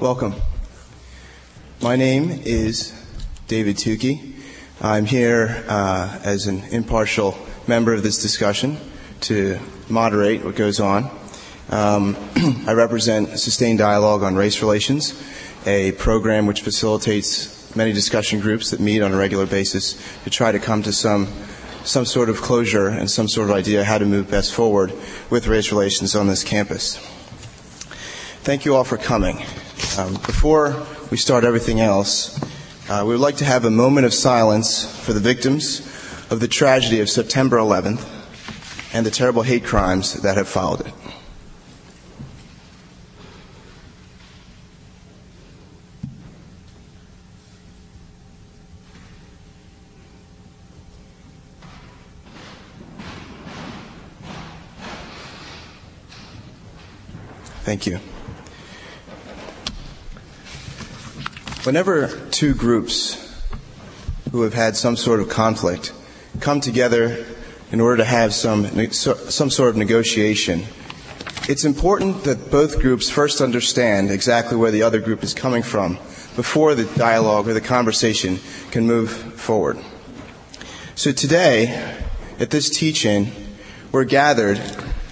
Welcome. 0.00 0.34
My 1.80 1.96
name 1.96 2.28
is 2.30 2.92
David 3.48 3.76
Tukey. 3.76 4.34
I'm 4.82 5.06
here 5.06 5.64
uh, 5.68 6.20
as 6.22 6.48
an 6.48 6.64
impartial 6.64 7.34
member 7.66 7.94
of 7.94 8.02
this 8.02 8.20
discussion 8.20 8.76
to 9.22 9.58
moderate 9.88 10.44
what 10.44 10.54
goes 10.54 10.80
on. 10.80 11.04
Um, 11.70 12.14
I 12.66 12.74
represent 12.74 13.38
Sustained 13.38 13.78
Dialogue 13.78 14.22
on 14.22 14.36
Race 14.36 14.60
Relations, 14.60 15.18
a 15.64 15.92
program 15.92 16.44
which 16.44 16.60
facilitates 16.60 17.74
many 17.74 17.94
discussion 17.94 18.40
groups 18.40 18.72
that 18.72 18.80
meet 18.80 19.00
on 19.00 19.14
a 19.14 19.16
regular 19.16 19.46
basis 19.46 19.98
to 20.24 20.30
try 20.30 20.52
to 20.52 20.58
come 20.58 20.82
to 20.82 20.92
some 20.92 21.26
some 21.84 22.04
sort 22.04 22.28
of 22.28 22.42
closure 22.42 22.88
and 22.88 23.10
some 23.10 23.28
sort 23.28 23.48
of 23.48 23.56
idea 23.56 23.82
how 23.82 23.96
to 23.96 24.04
move 24.04 24.30
best 24.30 24.52
forward 24.52 24.92
with 25.30 25.46
race 25.46 25.70
relations 25.72 26.14
on 26.14 26.26
this 26.26 26.44
campus. 26.44 26.96
Thank 28.42 28.66
you 28.66 28.74
all 28.74 28.84
for 28.84 28.98
coming. 28.98 29.42
Um, 29.98 30.12
before 30.26 30.86
we 31.10 31.16
start 31.16 31.44
everything 31.44 31.80
else, 31.80 32.38
uh, 32.90 33.02
we 33.06 33.12
would 33.12 33.20
like 33.20 33.36
to 33.36 33.46
have 33.46 33.64
a 33.64 33.70
moment 33.70 34.04
of 34.04 34.12
silence 34.12 34.84
for 34.84 35.14
the 35.14 35.20
victims 35.20 35.80
of 36.30 36.38
the 36.38 36.48
tragedy 36.48 37.00
of 37.00 37.08
September 37.08 37.56
11th 37.56 38.04
and 38.92 39.06
the 39.06 39.10
terrible 39.10 39.40
hate 39.40 39.64
crimes 39.64 40.20
that 40.20 40.36
have 40.36 40.48
followed 40.48 40.80
it. 40.82 40.92
Thank 57.64 57.86
you. 57.86 57.98
Whenever 61.66 62.06
two 62.30 62.54
groups 62.54 63.42
who 64.30 64.42
have 64.42 64.54
had 64.54 64.76
some 64.76 64.94
sort 64.94 65.18
of 65.18 65.28
conflict 65.28 65.92
come 66.38 66.60
together 66.60 67.26
in 67.72 67.80
order 67.80 67.96
to 67.96 68.04
have 68.04 68.32
some, 68.32 68.92
some 68.92 69.50
sort 69.50 69.70
of 69.70 69.76
negotiation, 69.76 70.62
it's 71.48 71.64
important 71.64 72.22
that 72.22 72.52
both 72.52 72.78
groups 72.78 73.10
first 73.10 73.40
understand 73.40 74.12
exactly 74.12 74.56
where 74.56 74.70
the 74.70 74.84
other 74.84 75.00
group 75.00 75.24
is 75.24 75.34
coming 75.34 75.64
from 75.64 75.94
before 76.36 76.76
the 76.76 76.84
dialogue 76.96 77.48
or 77.48 77.52
the 77.52 77.60
conversation 77.60 78.38
can 78.70 78.86
move 78.86 79.10
forward. 79.10 79.76
So 80.94 81.10
today, 81.10 81.96
at 82.38 82.50
this 82.50 82.70
teach-in, 82.70 83.32
we're 83.90 84.04
gathered 84.04 84.60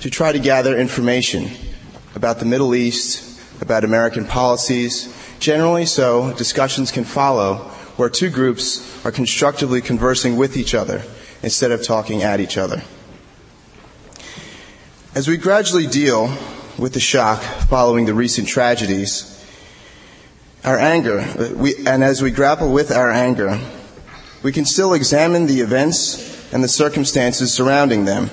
to 0.02 0.08
try 0.08 0.30
to 0.30 0.38
gather 0.38 0.78
information 0.78 1.50
about 2.14 2.38
the 2.38 2.46
Middle 2.46 2.76
East, 2.76 3.42
about 3.60 3.82
American 3.82 4.24
policies. 4.24 5.12
Generally, 5.44 5.84
so 5.84 6.32
discussions 6.32 6.90
can 6.90 7.04
follow 7.04 7.56
where 7.98 8.08
two 8.08 8.30
groups 8.30 8.80
are 9.04 9.12
constructively 9.12 9.82
conversing 9.82 10.38
with 10.38 10.56
each 10.56 10.74
other 10.74 11.02
instead 11.42 11.70
of 11.70 11.82
talking 11.82 12.22
at 12.22 12.40
each 12.40 12.56
other. 12.56 12.82
As 15.14 15.28
we 15.28 15.36
gradually 15.36 15.86
deal 15.86 16.34
with 16.78 16.94
the 16.94 16.98
shock 17.00 17.42
following 17.68 18.06
the 18.06 18.14
recent 18.14 18.48
tragedies, 18.48 19.38
our 20.64 20.78
anger, 20.78 21.22
we, 21.54 21.76
and 21.86 22.02
as 22.02 22.22
we 22.22 22.30
grapple 22.30 22.72
with 22.72 22.90
our 22.90 23.10
anger, 23.10 23.60
we 24.42 24.50
can 24.50 24.64
still 24.64 24.94
examine 24.94 25.44
the 25.44 25.60
events 25.60 26.54
and 26.54 26.64
the 26.64 26.68
circumstances 26.68 27.52
surrounding 27.52 28.06
them 28.06 28.30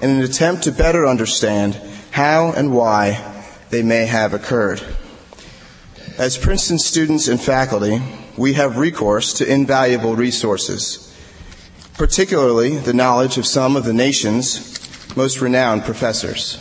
in 0.00 0.08
an 0.08 0.22
attempt 0.22 0.62
to 0.62 0.72
better 0.72 1.06
understand 1.06 1.78
how 2.10 2.52
and 2.52 2.74
why 2.74 3.44
they 3.68 3.82
may 3.82 4.06
have 4.06 4.32
occurred. 4.32 4.82
As 6.18 6.36
Princeton 6.36 6.80
students 6.80 7.28
and 7.28 7.40
faculty, 7.40 8.02
we 8.36 8.54
have 8.54 8.76
recourse 8.76 9.32
to 9.34 9.48
invaluable 9.48 10.16
resources, 10.16 11.16
particularly 11.94 12.76
the 12.76 12.92
knowledge 12.92 13.38
of 13.38 13.46
some 13.46 13.76
of 13.76 13.84
the 13.84 13.92
nation's 13.92 15.16
most 15.16 15.40
renowned 15.40 15.84
professors. 15.84 16.56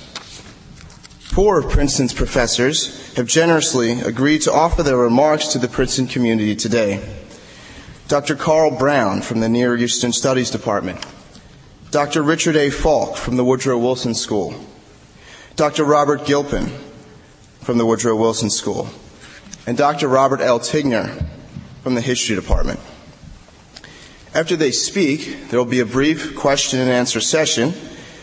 Four 1.21 1.57
of 1.57 1.71
Princeton's 1.71 2.13
professors 2.13 3.15
have 3.15 3.25
generously 3.25 3.99
agreed 4.01 4.43
to 4.43 4.53
offer 4.53 4.83
their 4.83 4.95
remarks 4.95 5.47
to 5.47 5.57
the 5.57 5.67
Princeton 5.67 6.05
community 6.05 6.55
today. 6.55 7.03
Dr. 8.07 8.35
Carl 8.35 8.77
Brown 8.77 9.23
from 9.23 9.39
the 9.39 9.49
Near 9.49 9.75
Eastern 9.75 10.13
Studies 10.13 10.51
Department, 10.51 11.03
Dr. 11.89 12.21
Richard 12.21 12.55
A. 12.55 12.69
Falk 12.69 13.17
from 13.17 13.37
the 13.37 13.43
Woodrow 13.43 13.79
Wilson 13.79 14.13
School, 14.13 14.53
Dr. 15.55 15.83
Robert 15.83 16.27
Gilpin 16.27 16.69
from 17.61 17.79
the 17.79 17.87
Woodrow 17.87 18.15
Wilson 18.15 18.51
School, 18.51 18.87
and 19.67 19.77
Dr. 19.77 20.07
Robert 20.07 20.39
L. 20.39 20.61
Tignor 20.61 21.27
from 21.83 21.93
the 21.93 22.01
History 22.01 22.37
Department. 22.37 22.79
After 24.33 24.55
they 24.55 24.71
speak, 24.71 25.49
there 25.49 25.59
will 25.59 25.65
be 25.65 25.81
a 25.81 25.85
brief 25.85 26.35
question 26.35 26.79
and 26.79 26.89
answer 26.89 27.19
session, 27.19 27.73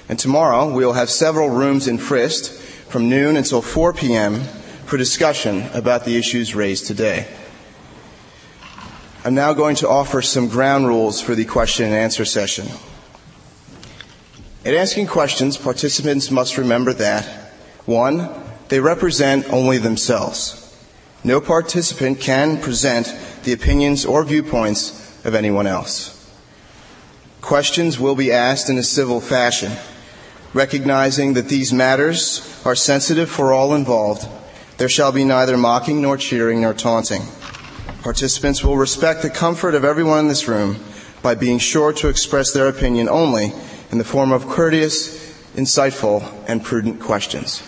and 0.09 0.19
tomorrow 0.19 0.73
we 0.73 0.87
will 0.87 0.95
have 0.95 1.11
several 1.11 1.51
rooms 1.51 1.87
in 1.87 1.99
Frist 1.99 2.59
from 2.89 3.11
noon 3.11 3.37
until 3.37 3.61
4 3.61 3.93
p.m. 3.93 4.41
for 4.87 4.97
discussion 4.97 5.69
about 5.75 6.07
the 6.07 6.17
issues 6.17 6.55
raised 6.55 6.87
today. 6.87 7.29
I'm 9.23 9.35
now 9.35 9.53
going 9.53 9.77
to 9.77 9.89
offer 9.89 10.23
some 10.23 10.49
ground 10.49 10.87
rules 10.87 11.21
for 11.21 11.35
the 11.35 11.45
question 11.45 11.87
and 11.87 11.95
answer 11.95 12.25
session. 12.25 12.69
In 14.65 14.75
asking 14.75 15.09
questions, 15.09 15.59
participants 15.59 16.31
must 16.31 16.57
remember 16.57 16.95
that 16.95 17.27
1. 17.85 18.31
They 18.69 18.81
represent 18.81 19.51
only 19.51 19.77
themselves. 19.77 20.64
No 21.25 21.41
participant 21.41 22.21
can 22.21 22.61
present 22.61 23.13
the 23.45 23.55
opinions 23.55 24.05
or 24.05 24.25
viewpoints 24.25 25.25
of 25.25 25.35
anyone 25.35 25.67
else. 25.67 26.11
Questions 27.41 27.99
will 27.99 28.15
be 28.15 28.31
asked 28.31 28.69
in 28.69 28.77
a 28.77 28.83
civil 28.83 29.23
fashion, 29.23 29.73
recognizing 30.53 31.33
that 31.35 31.49
these 31.49 31.73
matters 31.73 32.63
are 32.67 32.75
sensitive 32.75 33.31
for 33.31 33.55
all 33.55 33.75
involved. 33.75 34.29
There 34.77 34.89
shall 34.89 35.13
be 35.13 35.25
neither 35.25 35.57
mocking 35.57 36.03
nor 36.03 36.19
cheering 36.19 36.61
nor 36.61 36.75
taunting. 36.75 37.23
Participants 38.03 38.63
will 38.63 38.77
respect 38.77 39.23
the 39.23 39.31
comfort 39.31 39.75
of 39.75 39.85
everyone 39.85 40.19
in 40.21 40.29
this 40.29 40.47
room 40.47 40.77
by 41.23 41.35
being 41.35 41.59
sure 41.59 41.93
to 41.95 42.09
express 42.09 42.53
their 42.53 42.69
opinion 42.69 43.09
only 43.09 43.55
in 43.91 43.97
the 43.97 44.05
form 44.05 44.31
of 44.31 44.47
courteous, 44.47 45.43
insightful, 45.55 46.23
and 46.47 46.63
prudent 46.63 47.01
questions. 47.01 47.63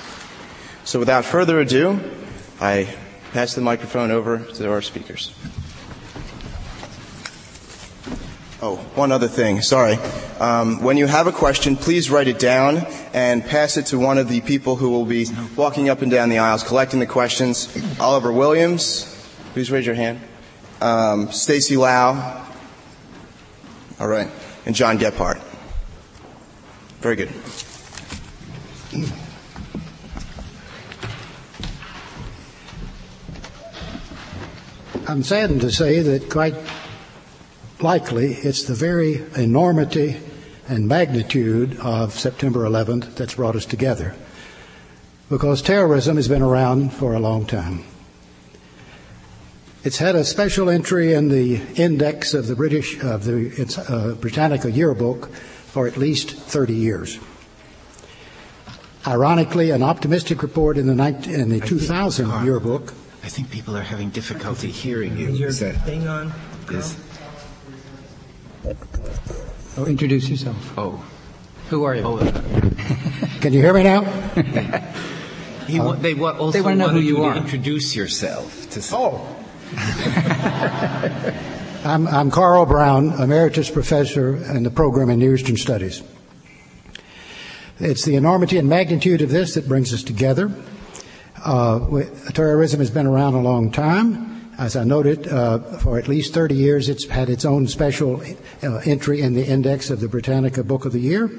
So 0.84 0.98
without 0.98 1.24
further 1.24 1.60
ado, 1.60 2.00
I 2.60 2.94
pass 3.36 3.52
the 3.52 3.60
microphone 3.60 4.10
over 4.10 4.38
to 4.38 4.72
our 4.72 4.80
speakers. 4.80 5.30
Oh, 8.62 8.76
one 8.94 9.12
other 9.12 9.28
thing, 9.28 9.60
sorry. 9.60 9.98
Um, 10.40 10.82
when 10.82 10.96
you 10.96 11.06
have 11.06 11.26
a 11.26 11.32
question, 11.32 11.76
please 11.76 12.08
write 12.08 12.28
it 12.28 12.38
down 12.38 12.78
and 13.12 13.44
pass 13.44 13.76
it 13.76 13.84
to 13.88 13.98
one 13.98 14.16
of 14.16 14.30
the 14.30 14.40
people 14.40 14.76
who 14.76 14.88
will 14.88 15.04
be 15.04 15.26
walking 15.54 15.90
up 15.90 16.00
and 16.00 16.10
down 16.10 16.30
the 16.30 16.38
aisles 16.38 16.64
collecting 16.64 16.98
the 16.98 17.06
questions. 17.06 17.68
Oliver 18.00 18.32
Williams, 18.32 19.04
please 19.52 19.70
raise 19.70 19.84
your 19.84 19.96
hand. 19.96 20.18
Um, 20.80 21.30
Stacy 21.30 21.76
Lau, 21.76 22.42
all 24.00 24.08
right, 24.08 24.30
and 24.64 24.74
John 24.74 24.98
Gephardt. 24.98 25.42
Very 27.02 27.16
good. 27.16 27.30
I'm 35.08 35.22
saddened 35.22 35.60
to 35.60 35.70
say 35.70 36.00
that 36.00 36.28
quite 36.30 36.56
likely 37.80 38.32
it's 38.32 38.64
the 38.64 38.74
very 38.74 39.22
enormity 39.36 40.16
and 40.68 40.88
magnitude 40.88 41.78
of 41.78 42.12
September 42.12 42.64
11th 42.64 43.14
that's 43.14 43.36
brought 43.36 43.54
us 43.54 43.64
together. 43.64 44.16
Because 45.28 45.62
terrorism 45.62 46.16
has 46.16 46.26
been 46.26 46.42
around 46.42 46.92
for 46.92 47.14
a 47.14 47.20
long 47.20 47.46
time. 47.46 47.84
It's 49.84 49.98
had 49.98 50.16
a 50.16 50.24
special 50.24 50.68
entry 50.68 51.12
in 51.12 51.28
the 51.28 51.60
index 51.80 52.34
of 52.34 52.48
the 52.48 52.56
British 52.56 53.00
of 53.00 53.24
the 53.24 53.84
uh, 53.88 54.14
Britannica 54.16 54.72
yearbook 54.72 55.32
for 55.32 55.86
at 55.86 55.96
least 55.96 56.32
30 56.32 56.74
years. 56.74 57.20
Ironically, 59.06 59.70
an 59.70 59.84
optimistic 59.84 60.42
report 60.42 60.76
in 60.76 60.88
the, 60.88 60.96
19, 60.96 61.32
in 61.32 61.48
the 61.48 61.60
2000 61.60 62.28
think, 62.28 62.44
yearbook. 62.44 62.92
I 63.26 63.28
think 63.28 63.50
people 63.50 63.76
are 63.76 63.82
having 63.82 64.10
difficulty 64.10 64.70
hearing 64.70 65.18
you. 65.18 65.46
Is 65.46 65.58
that, 65.58 65.74
hang 65.74 66.06
on. 66.06 66.32
Is, 66.70 66.96
oh, 69.76 69.84
introduce 69.84 70.28
yourself. 70.28 70.78
Oh. 70.78 71.04
Who 71.70 71.82
are 71.82 71.96
you? 71.96 72.02
Oh. 72.04 72.18
Can 73.40 73.52
you 73.52 73.60
hear 73.60 73.74
me 73.74 73.82
now? 73.82 74.04
he, 75.66 75.80
uh, 75.80 75.94
they 75.94 76.16
also 76.16 76.52
they 76.52 76.60
want 76.60 76.78
to 76.78 76.86
know 76.86 76.88
who 76.88 77.00
you, 77.00 77.16
you 77.16 77.24
are. 77.24 77.36
introduce 77.36 77.96
yourself. 77.96 78.70
To 78.70 78.80
oh. 78.92 79.36
I'm, 81.84 82.06
I'm 82.06 82.30
Carl 82.30 82.64
Brown, 82.64 83.10
Emeritus 83.20 83.72
Professor 83.72 84.36
in 84.36 84.62
the 84.62 84.70
program 84.70 85.10
in 85.10 85.18
Near 85.18 85.34
Eastern 85.34 85.56
Studies. 85.56 86.00
It's 87.80 88.04
the 88.04 88.14
enormity 88.14 88.56
and 88.56 88.68
magnitude 88.68 89.20
of 89.20 89.30
this 89.30 89.54
that 89.54 89.66
brings 89.66 89.92
us 89.92 90.04
together. 90.04 90.52
Uh, 91.44 92.02
terrorism 92.32 92.80
has 92.80 92.90
been 92.90 93.06
around 93.06 93.34
a 93.34 93.40
long 93.40 93.70
time. 93.70 94.52
As 94.58 94.74
I 94.74 94.84
noted, 94.84 95.28
uh, 95.28 95.58
for 95.78 95.98
at 95.98 96.08
least 96.08 96.32
30 96.32 96.54
years, 96.54 96.88
it's 96.88 97.04
had 97.04 97.28
its 97.28 97.44
own 97.44 97.68
special 97.68 98.22
uh, 98.62 98.76
entry 98.86 99.20
in 99.20 99.34
the 99.34 99.46
index 99.46 99.90
of 99.90 100.00
the 100.00 100.08
Britannica 100.08 100.64
Book 100.64 100.86
of 100.86 100.92
the 100.92 101.00
Year. 101.00 101.30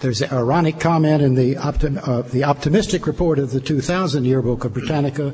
There's 0.00 0.20
an 0.20 0.30
ironic 0.30 0.80
comment 0.80 1.22
in 1.22 1.34
the, 1.34 1.54
optim- 1.54 2.06
uh, 2.06 2.22
the 2.22 2.44
optimistic 2.44 3.06
report 3.06 3.38
of 3.38 3.52
the 3.52 3.60
2000 3.60 4.26
Yearbook 4.26 4.64
of 4.64 4.74
Britannica 4.74 5.32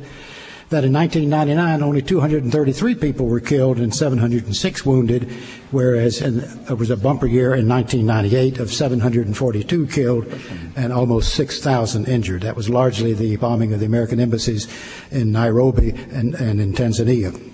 that 0.71 0.85
in 0.85 0.93
1999 0.93 1.83
only 1.83 2.01
233 2.01 2.95
people 2.95 3.27
were 3.27 3.41
killed 3.41 3.79
and 3.79 3.93
706 3.93 4.87
wounded, 4.87 5.29
whereas 5.73 6.23
it 6.23 6.79
was 6.79 6.91
a 6.91 6.97
bumper 6.97 7.27
year 7.27 7.57
in 7.57 7.69
1998 7.69 8.61
of 8.61 8.73
742 8.73 9.87
killed 9.89 10.33
and 10.77 10.93
almost 10.93 11.35
6,000 11.35 12.07
injured. 12.07 12.43
That 12.43 12.55
was 12.55 12.71
largely 12.71 13.15
the 13.15 13.37
bombing 13.37 13.73
of 13.73 13.81
the 13.81 13.87
American 13.87 14.21
embassies 14.21 14.69
in 15.11 15.33
Nairobi 15.33 15.91
and, 16.13 16.37
and 16.37 16.61
in 16.61 16.73
Tanzania. 16.73 17.49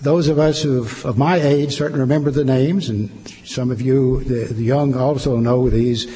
Those 0.00 0.28
of 0.28 0.38
us 0.38 0.64
of 0.64 1.18
my 1.18 1.40
age 1.40 1.74
certainly 1.74 1.98
remember 1.98 2.30
the 2.30 2.44
names, 2.44 2.88
and 2.88 3.10
some 3.44 3.72
of 3.72 3.82
you, 3.82 4.22
the, 4.22 4.54
the 4.54 4.62
young, 4.62 4.94
also 4.94 5.38
know 5.38 5.68
these. 5.68 6.06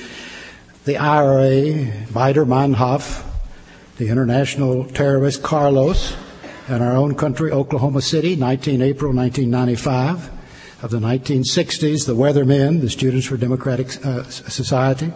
The 0.84 0.98
IRA, 0.98 1.90
Baader-Meinhof, 2.12 3.31
the 3.98 4.08
international 4.08 4.84
terrorist 4.86 5.42
Carlos, 5.42 6.16
in 6.68 6.80
our 6.80 6.96
own 6.96 7.14
country, 7.14 7.50
Oklahoma 7.50 8.00
City, 8.00 8.36
19 8.36 8.80
April 8.82 9.12
1995. 9.12 10.30
Of 10.82 10.90
the 10.90 10.98
1960s, 10.98 12.06
the 12.06 12.16
Weathermen, 12.16 12.80
the 12.80 12.90
Students 12.90 13.26
for 13.26 13.36
Democratic 13.36 14.04
uh, 14.04 14.24
Society. 14.24 15.12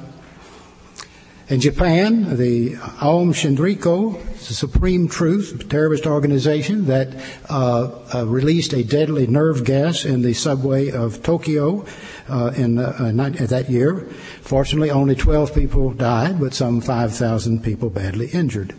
In 1.49 1.61
Japan, 1.61 2.37
the 2.37 2.77
Aum 3.01 3.33
Shinrikyo, 3.33 4.21
the 4.47 4.55
Supreme 4.55 5.09
Truth 5.09 5.69
terrorist 5.69 6.07
organization 6.07 6.87
that 6.87 7.09
uh, 7.49 7.91
uh, 8.15 8.27
released 8.27 8.73
a 8.75 8.85
deadly 8.85 9.27
nerve 9.27 9.65
gas 9.65 10.05
in 10.05 10.23
the 10.23 10.35
subway 10.35 10.91
of 10.91 11.23
Tokyo 11.25 11.85
uh, 12.29 12.53
in 12.57 12.79
uh, 12.79 13.13
that 13.49 13.67
year. 13.69 14.01
Fortunately, 14.43 14.91
only 14.91 15.15
12 15.15 15.55
people 15.55 15.91
died, 15.93 16.41
but 16.41 16.55
some 16.55 16.81
5,000 16.81 17.63
people 17.63 17.91
badly 17.91 18.29
injured. 18.29 18.75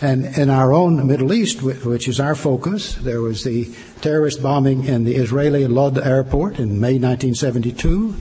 And 0.00 0.36
in 0.36 0.50
our 0.50 0.72
own 0.72 1.06
Middle 1.06 1.32
East, 1.32 1.62
which 1.62 2.08
is 2.08 2.18
our 2.18 2.34
focus, 2.34 2.96
there 2.96 3.20
was 3.20 3.44
the 3.44 3.72
terrorist 4.00 4.42
bombing 4.42 4.84
in 4.84 5.04
the 5.04 5.14
Israeli 5.14 5.66
Lod 5.66 5.96
airport 5.98 6.58
in 6.58 6.80
May 6.80 6.98
1972 6.98 8.16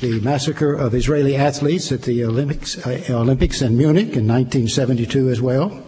the 0.00 0.20
massacre 0.20 0.74
of 0.74 0.94
Israeli 0.94 1.34
athletes 1.34 1.90
at 1.90 2.02
the 2.02 2.24
Olympics, 2.24 2.78
uh, 2.86 3.02
Olympics 3.10 3.62
in 3.62 3.76
Munich 3.76 4.14
in 4.14 4.28
1972 4.28 5.28
as 5.28 5.40
well. 5.40 5.82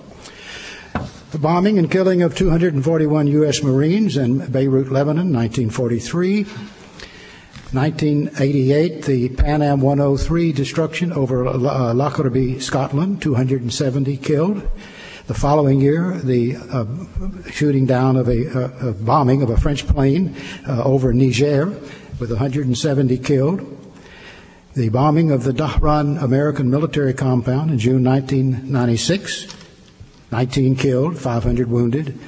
The 1.31 1.39
bombing 1.39 1.79
and 1.79 1.89
killing 1.89 2.23
of 2.23 2.35
241 2.35 3.29
U.S. 3.29 3.63
Marines 3.63 4.17
in 4.17 4.51
Beirut, 4.51 4.91
Lebanon, 4.91 5.33
1943. 5.33 6.47
1988, 7.73 9.05
the 9.05 9.29
Pan 9.31 9.63
Am 9.63 9.81
103 9.81 10.53
destruction 10.53 11.13
over 11.13 11.47
uh, 11.47 11.95
Lockerbie, 11.95 12.59
Scotland, 12.61 13.23
270 13.23 14.17
killed. 14.17 14.69
The 15.27 15.35
following 15.35 15.81
year, 15.81 16.19
the 16.19 16.57
uh, 16.57 16.87
shooting 17.51 17.87
down 17.87 18.17
of 18.17 18.29
a, 18.29 18.65
uh, 18.65 18.93
bombing 18.93 19.43
of 19.43 19.51
a 19.51 19.57
French 19.57 19.87
plane 19.87 20.35
uh, 20.69 20.83
over 20.83 21.13
Niger 21.13 21.67
with 22.19 22.31
170 22.31 23.19
killed 23.19 23.81
the 24.75 24.89
bombing 24.89 25.33
of 25.33 25.43
the 25.43 25.53
Dhahran 25.53 26.23
American 26.23 26.71
military 26.71 27.13
compound 27.13 27.73
in 27.73 27.79
June 27.79 28.05
1996, 28.05 29.49
19 30.31 30.77
killed, 30.77 31.19
500 31.19 31.69
wounded. 31.69 32.19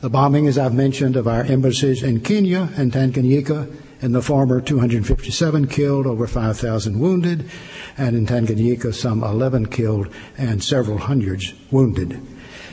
The 0.00 0.10
bombing, 0.10 0.46
as 0.46 0.58
I've 0.58 0.74
mentioned, 0.74 1.16
of 1.16 1.26
our 1.26 1.42
embassies 1.42 2.02
in 2.02 2.20
Kenya 2.20 2.68
and 2.76 2.92
Tanganyika, 2.92 3.74
in 4.00 4.12
the 4.12 4.22
former 4.22 4.60
257 4.60 5.66
killed, 5.68 6.06
over 6.06 6.26
5,000 6.26 6.98
wounded, 6.98 7.50
and 7.96 8.16
in 8.16 8.26
Tanganyika 8.26 8.94
some 8.94 9.22
11 9.22 9.66
killed 9.66 10.08
and 10.36 10.62
several 10.62 10.98
hundreds 10.98 11.52
wounded. 11.70 12.20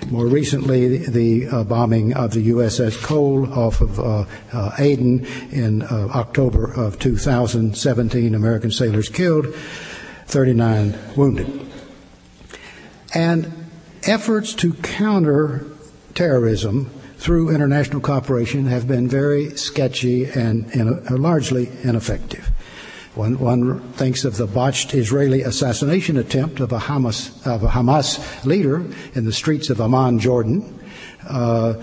More 0.09 0.27
recently, 0.27 0.97
the 0.97 1.47
uh, 1.47 1.63
bombing 1.63 2.13
of 2.13 2.31
the 2.31 2.49
USS 2.49 3.01
Cole 3.01 3.51
off 3.51 3.81
of 3.81 3.99
uh, 3.99 4.25
uh, 4.53 4.71
Aden 4.77 5.25
in 5.51 5.81
uh, 5.81 6.09
October 6.13 6.71
of 6.71 6.99
2017, 6.99 8.35
American 8.35 8.69
sailors 8.69 9.09
killed, 9.09 9.47
39 10.27 10.95
wounded. 11.15 11.67
And 13.15 13.51
efforts 14.03 14.53
to 14.55 14.73
counter 14.73 15.65
terrorism 16.13 16.91
through 17.25 17.49
international 17.49 17.99
cooperation 17.99 18.67
have 18.67 18.87
been 18.87 19.07
very 19.07 19.49
sketchy 19.57 20.25
and, 20.25 20.63
and 20.75 21.09
largely 21.09 21.71
ineffective. 21.81 22.51
One, 23.15 23.39
one, 23.39 23.79
thinks 23.93 24.25
of 24.25 24.37
the 24.37 24.45
botched 24.45 24.93
Israeli 24.93 25.41
assassination 25.41 26.17
attempt 26.17 26.59
of 26.59 26.71
a 26.71 26.77
Hamas, 26.77 27.31
of 27.47 27.63
a 27.63 27.69
Hamas 27.69 28.45
leader 28.45 28.85
in 29.15 29.25
the 29.25 29.33
streets 29.33 29.71
of 29.71 29.81
Amman, 29.81 30.19
Jordan. 30.19 30.79
Uh, 31.27 31.81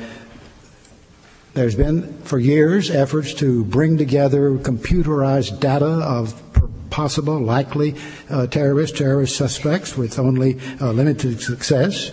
there's 1.55 1.75
been, 1.75 2.17
for 2.23 2.39
years, 2.39 2.89
efforts 2.89 3.35
to 3.35 3.65
bring 3.65 3.99
together 3.99 4.57
computerized 4.59 5.59
data 5.59 5.87
of 5.87 6.41
possible, 6.89 7.41
likely 7.41 7.97
uh, 8.31 8.47
terrorist, 8.47 8.97
terrorist 8.97 9.35
suspects 9.35 9.97
with 9.97 10.21
only 10.21 10.61
uh, 10.81 10.93
limited 10.93 11.41
success. 11.41 12.13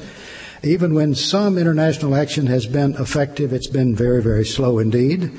Even 0.63 0.93
when 0.93 1.15
some 1.15 1.57
international 1.57 2.15
action 2.15 2.47
has 2.47 2.65
been 2.65 2.93
effective, 2.95 3.53
it's 3.53 3.67
been 3.67 3.95
very, 3.95 4.21
very 4.21 4.43
slow 4.43 4.79
indeed. 4.79 5.31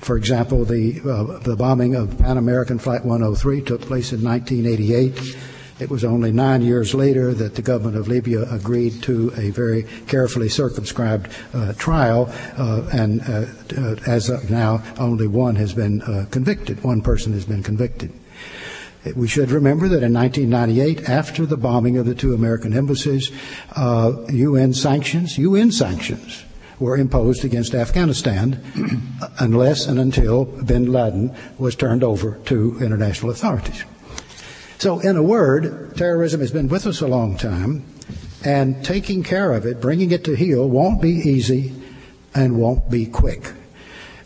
For 0.00 0.16
example, 0.16 0.64
the, 0.64 1.00
uh, 1.00 1.38
the 1.40 1.56
bombing 1.56 1.94
of 1.94 2.18
Pan 2.18 2.38
American 2.38 2.78
Flight 2.78 3.04
103 3.04 3.60
took 3.60 3.82
place 3.82 4.12
in 4.12 4.24
1988. 4.24 5.36
It 5.78 5.90
was 5.90 6.04
only 6.04 6.32
nine 6.32 6.62
years 6.62 6.94
later 6.94 7.34
that 7.34 7.54
the 7.54 7.62
government 7.62 7.96
of 7.96 8.08
Libya 8.08 8.50
agreed 8.50 9.02
to 9.02 9.32
a 9.36 9.50
very 9.50 9.82
carefully 10.06 10.48
circumscribed 10.48 11.28
uh, 11.52 11.74
trial, 11.74 12.32
uh, 12.56 12.88
and 12.92 13.20
uh, 13.22 13.46
uh, 13.76 13.96
as 14.06 14.30
of 14.30 14.50
now, 14.50 14.82
only 14.98 15.26
one 15.26 15.56
has 15.56 15.74
been 15.74 16.00
uh, 16.02 16.26
convicted. 16.30 16.82
One 16.82 17.02
person 17.02 17.32
has 17.32 17.44
been 17.44 17.62
convicted. 17.62 18.12
We 19.16 19.26
should 19.26 19.50
remember 19.50 19.88
that 19.88 20.02
in 20.02 20.12
1998, 20.12 21.08
after 21.08 21.44
the 21.44 21.56
bombing 21.56 21.98
of 21.98 22.06
the 22.06 22.14
two 22.14 22.34
American 22.34 22.72
embassies, 22.72 23.32
uh, 23.74 24.12
UN 24.30 24.72
sanctions, 24.74 25.36
UN 25.38 25.72
sanctions, 25.72 26.44
were 26.78 26.96
imposed 26.96 27.44
against 27.44 27.74
Afghanistan 27.74 28.60
uh, 29.20 29.28
unless 29.40 29.86
and 29.86 29.98
until 29.98 30.44
bin 30.44 30.92
Laden 30.92 31.34
was 31.58 31.74
turned 31.74 32.04
over 32.04 32.38
to 32.44 32.78
international 32.80 33.30
authorities. 33.30 33.84
So, 34.78 34.98
in 34.98 35.16
a 35.16 35.22
word, 35.22 35.96
terrorism 35.96 36.40
has 36.40 36.50
been 36.50 36.68
with 36.68 36.86
us 36.86 37.00
a 37.00 37.06
long 37.06 37.36
time, 37.36 37.84
and 38.44 38.84
taking 38.84 39.22
care 39.22 39.52
of 39.52 39.64
it, 39.64 39.80
bringing 39.80 40.10
it 40.10 40.24
to 40.24 40.34
heel, 40.34 40.68
won't 40.68 41.00
be 41.00 41.10
easy 41.10 41.72
and 42.34 42.58
won't 42.58 42.90
be 42.90 43.06
quick. 43.06 43.52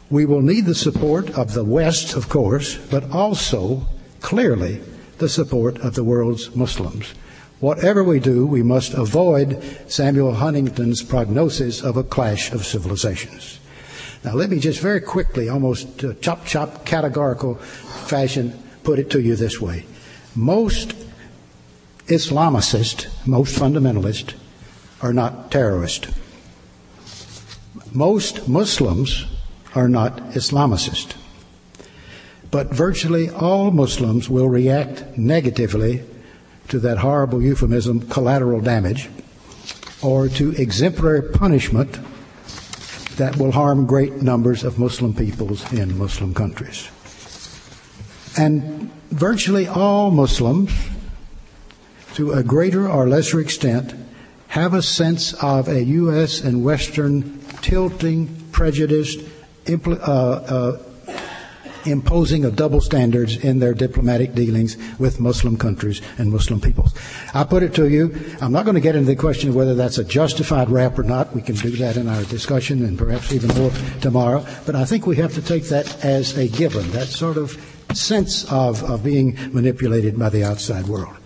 We 0.08 0.24
will 0.24 0.40
need 0.40 0.64
the 0.64 0.74
support 0.74 1.30
of 1.30 1.52
the 1.52 1.64
West, 1.64 2.14
of 2.14 2.28
course, 2.28 2.76
but 2.76 3.10
also, 3.10 3.86
clearly, 4.20 4.80
the 5.18 5.28
support 5.28 5.78
of 5.78 5.94
the 5.94 6.04
world's 6.04 6.54
Muslims. 6.54 7.14
Whatever 7.60 8.04
we 8.04 8.20
do, 8.20 8.46
we 8.46 8.62
must 8.62 8.92
avoid 8.92 9.62
Samuel 9.88 10.34
Huntington's 10.34 11.02
prognosis 11.02 11.82
of 11.82 11.96
a 11.96 12.04
clash 12.04 12.52
of 12.52 12.66
civilizations. 12.66 13.58
Now, 14.24 14.34
let 14.34 14.50
me 14.50 14.58
just 14.58 14.80
very 14.80 15.00
quickly, 15.00 15.48
almost 15.48 16.04
uh, 16.04 16.14
chop 16.20 16.44
chop 16.44 16.84
categorical 16.84 17.54
fashion, 17.54 18.52
put 18.82 18.98
it 18.98 19.08
to 19.10 19.20
you 19.20 19.36
this 19.36 19.60
way. 19.60 19.86
Most 20.34 20.94
Islamicists, 22.08 23.06
most 23.26 23.58
fundamentalists, 23.58 24.34
are 25.00 25.12
not 25.12 25.50
terrorists. 25.50 26.08
Most 27.92 28.48
Muslims 28.48 29.26
are 29.74 29.88
not 29.88 30.16
Islamicists. 30.30 31.14
But 32.56 32.72
virtually 32.72 33.28
all 33.28 33.70
Muslims 33.70 34.30
will 34.30 34.48
react 34.48 35.18
negatively 35.18 36.02
to 36.68 36.78
that 36.78 36.96
horrible 36.96 37.42
euphemism, 37.42 38.08
collateral 38.08 38.62
damage, 38.62 39.10
or 40.00 40.28
to 40.28 40.52
exemplary 40.52 41.20
punishment 41.20 41.98
that 43.18 43.36
will 43.36 43.52
harm 43.52 43.84
great 43.84 44.22
numbers 44.22 44.64
of 44.64 44.78
Muslim 44.78 45.12
peoples 45.12 45.70
in 45.70 45.98
Muslim 45.98 46.32
countries. 46.32 46.88
And 48.38 48.90
virtually 49.10 49.68
all 49.68 50.10
Muslims, 50.10 50.72
to 52.14 52.32
a 52.32 52.42
greater 52.42 52.88
or 52.88 53.06
lesser 53.06 53.38
extent, 53.38 53.92
have 54.48 54.72
a 54.72 54.80
sense 54.80 55.34
of 55.42 55.68
a 55.68 55.84
U.S. 55.84 56.40
and 56.40 56.64
Western 56.64 57.38
tilting, 57.60 58.28
prejudiced, 58.50 59.18
impl- 59.66 60.00
uh, 60.00 60.10
uh, 60.10 60.85
imposing 61.86 62.44
of 62.44 62.56
double 62.56 62.80
standards 62.80 63.36
in 63.36 63.58
their 63.58 63.74
diplomatic 63.74 64.34
dealings 64.34 64.76
with 64.98 65.20
Muslim 65.20 65.56
countries 65.56 66.00
and 66.18 66.30
Muslim 66.30 66.60
peoples. 66.60 66.94
I 67.34 67.44
put 67.44 67.62
it 67.62 67.74
to 67.74 67.88
you, 67.88 68.14
I'm 68.40 68.52
not 68.52 68.64
going 68.64 68.74
to 68.74 68.80
get 68.80 68.96
into 68.96 69.06
the 69.06 69.16
question 69.16 69.50
of 69.50 69.56
whether 69.56 69.74
that's 69.74 69.98
a 69.98 70.04
justified 70.04 70.70
rap 70.70 70.98
or 70.98 71.02
not. 71.02 71.34
We 71.34 71.42
can 71.42 71.56
do 71.56 71.70
that 71.76 71.96
in 71.96 72.08
our 72.08 72.24
discussion 72.24 72.84
and 72.84 72.98
perhaps 72.98 73.32
even 73.32 73.56
more 73.56 73.70
tomorrow. 74.00 74.44
But 74.64 74.74
I 74.74 74.84
think 74.84 75.06
we 75.06 75.16
have 75.16 75.34
to 75.34 75.42
take 75.42 75.64
that 75.64 76.04
as 76.04 76.36
a 76.36 76.48
given, 76.48 76.90
that 76.90 77.08
sort 77.08 77.36
of 77.36 77.60
sense 77.94 78.50
of, 78.50 78.82
of 78.84 79.04
being 79.04 79.38
manipulated 79.52 80.18
by 80.18 80.28
the 80.28 80.44
outside 80.44 80.86
world. 80.86 81.16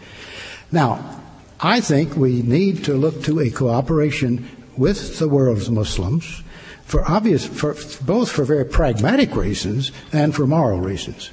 Now, 0.73 1.21
I 1.61 1.81
think 1.81 2.17
we 2.17 2.43
need 2.43 2.85
to 2.85 2.95
look 2.95 3.23
to 3.25 3.40
a 3.40 3.50
cooperation 3.50 4.49
with 4.76 5.19
the 5.19 5.29
world's 5.29 5.71
Muslims 5.71 6.43
for 6.91 7.09
obvious, 7.09 7.47
for, 7.47 7.77
both 8.05 8.33
for 8.33 8.45
very 8.45 8.65
pragmatic 8.65 9.37
reasons 9.37 9.93
and 10.13 10.35
for 10.35 10.45
moral 10.45 10.81
reasons. 10.81 11.31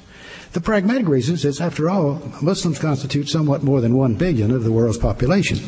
The 0.52 0.60
pragmatic 0.60 1.08
reasons 1.08 1.44
is, 1.44 1.60
after 1.60 1.90
all, 1.90 2.22
Muslims 2.40 2.78
constitute 2.78 3.28
somewhat 3.28 3.64
more 3.64 3.80
than 3.80 3.96
one 3.96 4.14
billion 4.14 4.52
of 4.52 4.62
the 4.62 4.70
world's 4.70 4.98
population. 4.98 5.58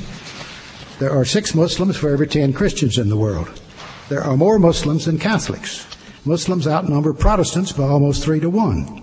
There 1.01 1.11
are 1.11 1.25
six 1.25 1.57
Muslims 1.57 1.97
for 1.97 2.09
every 2.09 2.29
ten 2.29 2.53
Christians 2.53 2.99
in 2.99 3.09
the 3.09 3.17
world. 3.17 3.51
There 4.09 4.23
are 4.23 4.37
more 4.37 4.61
Muslims 4.61 5.07
than 5.07 5.19
Catholics. 5.19 5.89
Muslims 6.25 6.69
outnumber 6.69 7.13
Protestants 7.13 7.73
by 7.73 7.85
almost 7.85 8.23
three 8.23 8.39
to 8.39 8.49
one. 8.49 9.03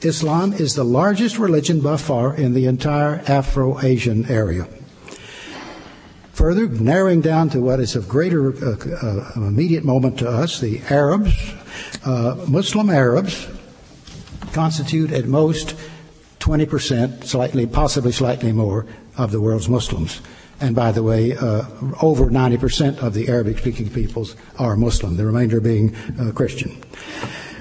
Islam 0.00 0.54
is 0.54 0.74
the 0.74 0.84
largest 0.84 1.38
religion 1.38 1.80
by 1.80 1.98
far 1.98 2.34
in 2.34 2.54
the 2.54 2.64
entire 2.64 3.22
Afro-Asian 3.28 4.24
area. 4.30 4.66
Further, 6.42 6.66
narrowing 6.66 7.20
down 7.20 7.50
to 7.50 7.60
what 7.60 7.78
is 7.78 7.94
of 7.94 8.08
greater 8.08 8.52
uh, 8.66 8.74
uh, 9.00 9.30
immediate 9.36 9.84
moment 9.84 10.18
to 10.18 10.28
us, 10.28 10.58
the 10.58 10.80
Arabs, 10.90 11.32
uh, 12.04 12.34
Muslim 12.48 12.90
Arabs, 12.90 13.46
constitute 14.52 15.12
at 15.12 15.26
most 15.26 15.76
20%, 16.40 17.22
slightly, 17.22 17.64
possibly 17.64 18.10
slightly 18.10 18.50
more, 18.50 18.86
of 19.16 19.30
the 19.30 19.40
world's 19.40 19.68
Muslims. 19.68 20.20
And 20.60 20.74
by 20.74 20.90
the 20.90 21.04
way, 21.04 21.36
uh, 21.36 21.62
over 22.02 22.26
90% 22.26 22.98
of 22.98 23.14
the 23.14 23.28
Arabic 23.28 23.58
speaking 23.58 23.88
peoples 23.88 24.34
are 24.58 24.76
Muslim, 24.76 25.16
the 25.16 25.24
remainder 25.24 25.60
being 25.60 25.94
uh, 26.18 26.32
Christian. 26.32 26.82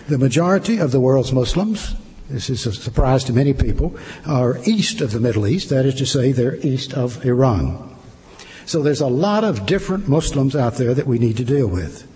The 0.08 0.18
majority 0.18 0.80
of 0.80 0.92
the 0.92 1.00
world's 1.00 1.32
Muslims, 1.32 1.94
this 2.32 2.50
is 2.50 2.66
a 2.66 2.74
surprise 2.74 3.24
to 3.26 3.34
many 3.34 3.54
people, 3.54 3.96
are 4.26 4.58
east 4.66 5.02
of 5.02 5.12
the 5.12 5.20
Middle 5.20 5.46
East, 5.46 5.70
that 5.70 5.86
is 5.86 5.94
to 5.94 6.08
say, 6.08 6.32
they're 6.32 6.56
east 6.66 6.96
of 6.96 7.24
Iran. 7.24 7.91
So 8.66 8.82
there's 8.82 9.02
a 9.02 9.08
lot 9.08 9.44
of 9.44 9.66
different 9.66 10.08
Muslims 10.08 10.56
out 10.56 10.76
there 10.76 10.94
that 10.94 11.08
we 11.08 11.20
need 11.20 11.38
to 11.38 11.44
deal 11.44 11.68
with. 11.68 12.08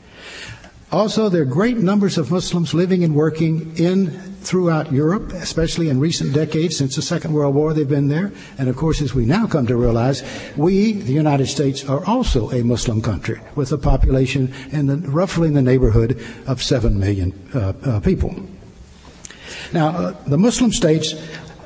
Also, 0.92 1.30
there 1.30 1.42
are 1.42 1.46
great 1.46 1.78
numbers 1.78 2.18
of 2.18 2.32
Muslims 2.32 2.74
living 2.74 3.04
and 3.04 3.16
working 3.16 3.76
in 3.76 4.12
throughout 4.46 4.94
Europe, 4.94 5.34
especially 5.34 5.90
in 5.90 6.00
recent 6.00 6.32
decades 6.34 6.78
since 6.78 6.96
the 6.96 7.02
Second 7.02 7.34
World 7.34 7.56
War. 7.56 7.74
They've 7.74 7.90
been 7.90 8.08
there, 8.08 8.32
and 8.58 8.70
of 8.70 8.76
course, 8.76 9.02
as 9.02 9.14
we 9.14 9.26
now 9.26 9.48
come 9.48 9.66
to 9.68 9.76
realize, 9.76 10.24
we, 10.56 10.94
the 10.94 11.12
United 11.12 11.48
States, 11.48 11.84
are 11.90 12.06
also 12.06 12.52
a 12.52 12.64
Muslim 12.64 13.02
country 13.02 13.42
with 13.56 13.72
a 13.72 13.78
population 13.78 14.54
in 14.72 14.86
the, 14.86 14.98
roughly 15.10 15.48
in 15.48 15.56
the 15.56 15.62
neighborhood 15.62 16.24
of 16.46 16.62
seven 16.62 17.00
million 17.00 17.34
uh, 17.54 17.74
uh, 17.84 18.00
people. 18.00 18.34
Now, 19.74 19.90
uh, 19.90 20.12
the 20.28 20.38
Muslim 20.38 20.72
states 20.72 21.16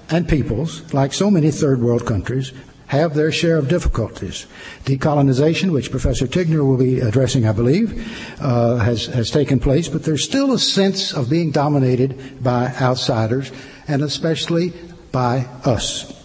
and 0.09 0.27
peoples, 0.27 0.91
like 0.93 1.13
so 1.13 1.29
many 1.29 1.51
third 1.51 1.81
world 1.81 2.05
countries, 2.05 2.53
have 2.89 3.13
their 3.13 3.31
share 3.31 3.57
of 3.57 3.67
difficulties. 3.67 4.47
Decolonization, 4.83 5.71
which 5.71 5.91
Professor 5.91 6.25
Tignor 6.25 6.65
will 6.65 6.77
be 6.77 6.99
addressing, 6.99 7.47
I 7.47 7.51
believe, 7.51 7.93
uh, 8.41 8.77
has, 8.77 9.05
has 9.05 9.29
taken 9.29 9.59
place, 9.59 9.87
but 9.87 10.03
there's 10.03 10.23
still 10.23 10.53
a 10.53 10.59
sense 10.59 11.13
of 11.13 11.29
being 11.29 11.51
dominated 11.51 12.43
by 12.43 12.73
outsiders, 12.81 13.51
and 13.87 14.01
especially 14.01 14.73
by 15.11 15.45
us. 15.65 16.15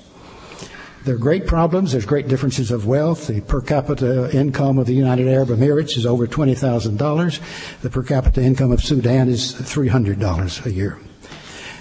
There 1.05 1.17
are 1.17 1.19
great 1.19 1.47
problems. 1.47 1.93
There's 1.93 2.07
great 2.07 2.29
differences 2.29 2.71
of 2.71 2.87
wealth. 2.87 3.27
The 3.27 3.43
per 3.43 3.61
capita 3.61 4.35
income 4.35 4.79
of 4.79 4.87
the 4.87 4.95
United 4.95 5.29
Arab 5.29 5.51
Emirates 5.51 5.99
is 5.99 6.07
over 6.07 6.27
$20,000. 6.27 7.81
The 7.83 7.91
per 7.91 8.03
capita 8.03 8.43
income 8.43 8.73
of 8.73 8.83
Sudan 8.83 9.29
is 9.29 9.53
$300 9.53 10.65
a 10.65 10.73
year. 10.73 10.99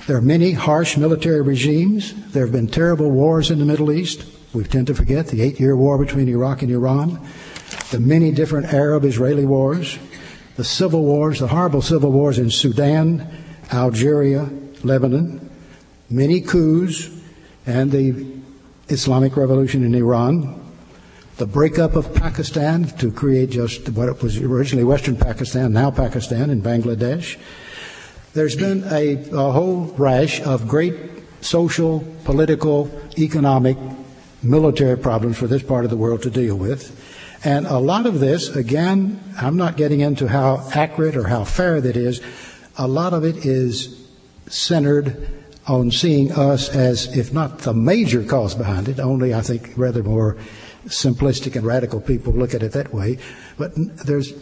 There 0.07 0.17
are 0.17 0.21
many 0.21 0.51
harsh 0.51 0.97
military 0.97 1.39
regimes. 1.39 2.13
There 2.33 2.43
have 2.43 2.51
been 2.51 2.67
terrible 2.67 3.11
wars 3.11 3.49
in 3.49 3.59
the 3.59 3.65
Middle 3.65 3.93
East. 3.93 4.25
We 4.53 4.63
tend 4.63 4.85
to 4.87 4.93
forget 4.93 5.27
the 5.27 5.41
eight 5.41 5.59
year 5.59 5.75
war 5.75 5.97
between 5.97 6.29
Iraq 6.29 6.61
and 6.61 6.71
Iran, 6.71 7.19
the 7.89 7.99
many 7.99 8.31
different 8.31 8.71
Arab 8.71 9.03
Israeli 9.03 9.47
wars, 9.47 9.97
the 10.57 10.63
civil 10.63 11.03
wars, 11.03 11.39
the 11.39 11.47
horrible 11.47 11.81
civil 11.81 12.11
wars 12.11 12.37
in 12.37 12.51
Sudan, 12.51 13.27
Algeria, 13.71 14.47
Lebanon, 14.83 15.49
many 16.07 16.39
coups, 16.39 17.09
and 17.65 17.91
the 17.91 18.27
Islamic 18.89 19.35
Revolution 19.35 19.83
in 19.83 19.95
Iran, 19.95 20.61
the 21.37 21.47
breakup 21.47 21.95
of 21.95 22.13
Pakistan 22.13 22.83
to 22.99 23.11
create 23.11 23.49
just 23.49 23.89
what 23.89 24.21
was 24.21 24.37
originally 24.37 24.83
Western 24.83 25.15
Pakistan, 25.15 25.73
now 25.73 25.89
Pakistan 25.89 26.51
and 26.51 26.61
Bangladesh. 26.61 27.39
There's 28.33 28.55
been 28.55 28.83
a, 28.91 29.15
a 29.31 29.51
whole 29.51 29.85
rash 29.97 30.41
of 30.41 30.67
great 30.67 30.95
social, 31.41 32.03
political, 32.23 32.91
economic 33.17 33.77
military 34.43 34.97
problems 34.97 35.37
for 35.37 35.47
this 35.47 35.63
part 35.63 35.83
of 35.85 35.89
the 35.89 35.97
world 35.97 36.21
to 36.23 36.29
deal 36.29 36.55
with. 36.55 36.99
And 37.45 37.65
a 37.67 37.77
lot 37.77 38.05
of 38.05 38.19
this, 38.19 38.55
again, 38.55 39.21
I'm 39.37 39.57
not 39.57 39.75
getting 39.75 39.99
into 39.99 40.27
how 40.27 40.67
accurate 40.73 41.17
or 41.17 41.27
how 41.27 41.43
fair 41.43 41.81
that 41.81 41.97
is. 41.97 42.21
A 42.77 42.87
lot 42.87 43.13
of 43.13 43.25
it 43.25 43.45
is 43.45 44.07
centered 44.47 45.29
on 45.67 45.91
seeing 45.91 46.31
us 46.31 46.69
as, 46.69 47.15
if 47.17 47.33
not 47.33 47.59
the 47.59 47.73
major 47.73 48.23
cause 48.23 48.55
behind 48.55 48.87
it, 48.89 48.99
only 48.99 49.33
I 49.33 49.41
think 49.41 49.71
rather 49.75 50.03
more 50.03 50.37
simplistic 50.85 51.55
and 51.55 51.65
radical 51.65 52.01
people 52.01 52.33
look 52.33 52.53
at 52.53 52.63
it 52.63 52.73
that 52.73 52.93
way. 52.93 53.17
But 53.57 53.71
there's 53.75 54.33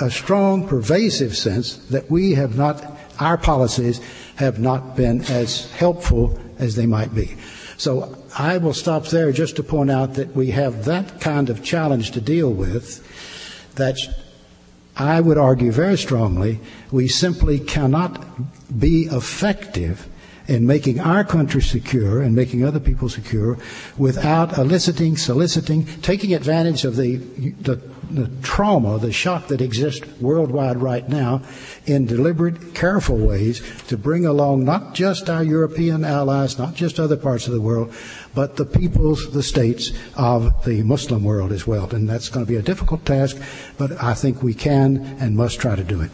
a 0.00 0.10
strong, 0.10 0.66
pervasive 0.66 1.36
sense 1.36 1.76
that 1.88 2.10
we 2.10 2.34
have 2.34 2.56
not, 2.56 2.84
our 3.18 3.36
policies 3.36 4.00
have 4.36 4.58
not 4.60 4.96
been 4.96 5.22
as 5.22 5.70
helpful 5.72 6.38
as 6.58 6.76
they 6.76 6.86
might 6.86 7.14
be. 7.14 7.36
So 7.76 8.17
I 8.38 8.58
will 8.58 8.72
stop 8.72 9.06
there 9.06 9.32
just 9.32 9.56
to 9.56 9.64
point 9.64 9.90
out 9.90 10.14
that 10.14 10.34
we 10.34 10.52
have 10.52 10.84
that 10.84 11.20
kind 11.20 11.50
of 11.50 11.64
challenge 11.64 12.12
to 12.12 12.20
deal 12.20 12.52
with 12.52 13.04
that 13.74 13.98
I 14.96 15.20
would 15.20 15.38
argue 15.38 15.72
very 15.72 15.98
strongly 15.98 16.60
we 16.92 17.08
simply 17.08 17.58
cannot 17.58 18.24
be 18.78 19.04
effective 19.06 20.08
in 20.48 20.66
making 20.66 20.98
our 20.98 21.22
country 21.24 21.60
secure 21.60 22.22
and 22.22 22.34
making 22.34 22.64
other 22.64 22.80
people 22.80 23.08
secure 23.08 23.58
without 23.98 24.56
eliciting, 24.56 25.16
soliciting, 25.16 25.84
taking 26.00 26.34
advantage 26.34 26.86
of 26.86 26.96
the, 26.96 27.16
the, 27.16 27.76
the, 28.10 28.30
trauma, 28.42 28.98
the 28.98 29.12
shock 29.12 29.48
that 29.48 29.60
exists 29.60 30.06
worldwide 30.20 30.78
right 30.78 31.06
now 31.06 31.42
in 31.84 32.06
deliberate, 32.06 32.74
careful 32.74 33.18
ways 33.18 33.60
to 33.88 33.98
bring 33.98 34.24
along 34.24 34.64
not 34.64 34.94
just 34.94 35.28
our 35.28 35.44
European 35.44 36.02
allies, 36.02 36.58
not 36.58 36.74
just 36.74 36.98
other 36.98 37.16
parts 37.16 37.46
of 37.46 37.52
the 37.52 37.60
world, 37.60 37.92
but 38.34 38.56
the 38.56 38.64
peoples, 38.64 39.30
the 39.32 39.42
states 39.42 39.92
of 40.16 40.64
the 40.64 40.82
Muslim 40.82 41.24
world 41.24 41.52
as 41.52 41.66
well. 41.66 41.88
And 41.90 42.08
that's 42.08 42.28
going 42.28 42.44
to 42.44 42.50
be 42.50 42.58
a 42.58 42.62
difficult 42.62 43.04
task, 43.04 43.36
but 43.76 44.02
I 44.02 44.14
think 44.14 44.42
we 44.42 44.54
can 44.54 44.98
and 45.20 45.36
must 45.36 45.60
try 45.60 45.76
to 45.76 45.84
do 45.84 46.00
it. 46.00 46.10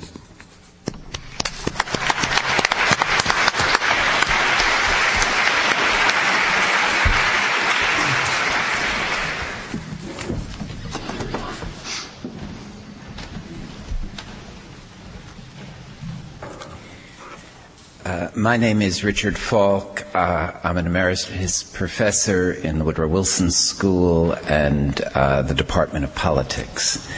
My 18.45 18.59
name 18.59 18.83
is 18.83 19.03
Richard 19.03 19.39
Falk. 19.39 20.05
Uh, 20.15 20.53
I'm 20.63 20.77
an 20.77 20.87
emeritus 20.87 21.63
professor 21.63 22.53
in 22.53 22.79
the 22.79 22.85
Woodrow 22.85 23.09
Wilson 23.09 23.51
School 23.51 24.33
and 24.33 25.01
uh, 25.01 25.41
the 25.41 25.55
Department 25.55 26.05
of 26.05 26.15
Politics. 26.15 27.09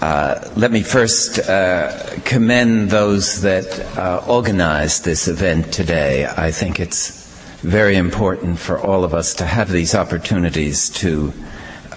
Uh, 0.00 0.48
let 0.54 0.70
me 0.70 0.84
first 0.84 1.40
uh, 1.40 2.20
commend 2.24 2.90
those 2.90 3.42
that 3.42 3.66
uh, 3.98 4.24
organized 4.28 5.04
this 5.04 5.26
event 5.26 5.72
today. 5.72 6.26
I 6.26 6.52
think 6.52 6.78
it's 6.78 7.26
very 7.62 7.96
important 7.96 8.60
for 8.60 8.78
all 8.78 9.02
of 9.02 9.14
us 9.14 9.34
to 9.34 9.44
have 9.44 9.68
these 9.68 9.96
opportunities 9.96 10.90
to 10.90 11.32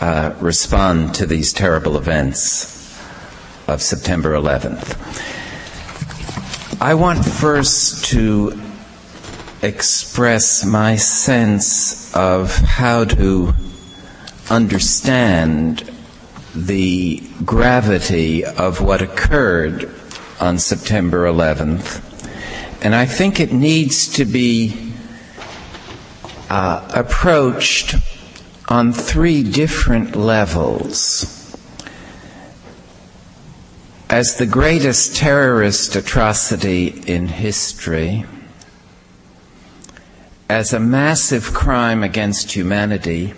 uh, 0.01 0.33
respond 0.39 1.13
to 1.13 1.27
these 1.27 1.53
terrible 1.53 1.97
events 1.97 2.97
of 3.67 3.79
September 3.83 4.33
11th. 4.33 5.42
I 6.83 6.95
want 6.95 7.23
first 7.23 8.03
to 8.11 8.59
express 9.61 10.65
my 10.65 10.97
sense 10.97 12.13
of 12.13 12.53
how 12.57 13.05
to 13.05 13.53
understand 14.49 15.89
the 16.53 17.23
gravity 17.45 18.43
of 18.43 18.81
what 18.81 19.01
occurred 19.01 19.89
on 20.41 20.59
September 20.59 21.23
11th 21.23 22.03
And 22.83 22.93
I 22.93 23.05
think 23.05 23.39
it 23.39 23.53
needs 23.53 24.09
to 24.15 24.25
be 24.25 24.91
uh, 26.49 26.85
approached 26.93 27.95
on 28.67 28.91
three 28.91 29.41
different 29.41 30.17
levels. 30.17 31.42
As 34.13 34.36
the 34.36 34.46
greatest 34.46 35.15
terrorist 35.15 35.96
atrocity 35.96 36.89
in 37.08 37.27
history, 37.27 38.25
as 40.48 40.72
a 40.72 40.79
massive 40.79 41.51
crime 41.55 42.03
against 42.03 42.51
humanity 42.51 43.34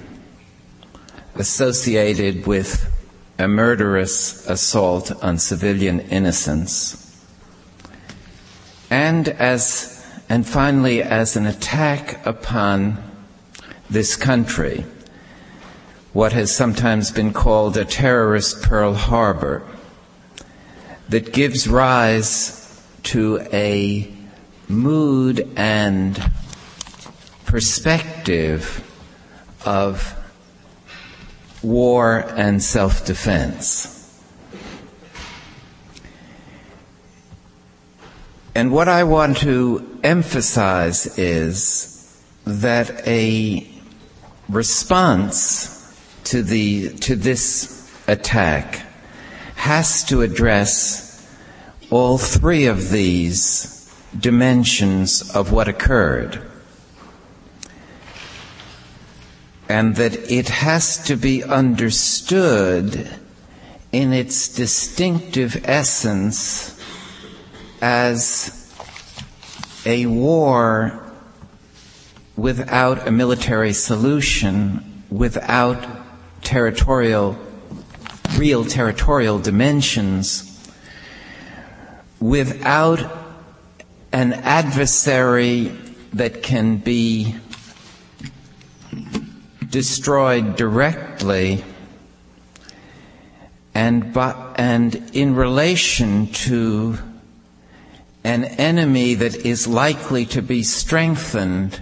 associated 1.35 2.45
with 2.45 2.91
a 3.39 3.47
murderous 3.47 4.45
assault 4.49 5.13
on 5.23 5.37
civilian 5.37 6.01
innocence, 6.01 7.23
and 8.89 9.29
as 9.29 10.05
and 10.27 10.45
finally 10.45 11.01
as 11.01 11.37
an 11.37 11.45
attack 11.45 12.25
upon 12.27 12.97
this 13.89 14.17
country, 14.17 14.85
what 16.11 16.33
has 16.33 16.53
sometimes 16.53 17.11
been 17.11 17.31
called 17.31 17.77
a 17.77 17.85
terrorist 17.85 18.61
Pearl 18.61 18.93
Harbor, 18.93 19.65
that 21.09 21.33
gives 21.33 21.67
rise 21.67 22.83
to 23.03 23.39
a 23.53 24.11
mood 24.67 25.47
and 25.55 26.31
perspective 27.45 28.81
of 29.65 30.15
war 31.61 32.25
and 32.35 32.61
self 32.61 33.05
defense. 33.05 33.91
And 38.55 38.71
what 38.71 38.87
I 38.87 39.03
want 39.03 39.37
to 39.37 39.99
emphasize 40.03 41.19
is 41.19 42.23
that 42.45 43.05
a 43.07 43.67
response 44.47 45.71
to 46.25 46.41
the 46.41 46.89
to 46.99 47.15
this 47.15 47.91
attack 48.07 48.84
has 49.55 50.03
to 50.05 50.21
address 50.21 51.27
all 51.89 52.17
three 52.17 52.65
of 52.65 52.89
these 52.89 53.93
dimensions 54.17 55.35
of 55.35 55.51
what 55.51 55.67
occurred. 55.67 56.41
And 59.67 59.95
that 59.95 60.31
it 60.31 60.49
has 60.49 61.03
to 61.05 61.15
be 61.15 61.43
understood 61.43 63.09
in 63.91 64.13
its 64.13 64.49
distinctive 64.49 65.63
essence 65.65 66.79
as 67.81 68.61
a 69.85 70.05
war 70.05 71.01
without 72.35 73.07
a 73.07 73.11
military 73.11 73.73
solution, 73.73 75.03
without 75.09 75.85
territorial 76.41 77.37
real 78.37 78.65
territorial 78.65 79.39
dimensions 79.39 80.51
without 82.19 82.99
an 84.11 84.33
adversary 84.33 85.71
that 86.13 86.41
can 86.43 86.77
be 86.77 87.35
destroyed 89.69 90.55
directly 90.55 91.63
and, 93.73 94.13
but, 94.13 94.55
and 94.55 94.95
in 95.13 95.35
relation 95.35 96.27
to 96.27 96.97
an 98.23 98.45
enemy 98.45 99.15
that 99.15 99.35
is 99.35 99.67
likely 99.67 100.25
to 100.25 100.41
be 100.41 100.63
strengthened 100.63 101.81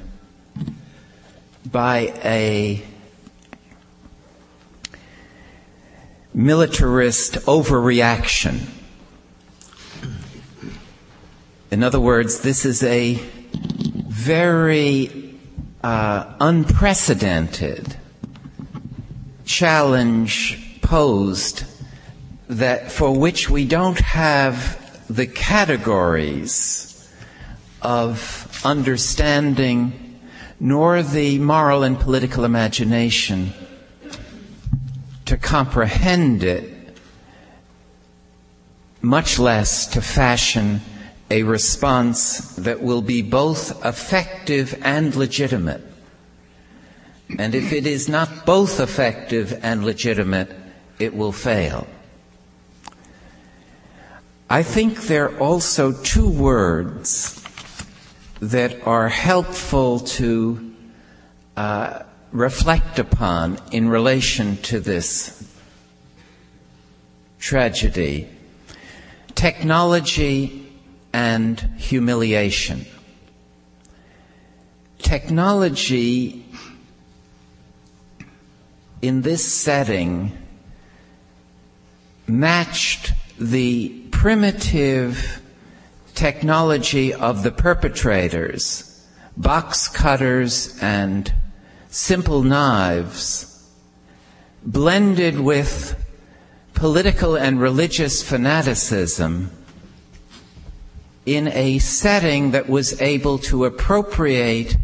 by 1.71 2.13
a 2.23 2.83
militarist 6.33 7.33
overreaction. 7.45 8.67
In 11.71 11.83
other 11.83 11.99
words, 11.99 12.41
this 12.41 12.65
is 12.65 12.83
a 12.83 13.15
very 13.15 15.39
uh, 15.83 16.33
unprecedented 16.39 17.95
challenge 19.45 20.79
posed 20.81 21.65
that 22.47 22.91
for 22.91 23.17
which 23.17 23.49
we 23.49 23.65
don't 23.65 23.99
have 23.99 24.79
the 25.09 25.27
categories 25.27 26.89
of 27.81 28.61
understanding 28.63 30.19
nor 30.59 31.03
the 31.03 31.37
moral 31.39 31.83
and 31.83 31.99
political 31.99 32.45
imagination 32.45 33.51
to 35.25 35.37
comprehend 35.37 36.43
it, 36.43 36.97
much 39.01 39.39
less 39.39 39.87
to 39.87 40.01
fashion 40.01 40.81
a 41.29 41.43
response 41.43 42.55
that 42.55 42.81
will 42.81 43.01
be 43.01 43.21
both 43.21 43.83
effective 43.85 44.79
and 44.83 45.15
legitimate. 45.15 45.81
And 47.39 47.55
if 47.55 47.73
it 47.73 47.87
is 47.87 48.07
not 48.07 48.45
both 48.45 48.79
effective 48.79 49.59
and 49.63 49.83
legitimate, 49.83 50.51
it 50.99 51.15
will 51.15 51.31
fail. 51.31 51.87
I 54.49 54.61
think 54.61 55.03
there 55.03 55.31
are 55.31 55.39
also 55.39 55.91
two 55.91 56.29
words 56.29 57.43
that 58.39 58.85
are 58.85 59.09
helpful 59.09 59.99
to 59.99 60.75
uh, 61.57 62.03
reflect 62.33 62.97
upon 62.97 63.59
in 63.71 63.87
relation 63.87 64.57
to 64.57 64.79
this 64.79 65.39
tragedy 67.39 68.27
technology 69.35 70.71
and 71.13 71.59
humiliation. 71.77 72.85
Technology 74.97 76.43
in 79.01 79.21
this 79.21 79.51
setting 79.51 80.31
matched 82.25 83.11
the 83.39 83.89
primitive 84.11 85.41
technology 86.15 87.13
of 87.13 87.43
the 87.43 87.51
perpetrators, 87.51 89.05
box 89.35 89.87
cutters 89.87 90.81
and 90.81 91.31
simple 91.93 92.41
knives, 92.41 93.69
blended 94.65 95.39
with 95.39 95.95
political 96.73 97.35
and 97.35 97.61
religious 97.61 98.23
fanaticism 98.23 99.51
in 101.23 101.47
a 101.49 101.77
setting 101.77 102.49
that 102.49 102.67
was 102.67 102.99
able 102.99 103.37
to 103.37 103.65
appropriate 103.65 104.75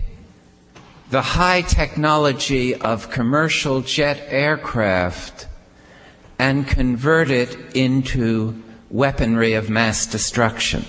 the 1.10 1.24
high 1.24 1.64
technology 1.64 2.76
of 2.76 3.10
commercial 3.10 3.82
jet 3.82 4.24
aircraft 4.28 5.48
and 6.38 6.68
convert 6.68 7.32
it 7.32 7.76
into 7.76 8.62
weaponry 8.92 9.54
of 9.54 9.68
mass 9.68 10.06
destruction. 10.06 10.86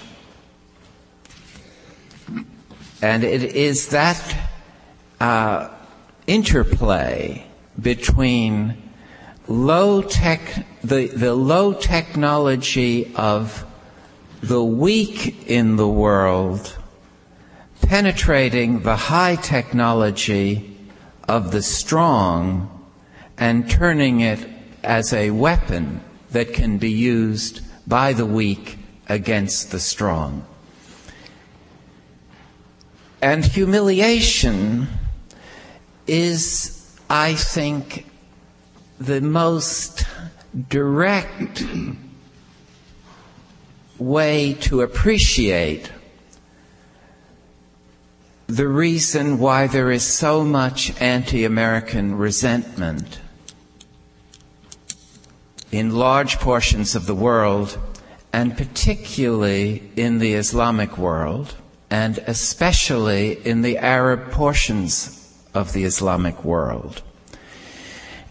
And 3.01 3.25
it 3.25 3.43
is 3.43 3.89
that 3.89 4.51
uh, 5.19 5.71
interplay 6.31 7.45
between 7.81 8.81
low 9.49 10.01
tech, 10.01 10.65
the, 10.83 11.09
the 11.09 11.35
low 11.35 11.73
technology 11.73 13.13
of 13.17 13.67
the 14.41 14.63
weak 14.63 15.49
in 15.49 15.75
the 15.75 15.89
world 15.89 16.77
penetrating 17.83 18.81
the 18.83 18.95
high 18.95 19.35
technology 19.35 20.77
of 21.29 21.51
the 21.51 21.63
strong 21.63 22.87
and 23.37 23.69
turning 23.69 24.21
it 24.21 24.49
as 24.85 25.13
a 25.13 25.31
weapon 25.33 26.01
that 26.31 26.55
can 26.55 26.79
be 26.79 26.93
used 26.93 27.61
by 27.89 28.13
the 28.13 28.25
weak 28.25 28.79
against 29.09 29.73
the 29.73 29.81
strong. 29.81 30.47
And 33.21 33.45
humiliation 33.45 34.87
is, 36.11 36.99
I 37.09 37.35
think, 37.35 38.05
the 38.99 39.21
most 39.21 40.05
direct 40.69 41.65
way 43.97 44.55
to 44.55 44.81
appreciate 44.83 45.93
the 48.49 48.67
reason 48.67 49.39
why 49.39 49.69
there 49.69 49.93
is 49.93 50.05
so 50.05 50.43
much 50.43 51.01
anti 51.01 51.45
American 51.45 52.17
resentment 52.19 53.21
in 55.71 55.95
large 55.95 56.41
portions 56.41 56.97
of 56.97 57.07
the 57.07 57.15
world, 57.15 57.79
and 58.33 58.57
particularly 58.57 59.89
in 59.95 60.19
the 60.19 60.35
Islamic 60.35 60.99
world, 60.99 61.55
and 61.89 62.19
especially 62.27 63.35
in 63.47 63.63
the 63.63 63.79
Arab 63.79 64.33
portions 64.33 65.20
of 65.55 65.73
the 65.73 65.85
Islamic 65.85 66.45
world. 66.45 67.03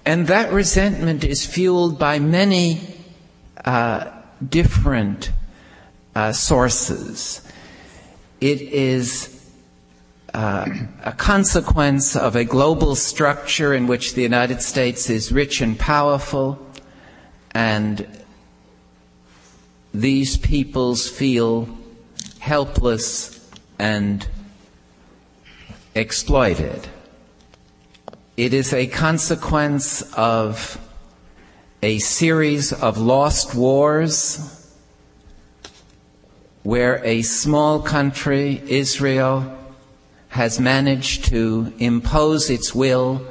And 0.05 0.27
that 0.27 0.51
resentment 0.51 1.23
is 1.23 1.45
fueled 1.45 1.99
by 1.99 2.19
many 2.19 2.81
uh, 3.63 4.11
different 4.47 5.31
uh, 6.15 6.31
sources. 6.31 7.41
It 8.41 8.61
is 8.61 9.35
uh, 10.33 10.65
a 11.03 11.11
consequence 11.11 12.15
of 12.15 12.35
a 12.35 12.45
global 12.45 12.95
structure 12.95 13.73
in 13.73 13.87
which 13.87 14.13
the 14.13 14.21
United 14.21 14.61
States 14.61 15.09
is 15.09 15.31
rich 15.31 15.61
and 15.61 15.77
powerful, 15.77 16.65
and 17.51 18.07
these 19.93 20.37
peoples 20.37 21.09
feel 21.09 21.67
helpless 22.39 23.49
and 23.77 24.27
exploited. 25.95 26.87
It 28.39 28.53
is 28.53 28.71
a 28.71 28.87
consequence 28.87 30.01
of 30.13 30.79
a 31.83 31.99
series 31.99 32.71
of 32.71 32.97
lost 32.97 33.53
wars 33.53 34.73
where 36.63 37.03
a 37.03 37.21
small 37.23 37.81
country, 37.81 38.63
Israel, 38.65 39.57
has 40.29 40.57
managed 40.57 41.25
to 41.25 41.73
impose 41.79 42.49
its 42.49 42.73
will 42.73 43.27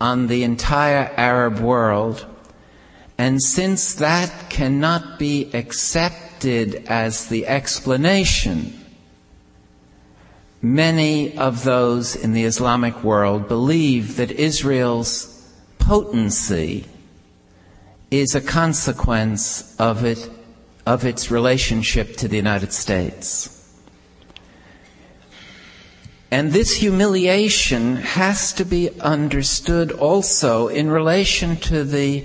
on 0.00 0.28
the 0.28 0.42
entire 0.42 1.12
Arab 1.18 1.58
world. 1.58 2.24
And 3.18 3.42
since 3.42 3.96
that 3.96 4.48
cannot 4.48 5.18
be 5.18 5.50
accepted 5.52 6.86
as 6.88 7.26
the 7.26 7.46
explanation, 7.46 8.85
many 10.74 11.36
of 11.38 11.62
those 11.62 12.16
in 12.16 12.32
the 12.32 12.44
Islamic 12.44 13.04
world 13.04 13.46
believe 13.46 14.16
that 14.16 14.32
Israel's 14.32 15.48
potency 15.78 16.84
is 18.10 18.34
a 18.34 18.40
consequence 18.40 19.76
of 19.78 20.04
it 20.04 20.28
of 20.84 21.04
its 21.04 21.30
relationship 21.30 22.16
to 22.16 22.28
the 22.28 22.36
United 22.36 22.72
States. 22.72 23.52
And 26.30 26.52
this 26.52 26.76
humiliation 26.76 27.96
has 27.96 28.52
to 28.54 28.64
be 28.64 28.90
understood 29.00 29.92
also 29.92 30.68
in 30.68 30.90
relation 30.90 31.56
to 31.56 31.84
the 31.84 32.24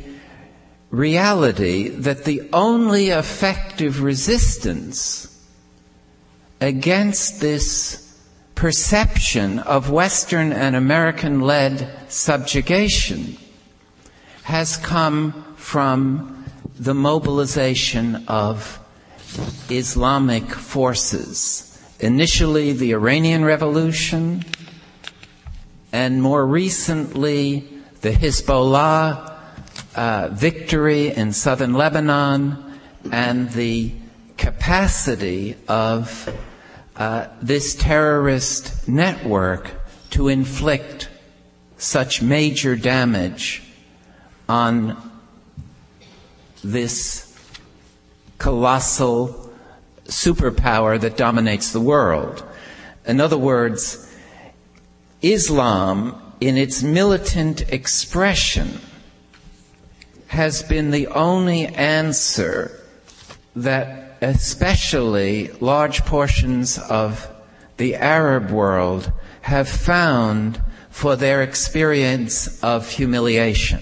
reality 0.89 1.89
that 1.89 2.25
the 2.25 2.49
only 2.53 3.09
effective 3.09 4.01
resistance 4.01 5.27
against 6.59 7.39
this 7.39 8.10
perception 8.61 9.57
of 9.57 9.89
Western 9.89 10.53
and 10.53 10.75
American 10.75 11.41
led 11.41 11.91
subjugation 12.09 13.35
has 14.43 14.77
come 14.77 15.31
from 15.57 16.45
the 16.77 16.93
mobilization 16.93 18.23
of 18.27 18.79
Islamic 19.71 20.43
forces. 20.43 21.75
Initially, 21.99 22.71
the 22.73 22.91
Iranian 22.91 23.43
Revolution, 23.43 24.45
and 25.91 26.21
more 26.21 26.45
recently, 26.45 27.67
the 28.01 28.11
Hezbollah 28.11 29.39
uh, 29.95 30.27
victory 30.33 31.07
in 31.07 31.33
southern 31.33 31.73
Lebanon, 31.73 32.79
and 33.11 33.49
the 33.53 33.91
capacity 34.37 35.57
of 35.67 36.31
uh, 37.01 37.27
this 37.41 37.73
terrorist 37.73 38.87
network 38.87 39.71
to 40.11 40.27
inflict 40.27 41.09
such 41.77 42.21
major 42.21 42.75
damage 42.75 43.63
on 44.47 44.95
this 46.63 47.35
colossal 48.37 49.51
superpower 50.05 51.01
that 51.01 51.17
dominates 51.17 51.71
the 51.71 51.81
world. 51.81 52.43
In 53.07 53.19
other 53.19 53.37
words, 53.37 54.15
Islam, 55.23 56.21
in 56.39 56.55
its 56.55 56.83
militant 56.83 57.61
expression, 57.73 58.79
has 60.27 60.61
been 60.61 60.91
the 60.91 61.07
only 61.07 61.65
answer 61.65 62.79
that 63.55 64.10
especially 64.21 65.51
large 65.59 66.05
portions 66.05 66.77
of 66.77 67.29
the 67.77 67.95
Arab 67.95 68.51
world 68.51 69.11
have 69.41 69.67
found 69.67 70.61
for 70.91 71.15
their 71.15 71.41
experience 71.41 72.61
of 72.63 72.87
humiliation. 72.87 73.81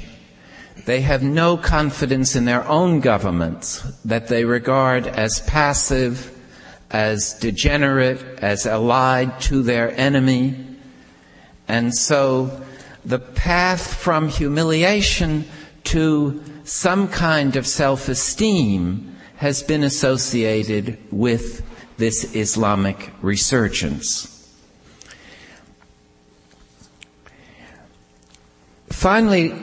They 0.86 1.02
have 1.02 1.22
no 1.22 1.58
confidence 1.58 2.36
in 2.36 2.46
their 2.46 2.66
own 2.68 3.02
governments 3.02 3.82
that 4.06 4.28
they 4.30 4.46
regard 4.46 5.06
as 5.06 5.42
passive, 5.42 6.36
as 6.90 7.34
degenerate, 7.34 8.22
as 8.40 8.66
allied 8.66 9.42
to 9.42 9.62
their 9.62 9.92
enemy. 10.00 10.66
And 11.68 11.94
so 11.94 12.62
the 13.04 13.20
path 13.20 13.94
from 13.94 14.30
humiliation 14.30 15.46
to 15.86 16.42
some 16.64 17.08
kind 17.10 17.56
of 17.56 17.68
self-esteem 17.68 19.18
has 19.40 19.64
been 19.64 19.84
associated 19.84 20.98
with 21.12 21.66
this 21.96 22.36
Islamic 22.36 23.14
resurgence. 23.22 24.36
Finally, 28.90 29.54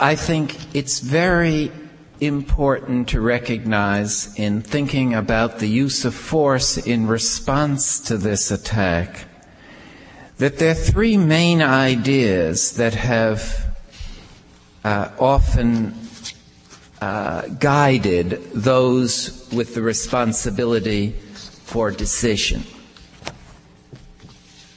I 0.00 0.14
think 0.14 0.74
it's 0.74 1.00
very 1.00 1.70
important 2.18 3.08
to 3.08 3.20
recognize 3.20 4.34
in 4.38 4.62
thinking 4.62 5.12
about 5.12 5.58
the 5.58 5.68
use 5.68 6.06
of 6.06 6.14
force 6.14 6.78
in 6.78 7.06
response 7.06 8.00
to 8.00 8.16
this 8.16 8.50
attack 8.50 9.26
that 10.38 10.56
there 10.58 10.70
are 10.70 10.74
three 10.74 11.18
main 11.18 11.60
ideas 11.60 12.76
that 12.76 12.94
have 12.94 13.76
uh, 14.82 15.10
often 15.18 16.05
uh, 17.00 17.42
guided 17.48 18.30
those 18.52 19.48
with 19.52 19.74
the 19.74 19.82
responsibility 19.82 21.10
for 21.64 21.90
decision. 21.90 22.62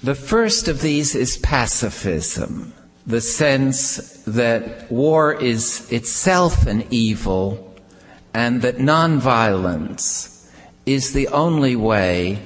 The 0.03 0.15
first 0.15 0.67
of 0.67 0.81
these 0.81 1.15
is 1.15 1.37
pacifism 1.37 2.73
the 3.09 3.21
sense 3.21 4.21
that 4.27 4.89
war 4.91 5.33
is 5.33 5.91
itself 5.91 6.67
an 6.67 6.85
evil 6.91 7.73
and 8.35 8.61
that 8.61 8.77
nonviolence 8.77 10.47
is 10.85 11.13
the 11.13 11.27
only 11.29 11.75
way 11.75 12.39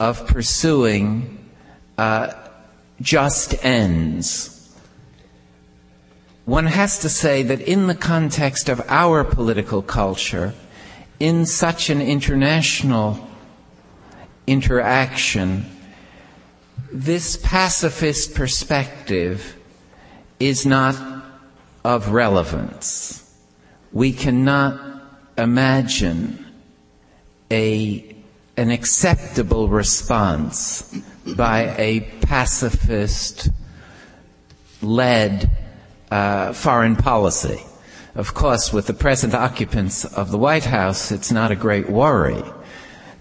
of 0.00 0.26
pursuing 0.26 1.38
uh, 1.98 2.32
just 3.02 3.62
ends. 3.62 4.57
One 6.48 6.64
has 6.64 7.00
to 7.00 7.10
say 7.10 7.42
that 7.42 7.60
in 7.60 7.88
the 7.88 7.94
context 7.94 8.70
of 8.70 8.80
our 8.88 9.22
political 9.22 9.82
culture, 9.82 10.54
in 11.20 11.44
such 11.44 11.90
an 11.90 12.00
international 12.00 13.18
interaction, 14.46 15.66
this 16.90 17.36
pacifist 17.36 18.34
perspective 18.34 19.58
is 20.40 20.64
not 20.64 20.96
of 21.84 22.12
relevance. 22.12 23.30
We 23.92 24.14
cannot 24.14 24.80
imagine 25.36 26.46
a, 27.50 28.16
an 28.56 28.70
acceptable 28.70 29.68
response 29.68 30.98
by 31.26 31.74
a 31.76 32.00
pacifist 32.22 33.50
led 34.80 35.50
uh, 36.10 36.52
foreign 36.52 36.96
policy. 36.96 37.62
Of 38.14 38.34
course, 38.34 38.72
with 38.72 38.86
the 38.86 38.94
present 38.94 39.34
occupants 39.34 40.04
of 40.04 40.30
the 40.30 40.38
White 40.38 40.64
House, 40.64 41.12
it's 41.12 41.30
not 41.30 41.50
a 41.50 41.56
great 41.56 41.88
worry 41.88 42.42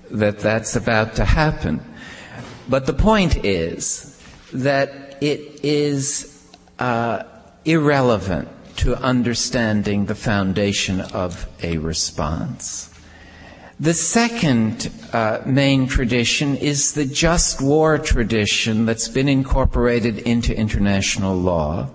that 0.10 0.39
that's 0.39 0.76
about 0.76 1.15
to 1.15 1.26
happen. 1.26 1.82
But 2.67 2.86
the 2.86 2.93
point 2.93 3.45
is 3.45 4.21
that 4.54 5.17
it 5.21 5.63
is 5.63 6.47
uh, 6.80 7.23
irrelevant 7.65 8.50
to 8.78 8.95
understanding 8.95 10.06
the 10.06 10.15
foundation 10.15 11.02
of 11.02 11.47
a 11.63 11.78
response. 11.78 12.93
The 13.80 13.93
second 13.93 14.89
uh, 15.13 15.41
main 15.45 15.88
tradition 15.88 16.56
is 16.56 16.93
the 16.93 17.06
just 17.06 17.62
war 17.62 17.97
tradition 18.00 18.86
that's 18.86 19.08
been 19.08 19.30
incorporated 19.30 20.17
into 20.19 20.58
international 20.58 21.36
law 21.36 21.89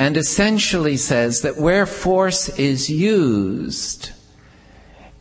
and 0.00 0.16
essentially 0.16 0.96
says 0.96 1.42
that 1.42 1.58
where 1.58 1.84
force 1.84 2.48
is 2.58 2.88
used, 2.88 4.12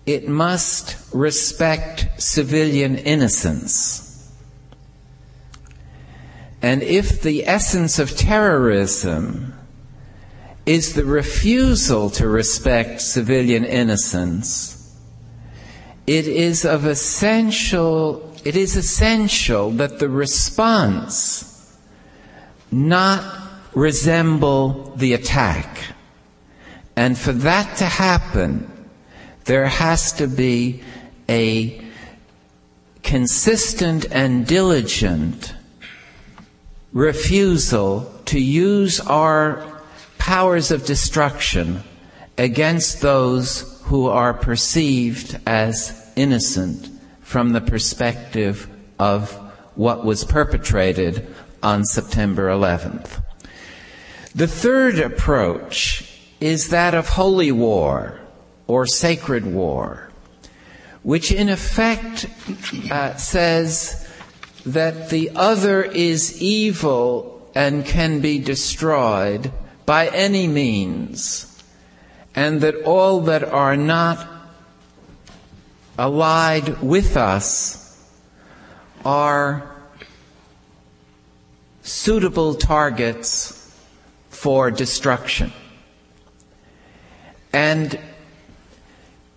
it 0.06 0.26
must 0.26 0.96
respect 1.14 2.08
civilian 2.18 2.98
innocence. 2.98 4.32
And 6.62 6.82
if 6.82 7.22
the 7.22 7.46
essence 7.46 8.00
of 8.00 8.16
terrorism 8.16 9.54
is 10.66 10.94
the 10.94 11.04
refusal 11.04 12.10
to 12.12 12.30
respect 12.30 13.02
civilian 13.02 13.66
innocence, 13.66 14.96
it 16.08 16.26
is 16.26 16.64
of 16.64 16.86
essential, 16.86 18.34
it 18.46 18.56
is 18.56 18.78
essential 18.78 19.72
that 19.72 20.00
the 20.00 20.08
response 20.08 21.78
not 22.72 23.39
resemble 23.74 24.94
the 24.96 25.14
attack. 25.14 25.80
And 26.96 27.18
for 27.18 27.32
that 27.32 27.78
to 27.78 27.86
happen, 27.86 28.70
there 29.46 29.68
has 29.68 30.14
to 30.14 30.28
be 30.28 30.84
a 31.28 31.82
consistent 33.04 34.06
and 34.12 34.46
diligent 34.46 35.54
refusal 36.92 38.12
to 38.26 38.40
use 38.40 39.00
our 39.00 39.82
powers 40.18 40.72
of 40.72 40.86
destruction 40.86 41.82
against 42.38 43.02
those 43.02 43.82
who 43.86 44.08
are 44.08 44.34
perceived 44.34 45.40
as 45.46 46.12
innocent 46.16 46.90
from 47.22 47.52
the 47.52 47.62
perspective 47.62 48.70
of 49.00 49.32
what 49.76 50.04
was 50.04 50.24
perpetrated 50.24 51.34
on 51.64 51.84
September 51.86 52.50
11th. 52.50 53.24
The 54.40 54.48
third 54.48 55.00
approach 55.00 56.18
is 56.40 56.70
that 56.70 56.96
of 56.96 57.10
holy 57.10 57.52
war 57.52 58.22
or 58.68 58.86
sacred 58.86 59.46
war, 59.46 60.12
which 61.04 61.30
in 61.34 61.50
effect 61.50 62.26
uh, 62.90 63.18
says 63.18 64.08
that 64.66 65.10
the 65.10 65.32
other 65.36 65.84
is 65.84 66.42
evil 66.42 67.52
and 67.54 67.86
can 67.86 68.22
be 68.22 68.40
destroyed 68.40 69.52
by 69.86 70.08
any 70.08 70.48
means, 70.48 71.62
and 72.34 72.62
that 72.62 72.84
all 72.84 73.20
that 73.24 73.44
are 73.44 73.76
not 73.76 74.26
allied 75.98 76.82
with 76.82 77.18
us 77.18 78.10
are 79.04 79.70
suitable 81.82 82.56
targets 82.56 83.59
for 84.40 84.72
destruction. 84.72 85.52
And 87.52 88.00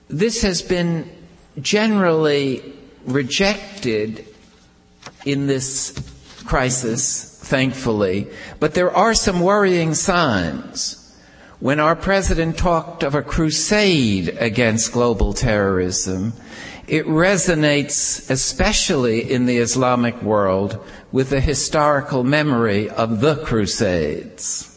this 0.07 0.43
has 0.43 0.63
been 0.63 1.11
generally 1.61 2.63
rejected 3.05 4.25
in 5.27 5.49
this 5.49 5.93
crisis, 6.45 7.37
thankfully, 7.43 8.29
but 8.61 8.75
there 8.75 8.95
are 8.95 9.13
some 9.13 9.41
worrying 9.41 9.95
signs. 9.95 10.99
When 11.59 11.81
our 11.81 11.97
president 11.97 12.57
talked 12.57 13.03
of 13.03 13.17
a 13.17 13.23
crusade 13.23 14.29
against 14.39 14.93
global 14.93 15.33
terrorism, 15.33 16.33
it 16.87 17.07
resonates 17.07 18.31
especially 18.31 19.33
in 19.33 19.47
the 19.47 19.59
Islamic 19.59 20.23
world 20.23 20.79
with 21.11 21.31
the 21.31 21.41
historical 21.41 22.23
memory 22.23 22.89
of 22.89 23.21
the 23.21 23.35
Crusades. 23.45 24.72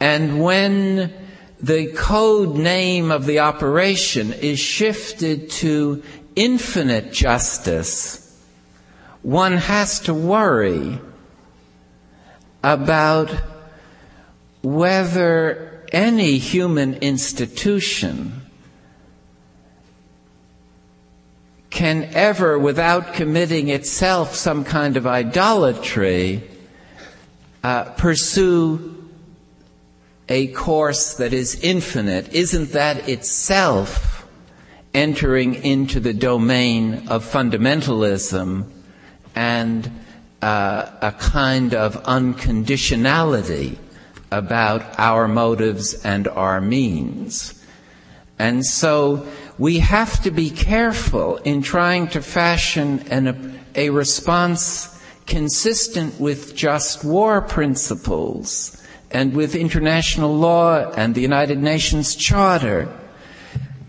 And 0.00 0.42
when 0.42 1.12
the 1.60 1.92
code 1.92 2.56
name 2.56 3.10
of 3.10 3.26
the 3.26 3.40
operation 3.40 4.32
is 4.32 4.58
shifted 4.58 5.50
to 5.50 6.02
infinite 6.34 7.12
justice, 7.12 8.26
one 9.22 9.58
has 9.58 10.00
to 10.00 10.14
worry 10.14 10.98
about 12.62 13.30
whether 14.62 15.86
any 15.92 16.38
human 16.38 16.94
institution 16.94 18.40
can 21.68 22.10
ever, 22.14 22.58
without 22.58 23.14
committing 23.14 23.68
itself 23.68 24.34
some 24.34 24.64
kind 24.64 24.96
of 24.96 25.06
idolatry, 25.06 26.42
uh, 27.62 27.84
pursue 27.92 28.99
a 30.30 30.46
course 30.46 31.14
that 31.14 31.32
is 31.32 31.60
infinite. 31.60 32.32
Isn't 32.32 32.70
that 32.72 33.08
itself 33.08 34.24
entering 34.94 35.56
into 35.56 35.98
the 35.98 36.14
domain 36.14 37.08
of 37.08 37.24
fundamentalism 37.24 38.70
and 39.34 39.90
uh, 40.40 40.90
a 41.02 41.12
kind 41.12 41.74
of 41.74 42.02
unconditionality 42.04 43.76
about 44.30 44.98
our 44.98 45.26
motives 45.26 45.94
and 46.04 46.28
our 46.28 46.60
means? 46.60 47.60
And 48.38 48.64
so 48.64 49.26
we 49.58 49.80
have 49.80 50.22
to 50.22 50.30
be 50.30 50.48
careful 50.48 51.38
in 51.38 51.60
trying 51.60 52.06
to 52.08 52.22
fashion 52.22 53.00
an, 53.10 53.60
a 53.74 53.90
response 53.90 54.96
consistent 55.26 56.20
with 56.20 56.54
just 56.54 57.04
war 57.04 57.42
principles 57.42 58.79
and 59.10 59.34
with 59.34 59.54
international 59.54 60.36
law 60.36 60.90
and 60.92 61.14
the 61.14 61.20
United 61.20 61.58
Nations 61.58 62.14
Charter 62.14 62.88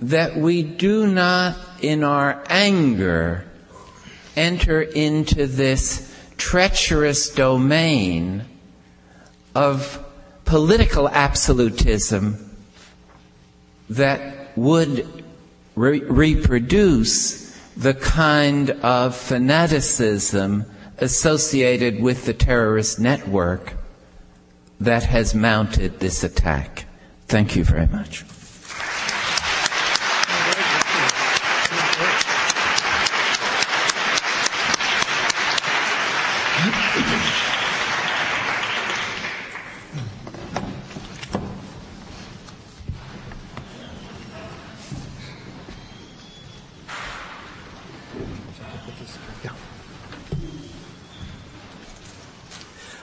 that 0.02 0.36
we 0.36 0.64
do 0.64 1.06
not, 1.06 1.58
in 1.82 2.04
our 2.04 2.44
anger, 2.50 3.46
enter 4.36 4.82
into 4.82 5.46
this 5.46 6.12
treacherous 6.38 7.30
domain 7.30 8.44
of 9.54 10.04
political 10.46 11.08
absolutism 11.08 12.50
that 13.90 14.58
would 14.58 15.24
re- 15.76 16.00
reproduce 16.00 17.52
the 17.78 17.94
kind 17.94 18.72
of 18.72 19.16
fanaticism 19.16 20.66
associated 20.98 22.02
with 22.02 22.26
the 22.26 22.34
terrorist 22.34 23.00
network 23.00 23.81
that 24.82 25.04
has 25.04 25.36
mounted 25.36 26.00
this 26.00 26.24
attack. 26.24 26.86
Thank 27.28 27.56
you 27.56 27.64
very 27.64 27.86
much. 27.86 28.26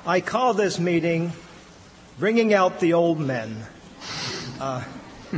I 0.04 0.22
call 0.22 0.54
this 0.54 0.80
meeting 0.80 1.32
Bringing 2.18 2.52
Out 2.52 2.81
the 2.81 2.94
Old 2.94 3.20
Men. 3.20 3.64
Uh, 4.59 4.83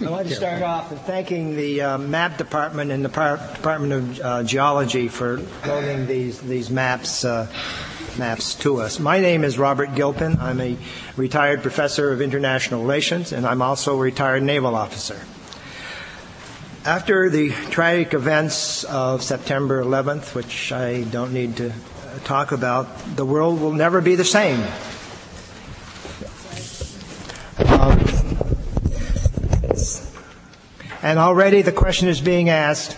I 0.00 0.10
want 0.10 0.28
to 0.28 0.34
start 0.34 0.62
off 0.62 0.90
with 0.90 1.02
thanking 1.02 1.56
the 1.56 1.82
uh, 1.82 1.98
map 1.98 2.38
department 2.38 2.90
and 2.90 3.04
the 3.04 3.10
Par- 3.10 3.36
Department 3.54 3.92
of 3.92 4.20
uh, 4.20 4.42
Geology 4.44 5.08
for 5.08 5.42
loaning 5.66 6.06
these 6.06 6.40
these 6.40 6.70
maps 6.70 7.22
uh, 7.22 7.52
maps 8.16 8.54
to 8.54 8.78
us. 8.80 8.98
My 8.98 9.20
name 9.20 9.44
is 9.44 9.58
Robert 9.58 9.94
Gilpin. 9.94 10.38
I'm 10.40 10.62
a 10.62 10.78
retired 11.18 11.60
professor 11.60 12.12
of 12.12 12.22
international 12.22 12.80
relations, 12.80 13.30
and 13.30 13.44
I'm 13.44 13.60
also 13.60 13.94
a 13.94 14.00
retired 14.00 14.42
naval 14.42 14.74
officer. 14.74 15.20
After 16.86 17.28
the 17.28 17.50
tragic 17.50 18.14
events 18.14 18.84
of 18.84 19.22
September 19.22 19.84
11th, 19.84 20.34
which 20.34 20.72
I 20.72 21.02
don't 21.02 21.34
need 21.34 21.58
to 21.58 21.74
talk 22.24 22.52
about, 22.52 23.16
the 23.16 23.24
world 23.24 23.60
will 23.60 23.72
never 23.72 24.00
be 24.00 24.14
the 24.14 24.24
same. 24.24 24.60
Um, 27.68 27.98
and 31.02 31.18
already 31.18 31.62
the 31.62 31.72
question 31.72 32.08
is 32.08 32.20
being 32.20 32.48
asked 32.48 32.96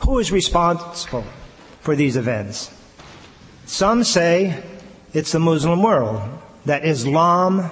who 0.00 0.18
is 0.18 0.30
responsible 0.30 1.24
for 1.80 1.96
these 1.96 2.16
events? 2.16 2.72
Some 3.66 4.04
say 4.04 4.62
it's 5.12 5.32
the 5.32 5.38
Muslim 5.38 5.82
world, 5.82 6.22
that 6.66 6.84
Islam 6.84 7.70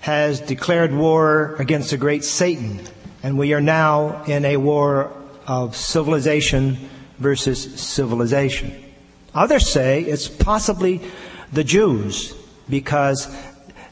has 0.00 0.40
declared 0.40 0.92
war 0.92 1.56
against 1.58 1.90
the 1.90 1.96
great 1.96 2.24
Satan 2.24 2.80
and 3.22 3.38
we 3.38 3.52
are 3.52 3.60
now 3.60 4.24
in 4.24 4.44
a 4.44 4.56
war 4.56 5.12
of 5.46 5.76
civilization 5.76 6.76
versus 7.18 7.80
civilization. 7.80 8.91
Others 9.34 9.70
say 9.70 10.02
it's 10.02 10.28
possibly 10.28 11.00
the 11.52 11.64
Jews 11.64 12.34
because 12.68 13.34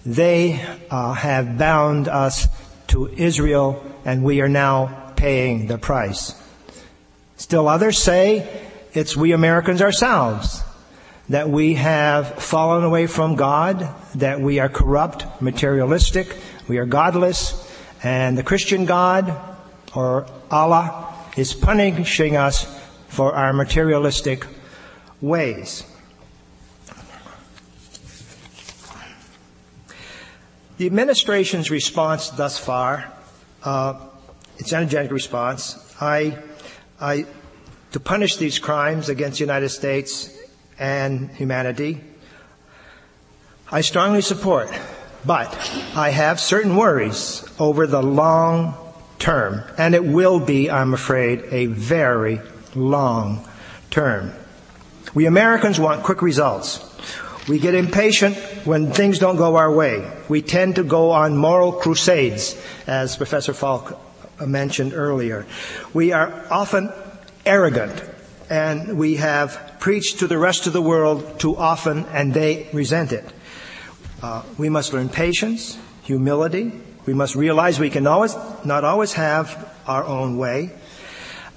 they 0.05 0.61
uh, 0.90 1.12
have 1.14 1.59
bound 1.59 2.09
us 2.09 2.46
to 2.88 3.09
Israel 3.09 3.83
and 4.05 4.22
we 4.24 4.40
are 4.40 4.48
now 4.48 5.12
paying 5.16 5.66
the 5.66 5.79
price. 5.79 6.35
Still 7.37 7.68
others 7.68 7.98
say 7.98 8.48
it's 8.92 9.16
we 9.16 9.33
Americans 9.33 9.81
ourselves 9.81 10.62
that 11.31 11.48
we 11.48 11.74
have 11.74 12.42
fallen 12.42 12.83
away 12.83 13.07
from 13.07 13.37
God, 13.37 13.88
that 14.16 14.40
we 14.40 14.59
are 14.59 14.68
corrupt, 14.68 15.24
materialistic, 15.40 16.37
we 16.66 16.79
are 16.79 16.87
godless, 16.87 17.55
and 18.03 18.37
the 18.37 18.42
Christian 18.42 18.85
God, 18.85 19.33
or 19.94 20.26
Allah, 20.50 21.14
is 21.37 21.55
punishing 21.55 22.37
us 22.37 22.66
for 23.07 23.33
our 23.35 23.53
materialistic 23.53 24.44
ways. 25.21 25.85
The 30.79 30.87
administration's 30.87 31.71
response 31.71 32.31
thus 32.31 32.59
far, 32.59 33.13
uh, 33.63 34.01
its 34.57 34.73
energetic 34.73 35.13
response, 35.13 35.95
I, 36.01 36.39
I, 36.99 37.27
to 37.93 38.01
punish 38.01 38.37
these 38.37 38.59
crimes 38.59 39.11
against 39.11 39.39
the 39.39 39.45
United 39.45 39.69
States 39.69 40.35
and 40.79 41.31
humanity, 41.33 42.01
I 43.71 43.83
strongly 43.83 44.23
support. 44.23 44.71
But 45.25 45.55
I 45.95 46.11
have 46.11 46.41
certain 46.41 46.77
worries 46.77 47.45
over 47.59 47.87
the 47.87 48.03
long 48.03 48.75
term, 49.19 49.63
and 49.77 49.95
it 49.95 50.05
will 50.05 50.41
be, 50.41 50.71
I'm 50.71 50.95
afraid, 50.95 51.45
a 51.51 51.67
very 51.67 52.41
long 52.75 53.47
term. 53.91 54.33
We 55.12 55.27
Americans 55.27 55.81
want 55.81 56.05
quick 56.05 56.23
results. 56.23 56.87
We 57.49 57.59
get 57.59 57.75
impatient 57.75 58.37
when 58.64 58.92
things 58.92 59.18
don't 59.18 59.37
go 59.37 59.57
our 59.57 59.73
way. 59.73 60.09
We 60.29 60.40
tend 60.40 60.77
to 60.77 60.85
go 60.85 61.11
on 61.11 61.37
moral 61.37 61.73
crusades, 61.73 62.55
as 62.87 63.16
Professor 63.16 63.53
Falk 63.53 63.99
mentioned 64.46 64.92
earlier. 64.94 65.46
We 65.92 66.12
are 66.12 66.46
often 66.49 66.92
arrogant, 67.44 68.05
and 68.49 68.96
we 68.96 69.16
have 69.16 69.79
preached 69.81 70.20
to 70.20 70.29
the 70.29 70.38
rest 70.38 70.68
of 70.68 70.73
the 70.73 70.83
world 70.83 71.40
too 71.40 71.57
often, 71.57 72.05
and 72.12 72.33
they 72.33 72.68
resent 72.73 73.11
it. 73.11 73.25
Uh, 74.23 74.42
we 74.59 74.68
must 74.68 74.92
learn 74.92 75.09
patience, 75.09 75.77
humility. 76.05 76.73
We 77.07 77.14
must 77.14 77.35
realize 77.35 77.81
we 77.81 77.90
can 77.90 78.07
always, 78.07 78.37
not 78.64 78.85
always 78.85 79.14
have 79.14 79.75
our 79.88 80.05
own 80.05 80.38
way. 80.38 80.70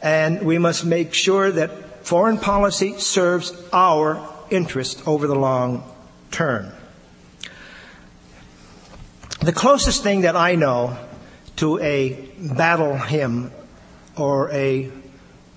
And 0.01 0.41
we 0.41 0.57
must 0.57 0.85
make 0.85 1.13
sure 1.13 1.51
that 1.51 1.82
foreign 2.03 2.37
policy 2.37 2.97
serves 2.99 3.53
our 3.71 4.29
interest 4.49 5.07
over 5.07 5.27
the 5.27 5.35
long 5.35 5.83
term. 6.31 6.71
The 9.41 9.53
closest 9.53 10.03
thing 10.03 10.21
that 10.21 10.35
I 10.35 10.55
know 10.55 10.97
to 11.57 11.79
a 11.79 12.29
battle 12.39 12.95
hymn 12.97 13.51
or 14.15 14.51
a 14.51 14.91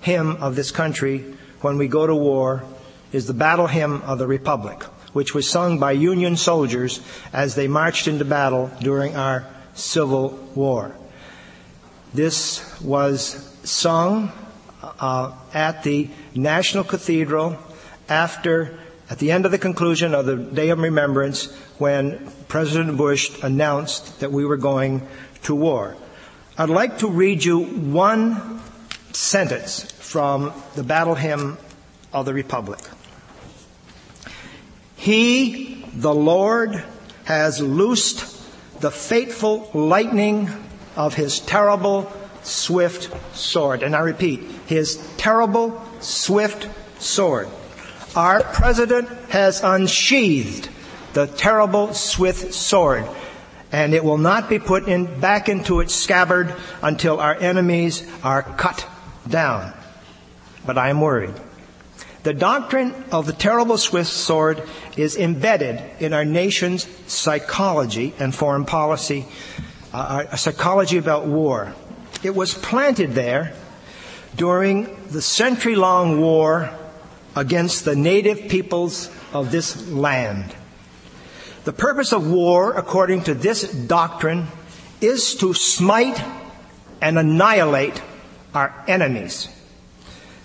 hymn 0.01 0.37
of 0.37 0.55
this 0.55 0.71
country 0.71 1.23
when 1.61 1.77
we 1.77 1.87
go 1.87 2.05
to 2.05 2.15
war 2.15 2.63
is 3.11 3.27
the 3.27 3.33
battle 3.33 3.67
hymn 3.67 4.01
of 4.01 4.19
the 4.19 4.27
Republic 4.27 4.83
which 5.17 5.33
was 5.33 5.49
sung 5.49 5.79
by 5.79 5.93
Union 5.93 6.37
soldiers 6.37 7.01
as 7.33 7.55
they 7.55 7.67
marched 7.67 8.07
into 8.07 8.23
battle 8.23 8.69
during 8.81 9.15
our 9.15 9.47
Civil 9.73 10.29
War. 10.53 10.95
This 12.13 12.79
was 12.81 13.21
sung 13.63 14.31
uh, 14.83 15.33
at 15.53 15.81
the 15.81 16.09
National 16.37 16.83
Cathedral 16.83 17.57
after, 18.09 18.77
at 19.09 19.19
the 19.19 19.31
end 19.31 19.45
of 19.45 19.51
the 19.51 19.57
conclusion 19.57 20.13
of 20.13 20.25
the 20.25 20.35
Day 20.35 20.69
of 20.69 20.79
Remembrance, 20.79 21.53
when 21.77 22.31
President 22.47 22.97
Bush 22.97 23.31
announced 23.43 24.19
that 24.19 24.31
we 24.31 24.45
were 24.45 24.57
going 24.57 25.07
to 25.43 25.55
war. 25.55 25.95
I'd 26.57 26.69
like 26.69 26.99
to 26.99 27.07
read 27.07 27.43
you 27.43 27.59
one 27.59 28.61
sentence 29.13 29.91
from 29.91 30.53
the 30.75 30.83
battle 30.83 31.15
hymn 31.15 31.57
of 32.13 32.25
the 32.25 32.33
Republic. 32.33 32.79
He, 34.95 35.85
the 35.93 36.13
Lord, 36.13 36.83
has 37.25 37.61
loosed 37.61 38.25
the 38.81 38.91
fateful 38.91 39.69
lightning 39.73 40.49
of 40.95 41.13
his 41.13 41.39
terrible, 41.39 42.11
swift 42.47 43.13
sword. 43.35 43.83
And 43.83 43.95
I 43.95 43.99
repeat, 43.99 44.41
his 44.67 44.97
terrible, 45.17 45.81
swift 45.99 46.67
sword. 47.01 47.47
Our 48.15 48.41
president 48.41 49.09
has 49.29 49.63
unsheathed 49.63 50.69
the 51.13 51.27
terrible, 51.27 51.93
swift 51.93 52.53
sword, 52.53 53.05
and 53.71 53.93
it 53.93 54.03
will 54.03 54.17
not 54.17 54.49
be 54.49 54.59
put 54.59 54.87
in, 54.87 55.19
back 55.19 55.49
into 55.49 55.79
its 55.79 55.93
scabbard 55.93 56.53
until 56.81 57.19
our 57.19 57.35
enemies 57.35 58.07
are 58.23 58.43
cut 58.43 58.87
down. 59.27 59.73
But 60.65 60.77
I 60.77 60.89
am 60.89 61.01
worried. 61.01 61.33
The 62.23 62.33
doctrine 62.33 62.93
of 63.11 63.25
the 63.25 63.33
terrible 63.33 63.77
swift 63.77 64.09
sword 64.09 64.61
is 64.97 65.15
embedded 65.15 65.81
in 66.01 66.13
our 66.13 66.25
nation's 66.25 66.87
psychology 67.07 68.13
and 68.19 68.35
foreign 68.35 68.65
policy, 68.65 69.25
uh, 69.93 70.25
a 70.31 70.37
psychology 70.37 70.97
about 70.97 71.25
war. 71.25 71.73
It 72.23 72.35
was 72.35 72.53
planted 72.53 73.13
there 73.13 73.53
during 74.35 74.95
the 75.09 75.21
century 75.21 75.75
long 75.75 76.19
war 76.19 76.69
against 77.35 77.85
the 77.85 77.95
native 77.95 78.49
peoples 78.49 79.09
of 79.33 79.51
this 79.51 79.89
land. 79.89 80.55
The 81.65 81.73
purpose 81.73 82.13
of 82.13 82.29
war, 82.29 82.73
according 82.73 83.23
to 83.23 83.33
this 83.33 83.63
doctrine, 83.71 84.47
is 85.01 85.35
to 85.35 85.53
smite 85.53 86.21
and 87.01 87.19
annihilate 87.19 88.01
our 88.53 88.73
enemies. 88.87 89.49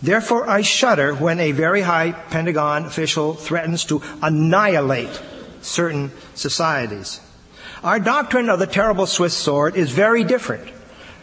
Therefore, 0.03 0.49
I 0.51 0.63
shudder 0.63 1.15
when 1.15 1.39
a 1.39 1.53
very 1.53 1.83
high 1.83 2.13
Pentagon 2.13 2.87
official 2.87 3.35
threatens 3.35 3.85
to 3.87 4.03
annihilate 4.21 5.23
certain 5.61 6.11
societies. 6.35 7.21
Our 7.85 8.01
doctrine 8.01 8.51
of 8.51 8.59
the 8.59 8.67
terrible 8.67 9.07
Swiss 9.07 9.35
sword 9.35 9.77
is 9.77 9.93
very 9.93 10.25
different 10.25 10.69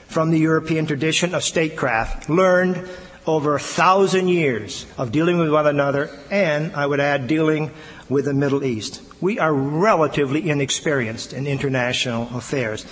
from 0.09 0.31
the 0.31 0.39
European 0.39 0.85
tradition 0.85 1.33
of 1.35 1.43
statecraft 1.43 2.29
learned 2.29 2.89
over 3.27 3.55
a 3.55 3.59
thousand 3.59 4.27
years 4.27 4.87
of 4.97 5.11
dealing 5.11 5.37
with 5.37 5.51
one 5.51 5.67
another 5.67 6.09
and, 6.31 6.75
I 6.75 6.85
would 6.87 6.99
add, 6.99 7.27
dealing 7.27 7.71
with 8.09 8.25
the 8.25 8.33
Middle 8.33 8.63
East. 8.63 9.01
We 9.21 9.37
are 9.37 9.53
relatively 9.53 10.49
inexperienced 10.49 11.31
in 11.33 11.45
international 11.45 12.27
affairs. 12.35 12.85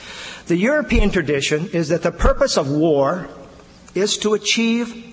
The 0.45 0.58
European 0.58 1.10
tradition 1.10 1.69
is 1.73 1.89
that 1.89 2.03
the 2.03 2.12
purpose 2.12 2.56
of 2.56 2.69
war 2.69 3.27
is 3.95 4.17
to 4.19 4.36
achieve 4.36 5.03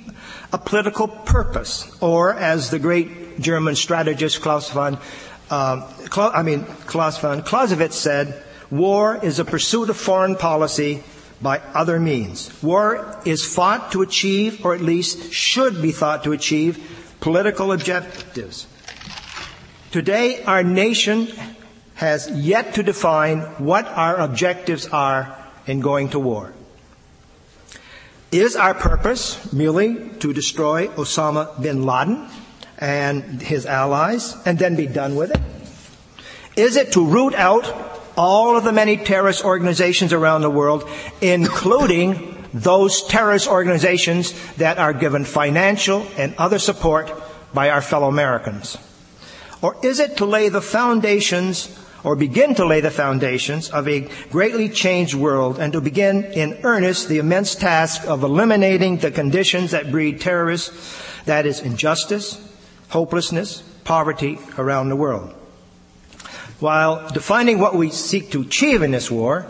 a 0.53 0.59
political 0.59 1.09
purpose, 1.09 1.91
or 2.03 2.35
as 2.35 2.69
the 2.71 2.79
great 2.79 3.41
German 3.41 3.77
strategist 3.77 4.43
Klaus 4.43 4.71
von, 4.71 4.99
uh, 5.51 5.91
I 6.17 6.43
mean 6.43 6.65
Klaus 6.87 7.19
von 7.19 7.43
Clausewitz 7.43 7.97
said, 7.97 8.45
war 8.71 9.19
is 9.23 9.39
a 9.39 9.45
pursuit 9.45 9.89
of 9.89 9.97
foreign 9.97 10.37
policy 10.37 11.03
by 11.43 11.59
other 11.75 12.01
means. 12.01 12.51
War 12.63 13.21
is 13.25 13.45
fought 13.45 13.93
to 13.93 14.03
achieve, 14.03 14.65
or 14.65 14.75
at 14.75 14.81
least 14.81 15.33
should 15.33 15.83
be 15.83 15.93
thought 15.93 16.25
to 16.25 16.33
achieve, 16.33 17.17
political 17.21 17.73
objectives. 17.73 18.67
Today, 19.91 20.43
our 20.45 20.63
nation 20.63 21.29
has 21.97 22.29
yet 22.31 22.75
to 22.75 22.83
define 22.83 23.41
what 23.63 23.87
our 23.87 24.17
objectives 24.17 24.89
are 24.89 25.37
in 25.67 25.81
going 25.81 26.09
to 26.11 26.19
war. 26.19 26.53
Is 28.33 28.57
our 28.57 28.75
purpose 28.75 29.53
merely 29.53 30.11
to 30.19 30.33
destroy 30.33 30.89
Osama 30.89 31.63
bin 31.63 31.87
Laden 31.87 32.29
and 32.79 33.41
his 33.41 33.65
allies 33.65 34.37
and 34.45 34.59
then 34.59 34.75
be 34.75 34.89
done 34.89 35.15
with 35.15 35.31
it? 35.31 35.41
Is 36.57 36.77
it 36.77 36.93
to 36.93 37.07
root 37.07 37.35
out 37.35 37.94
all 38.17 38.57
of 38.57 38.65
the 38.65 38.73
many 38.73 38.97
terrorist 38.97 39.45
organizations 39.45 40.13
around 40.13 40.43
the 40.43 40.51
world, 40.51 40.89
including 41.21 42.45
those 42.53 43.03
terrorist 43.05 43.49
organizations 43.49 44.33
that 44.55 44.79
are 44.79 44.93
given 44.93 45.25
financial 45.25 46.07
and 46.17 46.35
other 46.37 46.59
support 46.59 47.13
by 47.53 47.71
our 47.71 47.83
fellow 47.83 48.09
Americans? 48.09 48.79
Or 49.61 49.77
is 49.83 49.99
it 49.99 50.19
to 50.19 50.27
lay 50.27 50.49
the 50.49 50.61
foundations 50.61 51.77
or 52.05 52.15
begin 52.15 52.55
to 52.55 52.67
lay 52.67 52.81
the 52.81 52.91
foundations 52.91 53.71
of 53.71 53.89
a 53.89 54.09
greatly 54.31 54.69
changed 54.69 55.15
world 55.15 55.59
and 55.59 55.73
to 55.73 55.81
begin 55.81 56.25
in 56.25 56.61
earnest 56.63 57.09
the 57.09 57.19
immense 57.19 57.55
task 57.55 58.07
of 58.07 58.23
eliminating 58.23 58.99
the 58.99 59.11
conditions 59.11 59.71
that 59.71 59.91
breed 59.91 60.21
terrorists, 60.21 61.03
that 61.25 61.47
is 61.47 61.61
injustice, 61.61 62.39
hopelessness, 62.91 63.63
poverty 63.85 64.39
around 64.59 64.91
the 64.91 64.97
world. 64.97 65.35
While 66.61 67.09
defining 67.11 67.59
what 67.59 67.75
we 67.75 67.91
seek 67.91 68.31
to 68.33 68.43
achieve 68.43 68.83
in 68.83 68.91
this 68.91 69.11
war, 69.11 69.47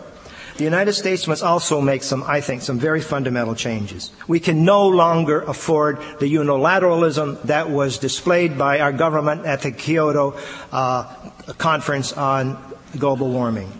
the 0.57 0.63
United 0.63 0.93
States 0.93 1.27
must 1.27 1.43
also 1.43 1.81
make 1.81 2.01
some, 2.01 2.23
I 2.23 2.39
think, 2.41 2.61
some 2.61 2.79
very 2.79 3.01
fundamental 3.01 3.55
changes. 3.55 4.11
We 4.27 4.39
can 4.39 4.63
no 4.63 4.87
longer 4.87 5.41
afford 5.41 5.97
the 6.19 6.33
unilateralism 6.33 7.41
that 7.43 7.69
was 7.69 7.97
displayed 7.97 8.57
by 8.57 8.79
our 8.79 8.93
government 8.93 9.45
at 9.45 9.61
the 9.61 9.71
Kyoto 9.71 10.39
uh, 10.71 11.13
conference 11.57 12.13
on 12.13 12.57
global 12.97 13.29
warming. 13.29 13.71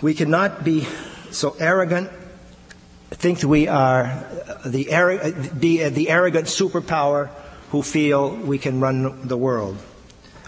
We 0.00 0.14
cannot 0.14 0.64
be 0.64 0.86
so 1.30 1.54
arrogant 1.60 2.10
think 3.20 3.42
we 3.42 3.68
are 3.68 4.24
the, 4.64 4.84
the, 5.52 5.88
the 5.90 6.08
arrogant 6.08 6.46
superpower 6.46 7.28
who 7.70 7.82
feel 7.82 8.30
we 8.34 8.56
can 8.56 8.80
run 8.80 9.28
the 9.28 9.36
world. 9.36 9.76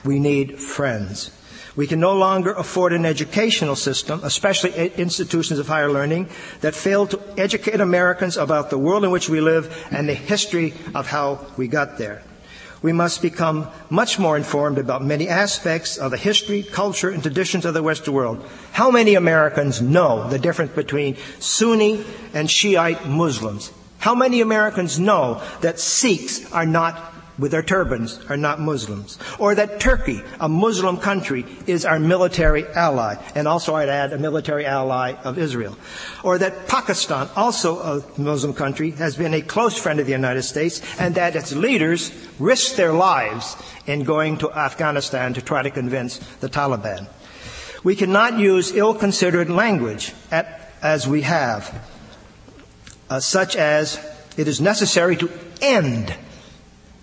We 0.05 0.19
need 0.19 0.59
friends. 0.59 1.31
We 1.75 1.87
can 1.87 2.01
no 2.01 2.13
longer 2.15 2.53
afford 2.53 2.93
an 2.93 3.07
educational 3.07 3.77
system, 3.77 4.21
especially 4.25 4.91
institutions 4.97 5.59
of 5.59 5.69
higher 5.69 5.91
learning, 5.91 6.29
that 6.61 6.75
fail 6.75 7.07
to 7.07 7.21
educate 7.39 7.81
Americans 7.81 8.37
about 8.37 8.69
the 8.69 8.77
world 8.77 9.05
in 9.05 9.11
which 9.11 9.31
we 9.31 9.41
live 9.41 9.73
and 9.91 10.07
the 10.07 10.15
history 10.15 10.75
of 10.95 11.07
how 11.07 11.47
we 11.57 11.69
got 11.69 11.97
there. 11.97 12.23
We 12.83 12.93
must 12.93 13.23
become 13.23 13.69
much 13.89 14.19
more 14.19 14.37
informed 14.37 14.77
about 14.77 15.05
many 15.05 15.29
aspects 15.29 15.97
of 15.97 16.11
the 16.11 16.17
history, 16.17 16.65
culture, 16.65 17.09
and 17.09 17.23
traditions 17.23 17.65
of 17.65 17.75
the 17.75 17.83
Western 17.83 18.13
world. 18.13 18.45
How 18.73 18.91
many 18.91 19.15
Americans 19.15 19.81
know 19.81 20.29
the 20.29 20.39
difference 20.39 20.73
between 20.73 21.17
Sunni 21.39 22.05
and 22.35 22.51
Shiite 22.51 23.07
Muslims? 23.07 23.71
How 23.99 24.17
many 24.17 24.41
Americans 24.41 24.99
know 24.99 25.41
that 25.61 25.79
Sikhs 25.79 26.53
are 26.53 26.67
not 26.67 27.12
with 27.39 27.51
their 27.51 27.63
turbans 27.63 28.21
are 28.29 28.37
not 28.37 28.61
Muslims. 28.61 29.19
Or 29.39 29.55
that 29.55 29.81
Turkey, 29.81 30.23
a 30.39 30.49
Muslim 30.49 30.99
country, 30.99 31.47
is 31.67 31.85
our 31.85 31.99
military 31.99 32.67
ally. 32.67 33.17
And 33.35 33.49
also 33.49 33.75
I'd 33.75 33.89
add 33.89 34.13
a 34.13 34.19
military 34.19 34.67
ally 34.67 35.15
of 35.25 35.39
Israel. 35.39 35.79
Or 36.23 36.39
that 36.39 36.69
Pakistan, 36.69 37.29
also 37.35 37.79
a 37.79 38.21
Muslim 38.21 38.53
country, 38.53 38.91
has 38.93 39.17
been 39.17 39.35
a 39.35 39.41
close 39.41 39.79
friend 39.79 39.99
of 39.99 40.07
the 40.07 40.13
United 40.13 40.43
States 40.43 40.83
and 40.99 41.15
that 41.15 41.37
its 41.37 41.53
leaders 41.53 42.13
risked 42.39 42.77
their 42.77 42.93
lives 42.93 43.57
in 43.87 44.05
going 44.05 44.37
to 44.39 44.53
Afghanistan 44.53 45.35
to 45.35 45.43
try 45.43 45.63
to 45.63 45.71
convince 45.71 46.19
the 46.41 46.49
Taliban. 46.49 47.09
We 47.83 47.97
cannot 47.97 48.39
use 48.39 48.73
ill-considered 48.73 49.51
language 49.51 50.13
at, 50.31 50.73
as 50.83 51.09
we 51.09 51.23
have, 51.23 51.89
uh, 53.11 53.19
such 53.19 53.57
as 53.57 53.99
it 54.37 54.47
is 54.47 54.61
necessary 54.61 55.17
to 55.17 55.31
end 55.61 56.15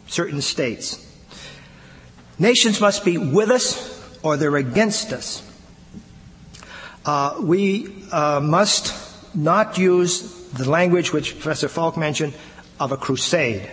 certain 0.09 0.41
states. 0.41 1.05
Nations 2.37 2.81
must 2.81 3.05
be 3.05 3.17
with 3.17 3.49
us 3.49 3.95
or 4.23 4.37
they're 4.37 4.57
against 4.57 5.13
us. 5.13 5.43
Uh, 7.05 7.39
we 7.41 8.03
uh, 8.11 8.39
must 8.41 9.35
not 9.35 9.77
use 9.77 10.49
the 10.51 10.69
language 10.69 11.13
which 11.13 11.33
Professor 11.33 11.67
Falk 11.67 11.95
mentioned 11.95 12.33
of 12.79 12.91
a 12.91 12.97
crusade. 12.97 13.69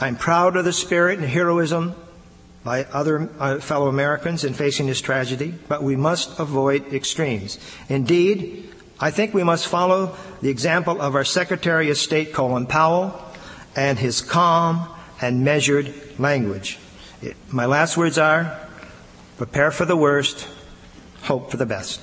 I'm 0.00 0.16
proud 0.16 0.56
of 0.56 0.64
the 0.64 0.72
spirit 0.72 1.18
and 1.18 1.28
heroism 1.28 1.94
by 2.64 2.84
other 2.84 3.30
uh, 3.38 3.58
fellow 3.58 3.88
Americans 3.88 4.44
in 4.44 4.54
facing 4.54 4.86
this 4.86 5.00
tragedy, 5.00 5.54
but 5.68 5.82
we 5.82 5.96
must 5.96 6.38
avoid 6.38 6.92
extremes. 6.92 7.58
Indeed, 7.88 8.72
I 8.98 9.10
think 9.10 9.32
we 9.32 9.44
must 9.44 9.66
follow 9.66 10.16
the 10.42 10.50
example 10.50 11.00
of 11.00 11.14
our 11.14 11.24
Secretary 11.24 11.90
of 11.90 11.96
State, 11.96 12.32
Colin 12.32 12.66
Powell, 12.66 13.18
and 13.76 13.98
his 13.98 14.20
calm 14.20 14.88
and 15.20 15.44
measured 15.44 15.92
language. 16.18 16.78
It, 17.22 17.36
my 17.50 17.66
last 17.66 17.96
words 17.96 18.18
are 18.18 18.58
prepare 19.36 19.70
for 19.70 19.84
the 19.84 19.96
worst, 19.96 20.48
hope 21.22 21.50
for 21.50 21.56
the 21.56 21.66
best. 21.66 22.00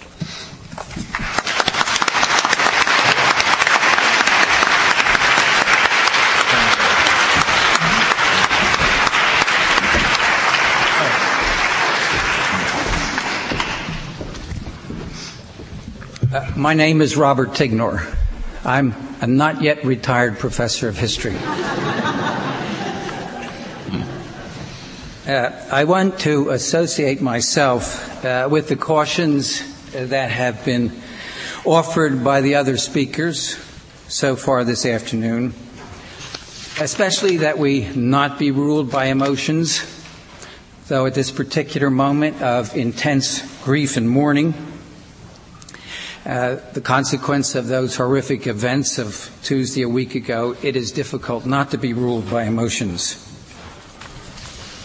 Uh, 16.34 16.51
my 16.57 16.74
name 16.74 17.01
is 17.01 17.15
Robert 17.15 17.49
Tignor. 17.51 18.15
I'm 18.65 18.93
a 19.22 19.28
not 19.28 19.61
yet 19.61 19.86
retired 19.86 20.38
professor 20.38 20.88
of 20.89 20.97
history. 20.97 21.36
Uh, 25.28 25.51
I 25.69 25.84
want 25.84 26.19
to 26.19 26.51
associate 26.51 27.21
myself 27.21 28.23
uh, 28.23 28.47
with 28.49 28.69
the 28.69 28.78
cautions 28.78 29.61
that 29.91 30.32
have 30.32 30.63
been 30.63 30.89
offered 31.65 32.23
by 32.23 32.39
the 32.39 32.55
other 32.55 32.78
speakers 32.78 33.57
so 34.07 34.38
far 34.38 34.63
this 34.63 34.86
afternoon, 34.86 35.53
especially 36.80 37.36
that 37.38 37.57
we 37.57 37.89
not 37.93 38.39
be 38.39 38.51
ruled 38.51 38.89
by 38.89 39.07
emotions, 39.07 39.84
though 40.88 41.05
at 41.05 41.13
this 41.13 41.30
particular 41.30 41.89
moment 41.89 42.41
of 42.41 42.73
intense 42.78 43.41
grief 43.65 43.97
and 43.97 44.09
mourning, 44.09 44.53
uh, 46.25 46.55
the 46.71 46.80
consequence 46.80 47.53
of 47.53 47.67
those 47.67 47.97
horrific 47.97 48.47
events 48.47 48.97
of 48.97 49.30
Tuesday 49.43 49.82
a 49.82 49.89
week 49.89 50.15
ago, 50.15 50.55
it 50.63 50.78
is 50.78 50.93
difficult 50.93 51.45
not 51.45 51.71
to 51.71 51.78
be 51.78 51.91
ruled 51.91 52.30
by 52.30 52.45
emotions. 52.45 53.26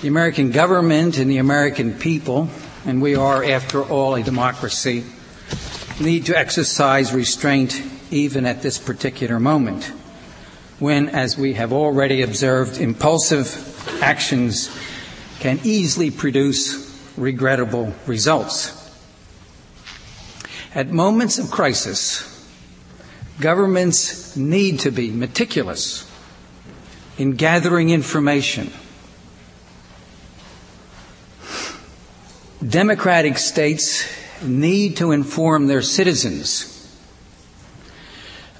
The 0.02 0.08
American 0.08 0.50
government 0.50 1.16
and 1.18 1.30
the 1.30 1.38
American 1.38 1.94
people, 1.94 2.48
and 2.84 3.00
we 3.00 3.14
are, 3.14 3.44
after 3.44 3.84
all, 3.84 4.16
a 4.16 4.22
democracy, 4.24 5.04
need 6.00 6.26
to 6.26 6.36
exercise 6.36 7.14
restraint 7.14 7.80
even 8.10 8.44
at 8.44 8.62
this 8.62 8.78
particular 8.78 9.38
moment, 9.38 9.84
when, 10.80 11.08
as 11.08 11.38
we 11.38 11.52
have 11.52 11.72
already 11.72 12.22
observed, 12.22 12.80
impulsive 12.80 14.02
actions 14.02 14.76
can 15.38 15.60
easily 15.62 16.10
produce 16.10 16.98
regrettable 17.16 17.94
results. 18.08 18.72
At 20.74 20.90
moments 20.90 21.38
of 21.38 21.48
crisis, 21.48 22.44
governments 23.38 24.36
need 24.36 24.80
to 24.80 24.90
be 24.90 25.12
meticulous 25.12 26.10
in 27.18 27.36
gathering 27.36 27.90
information 27.90 28.72
Democratic 32.68 33.38
states 33.38 34.06
need 34.40 34.96
to 34.98 35.10
inform 35.10 35.66
their 35.66 35.82
citizens 35.82 36.68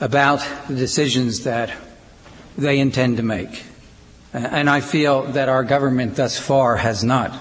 about 0.01 0.45
the 0.67 0.75
decisions 0.75 1.45
that 1.45 1.73
they 2.59 2.81
intend 2.81 3.19
to 3.19 3.23
make. 3.23 3.63
And 4.33 4.69
I 4.69 4.81
feel 4.81 5.23
that 5.33 5.49
our 5.49 5.63
government 5.63 6.17
thus 6.17 6.37
far 6.37 6.77
has 6.77 7.05
not 7.05 7.39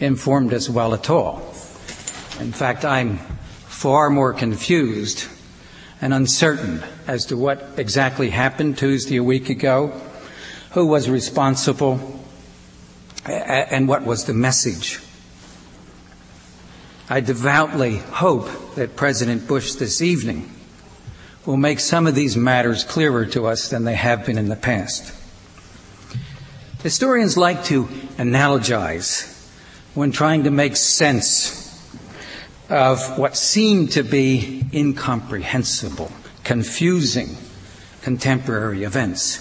informed 0.00 0.52
us 0.52 0.68
well 0.68 0.94
at 0.94 1.08
all. 1.10 1.36
In 2.40 2.52
fact, 2.52 2.84
I'm 2.84 3.18
far 3.66 4.10
more 4.10 4.32
confused 4.32 5.28
and 6.00 6.12
uncertain 6.12 6.82
as 7.06 7.26
to 7.26 7.36
what 7.36 7.64
exactly 7.76 8.30
happened 8.30 8.78
Tuesday 8.78 9.16
a 9.16 9.22
week 9.22 9.48
ago, 9.48 9.92
who 10.72 10.86
was 10.86 11.08
responsible, 11.08 12.20
and 13.26 13.86
what 13.86 14.04
was 14.04 14.24
the 14.24 14.34
message. 14.34 14.98
I 17.08 17.20
devoutly 17.20 17.96
hope 17.98 18.76
that 18.76 18.96
President 18.96 19.46
Bush 19.46 19.74
this 19.74 20.00
evening 20.00 20.50
will 21.44 21.58
make 21.58 21.78
some 21.78 22.06
of 22.06 22.14
these 22.14 22.34
matters 22.34 22.82
clearer 22.82 23.26
to 23.26 23.46
us 23.46 23.68
than 23.68 23.84
they 23.84 23.94
have 23.94 24.24
been 24.24 24.38
in 24.38 24.48
the 24.48 24.56
past. 24.56 25.14
Historians 26.82 27.36
like 27.36 27.64
to 27.64 27.84
analogize 28.16 29.30
when 29.94 30.12
trying 30.12 30.44
to 30.44 30.50
make 30.50 30.76
sense 30.76 31.60
of 32.70 33.18
what 33.18 33.36
seem 33.36 33.88
to 33.88 34.02
be 34.02 34.64
incomprehensible, 34.72 36.10
confusing 36.42 37.36
contemporary 38.00 38.82
events. 38.84 39.40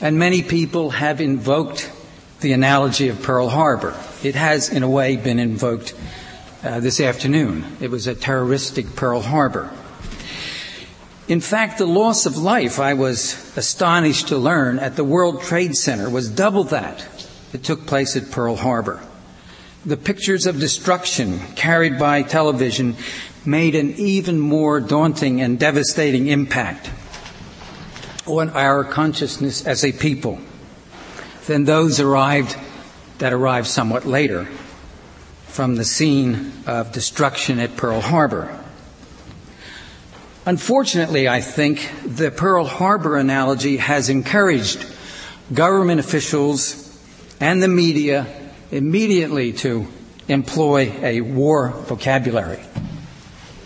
And 0.00 0.18
many 0.18 0.42
people 0.42 0.90
have 0.90 1.20
invoked 1.20 1.92
the 2.40 2.52
analogy 2.54 3.08
of 3.08 3.22
Pearl 3.22 3.48
Harbor. 3.48 3.94
It 4.22 4.34
has, 4.34 4.70
in 4.70 4.82
a 4.82 4.88
way, 4.88 5.16
been 5.16 5.38
invoked 5.38 5.94
uh, 6.62 6.80
this 6.80 7.00
afternoon. 7.00 7.64
It 7.80 7.90
was 7.90 8.06
a 8.06 8.14
terroristic 8.14 8.94
Pearl 8.94 9.20
Harbor. 9.20 9.70
In 11.28 11.40
fact, 11.40 11.78
the 11.78 11.86
loss 11.86 12.26
of 12.26 12.36
life, 12.36 12.78
I 12.78 12.94
was 12.94 13.56
astonished 13.56 14.28
to 14.28 14.38
learn, 14.38 14.78
at 14.78 14.96
the 14.96 15.04
World 15.04 15.42
Trade 15.42 15.74
Center 15.76 16.10
was 16.10 16.28
double 16.28 16.64
that 16.64 17.06
that 17.52 17.62
took 17.62 17.86
place 17.86 18.16
at 18.16 18.30
Pearl 18.30 18.56
Harbor. 18.56 19.00
The 19.84 19.96
pictures 19.96 20.46
of 20.46 20.60
destruction 20.60 21.40
carried 21.56 21.98
by 21.98 22.22
television 22.22 22.96
made 23.44 23.74
an 23.74 23.94
even 23.94 24.38
more 24.38 24.80
daunting 24.80 25.40
and 25.40 25.58
devastating 25.58 26.28
impact 26.28 26.90
on 28.26 28.50
our 28.50 28.84
consciousness 28.84 29.66
as 29.66 29.84
a 29.84 29.90
people 29.90 30.38
than 31.46 31.64
those 31.64 31.98
arrived 31.98 32.56
that 33.18 33.32
arrived 33.32 33.66
somewhat 33.66 34.06
later 34.06 34.48
from 35.52 35.76
the 35.76 35.84
scene 35.84 36.50
of 36.66 36.92
destruction 36.92 37.58
at 37.58 37.76
Pearl 37.76 38.00
Harbor. 38.00 38.58
Unfortunately, 40.46 41.28
I 41.28 41.42
think 41.42 41.90
the 42.06 42.30
Pearl 42.30 42.64
Harbor 42.64 43.18
analogy 43.18 43.76
has 43.76 44.08
encouraged 44.08 44.86
government 45.52 46.00
officials 46.00 46.98
and 47.38 47.62
the 47.62 47.68
media 47.68 48.26
immediately 48.70 49.52
to 49.52 49.86
employ 50.26 50.90
a 51.02 51.20
war 51.20 51.68
vocabulary 51.86 52.60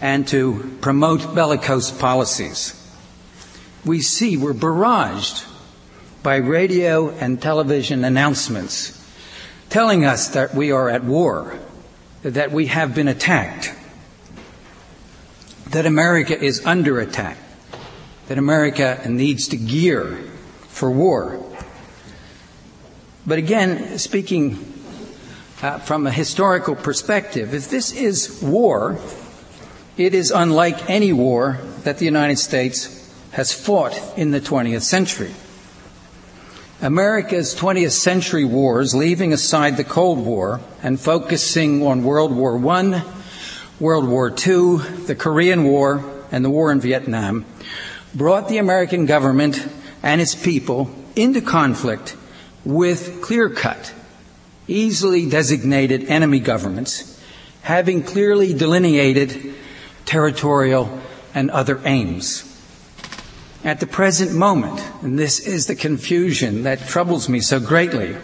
and 0.01 0.27
to 0.27 0.77
promote 0.81 1.37
bellicose 1.37 1.93
policies. 1.93 2.75
we 3.85 4.01
see 4.01 4.37
we're 4.37 4.53
barraged 4.53 5.47
by 6.25 6.37
radio 6.37 7.11
and 7.11 7.41
television 7.41 8.05
announcements 8.05 8.97
telling 9.69 10.05
us 10.05 10.29
that 10.29 10.55
we 10.55 10.73
are 10.73 10.89
at 10.89 11.05
war, 11.05 11.59
that 12.31 12.51
we 12.51 12.67
have 12.67 12.93
been 12.93 13.07
attacked, 13.07 13.73
that 15.71 15.87
America 15.87 16.37
is 16.39 16.65
under 16.67 16.99
attack, 16.99 17.39
that 18.27 18.37
America 18.37 19.01
needs 19.09 19.49
to 19.49 19.57
gear 19.57 20.19
for 20.67 20.91
war. 20.91 21.41
But 23.25 23.39
again, 23.39 23.99
speaking 23.99 24.73
uh, 25.63 25.79
from 25.79 26.07
a 26.07 26.11
historical 26.11 26.75
perspective, 26.75 27.55
if 27.55 27.71
this 27.71 27.93
is 27.93 28.43
war, 28.43 28.99
it 29.97 30.13
is 30.13 30.33
unlike 30.33 30.91
any 30.91 31.13
war 31.13 31.61
that 31.85 31.99
the 31.99 32.05
United 32.05 32.39
States 32.39 32.93
has 33.31 33.53
fought 33.53 33.97
in 34.19 34.33
the 34.33 34.41
20th 34.41 34.83
century. 34.83 35.33
America's 36.83 37.55
20th 37.55 37.93
century 37.93 38.45
wars, 38.45 38.95
leaving 38.95 39.33
aside 39.33 39.79
the 39.79 39.85
Cold 39.85 40.19
War 40.19 40.61
and 40.83 41.01
focusing 41.01 41.87
on 41.87 42.05
World 42.05 42.37
War 42.37 42.59
I, 42.69 43.03
World 43.81 44.07
War 44.07 44.29
II, 44.29 44.77
the 45.07 45.17
Korean 45.19 45.65
War, 45.65 46.05
and 46.31 46.45
the 46.45 46.51
war 46.51 46.71
in 46.71 46.81
Vietnam, 46.81 47.47
brought 48.15 48.51
the 48.51 48.59
American 48.59 49.07
government 49.07 49.67
and 50.03 50.21
its 50.21 50.35
people 50.35 50.91
into 51.15 51.41
conflict 51.41 52.15
with 52.63 53.23
clear 53.23 53.49
cut, 53.49 53.95
easily 54.69 55.31
designated 55.31 56.05
enemy 56.05 56.41
governments, 56.41 57.19
having 57.63 58.03
clearly 58.03 58.53
delineated 58.53 59.55
territorial 60.05 61.01
and 61.35 61.51
other 61.51 61.81
aims. 61.87 62.46
At 63.67 63.81
the 63.81 63.87
present 63.89 64.33
moment, 64.33 64.81
and 65.03 65.19
this 65.19 65.41
is 65.41 65.67
the 65.67 65.75
confusion 65.75 66.63
that 66.63 66.87
troubles 66.87 67.29
me 67.29 67.41
so 67.41 67.59
greatly, 67.59 68.17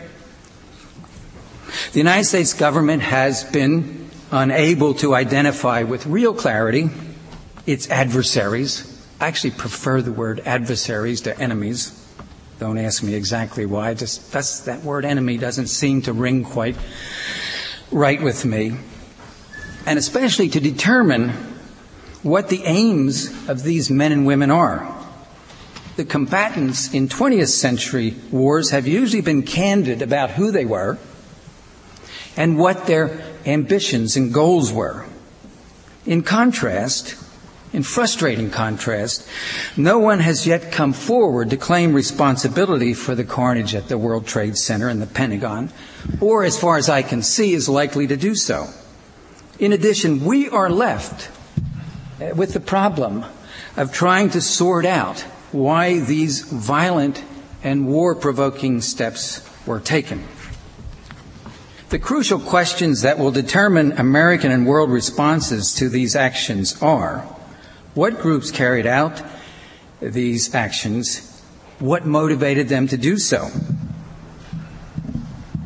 the 1.90 1.98
United 1.98 2.26
States 2.26 2.54
government 2.54 3.02
has 3.02 3.42
been 3.42 4.08
unable 4.30 4.94
to 4.94 5.16
identify 5.16 5.82
with 5.82 6.06
real 6.06 6.32
clarity 6.32 6.90
its 7.66 7.90
adversaries. 7.90 9.04
I 9.20 9.26
actually 9.26 9.50
prefer 9.50 10.00
the 10.00 10.12
word 10.12 10.40
adversaries 10.46 11.22
to 11.22 11.36
enemies. 11.36 11.90
Don't 12.60 12.78
ask 12.78 13.02
me 13.02 13.16
exactly 13.16 13.66
why. 13.66 13.94
Just 13.94 14.66
that 14.66 14.84
word 14.84 15.04
enemy 15.04 15.38
doesn't 15.38 15.66
seem 15.66 16.02
to 16.02 16.12
ring 16.12 16.44
quite 16.44 16.76
right 17.90 18.22
with 18.22 18.44
me. 18.44 18.76
And 19.86 19.98
especially 19.98 20.50
to 20.50 20.60
determine 20.60 21.30
what 22.22 22.48
the 22.48 22.62
aims 22.62 23.26
of 23.48 23.64
these 23.64 23.90
men 23.90 24.12
and 24.12 24.24
women 24.24 24.52
are. 24.52 25.01
The 25.96 26.04
combatants 26.04 26.92
in 26.94 27.08
20th 27.08 27.48
century 27.48 28.14
wars 28.30 28.70
have 28.70 28.86
usually 28.86 29.20
been 29.20 29.42
candid 29.42 30.00
about 30.00 30.30
who 30.30 30.50
they 30.50 30.64
were 30.64 30.98
and 32.36 32.58
what 32.58 32.86
their 32.86 33.20
ambitions 33.44 34.16
and 34.16 34.32
goals 34.32 34.72
were. 34.72 35.04
In 36.06 36.22
contrast, 36.22 37.16
in 37.72 37.82
frustrating 37.82 38.50
contrast, 38.50 39.26
no 39.76 39.98
one 39.98 40.20
has 40.20 40.46
yet 40.46 40.72
come 40.72 40.92
forward 40.92 41.50
to 41.50 41.56
claim 41.56 41.92
responsibility 41.92 42.94
for 42.94 43.14
the 43.14 43.24
carnage 43.24 43.74
at 43.74 43.88
the 43.88 43.98
World 43.98 44.26
Trade 44.26 44.56
Center 44.56 44.88
and 44.88 45.00
the 45.00 45.06
Pentagon, 45.06 45.70
or 46.20 46.44
as 46.44 46.58
far 46.58 46.76
as 46.76 46.88
I 46.88 47.02
can 47.02 47.22
see, 47.22 47.52
is 47.52 47.68
likely 47.68 48.06
to 48.06 48.16
do 48.16 48.34
so. 48.34 48.68
In 49.58 49.72
addition, 49.72 50.24
we 50.24 50.48
are 50.48 50.70
left 50.70 51.30
uh, 52.20 52.34
with 52.34 52.52
the 52.52 52.60
problem 52.60 53.24
of 53.76 53.92
trying 53.92 54.30
to 54.30 54.40
sort 54.40 54.84
out 54.84 55.24
why 55.52 56.00
these 56.00 56.42
violent 56.42 57.22
and 57.62 57.86
war 57.86 58.14
provoking 58.14 58.80
steps 58.80 59.48
were 59.66 59.80
taken. 59.80 60.26
The 61.90 61.98
crucial 61.98 62.40
questions 62.40 63.02
that 63.02 63.18
will 63.18 63.30
determine 63.30 63.92
American 63.92 64.50
and 64.50 64.66
world 64.66 64.90
responses 64.90 65.74
to 65.74 65.88
these 65.88 66.16
actions 66.16 66.80
are 66.82 67.18
what 67.94 68.20
groups 68.20 68.50
carried 68.50 68.86
out 68.86 69.22
these 70.00 70.54
actions? 70.54 71.42
What 71.78 72.06
motivated 72.06 72.68
them 72.68 72.88
to 72.88 72.96
do 72.96 73.18
so? 73.18 73.50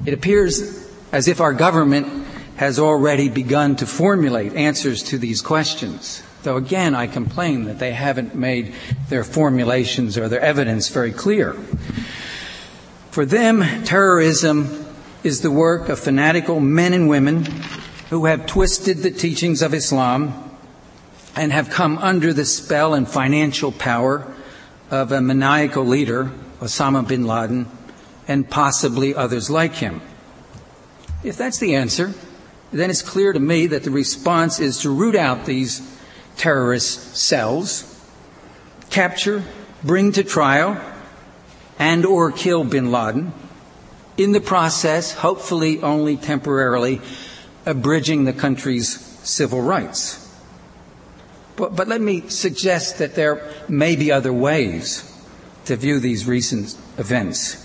It 0.04 0.12
appears 0.12 0.90
as 1.12 1.28
if 1.28 1.40
our 1.40 1.52
government 1.52 2.26
has 2.56 2.78
already 2.78 3.28
begun 3.28 3.76
to 3.76 3.86
formulate 3.86 4.54
answers 4.54 5.02
to 5.04 5.18
these 5.18 5.42
questions. 5.42 6.22
Though 6.46 6.58
again, 6.58 6.94
I 6.94 7.08
complain 7.08 7.64
that 7.64 7.80
they 7.80 7.90
haven't 7.90 8.36
made 8.36 8.72
their 9.08 9.24
formulations 9.24 10.16
or 10.16 10.28
their 10.28 10.40
evidence 10.40 10.88
very 10.90 11.10
clear. 11.10 11.54
For 13.10 13.26
them, 13.26 13.64
terrorism 13.82 14.86
is 15.24 15.40
the 15.40 15.50
work 15.50 15.88
of 15.88 15.98
fanatical 15.98 16.60
men 16.60 16.92
and 16.92 17.08
women 17.08 17.46
who 18.10 18.26
have 18.26 18.46
twisted 18.46 18.98
the 18.98 19.10
teachings 19.10 19.60
of 19.60 19.74
Islam 19.74 20.56
and 21.34 21.50
have 21.50 21.68
come 21.68 21.98
under 21.98 22.32
the 22.32 22.44
spell 22.44 22.94
and 22.94 23.08
financial 23.08 23.72
power 23.72 24.32
of 24.88 25.10
a 25.10 25.20
maniacal 25.20 25.84
leader, 25.84 26.30
Osama 26.60 27.08
bin 27.08 27.26
Laden, 27.26 27.66
and 28.28 28.48
possibly 28.48 29.16
others 29.16 29.50
like 29.50 29.74
him. 29.74 30.00
If 31.24 31.36
that's 31.36 31.58
the 31.58 31.74
answer, 31.74 32.14
then 32.72 32.88
it's 32.88 33.02
clear 33.02 33.32
to 33.32 33.40
me 33.40 33.66
that 33.66 33.82
the 33.82 33.90
response 33.90 34.60
is 34.60 34.78
to 34.82 34.94
root 34.94 35.16
out 35.16 35.44
these 35.44 35.95
terrorist 36.36 37.16
cells, 37.16 37.92
capture, 38.90 39.42
bring 39.82 40.12
to 40.12 40.24
trial, 40.24 40.80
and 41.78 42.04
or 42.04 42.32
kill 42.32 42.64
bin 42.64 42.90
Laden, 42.90 43.32
in 44.16 44.32
the 44.32 44.40
process, 44.40 45.12
hopefully 45.12 45.82
only 45.82 46.16
temporarily, 46.16 47.00
abridging 47.66 48.24
the 48.24 48.32
country's 48.32 48.98
civil 48.98 49.60
rights. 49.60 50.22
But, 51.56 51.74
but 51.74 51.88
let 51.88 52.00
me 52.00 52.28
suggest 52.28 52.98
that 52.98 53.14
there 53.14 53.42
may 53.68 53.96
be 53.96 54.12
other 54.12 54.32
ways 54.32 55.12
to 55.66 55.76
view 55.76 55.98
these 55.98 56.26
recent 56.26 56.76
events. 56.98 57.62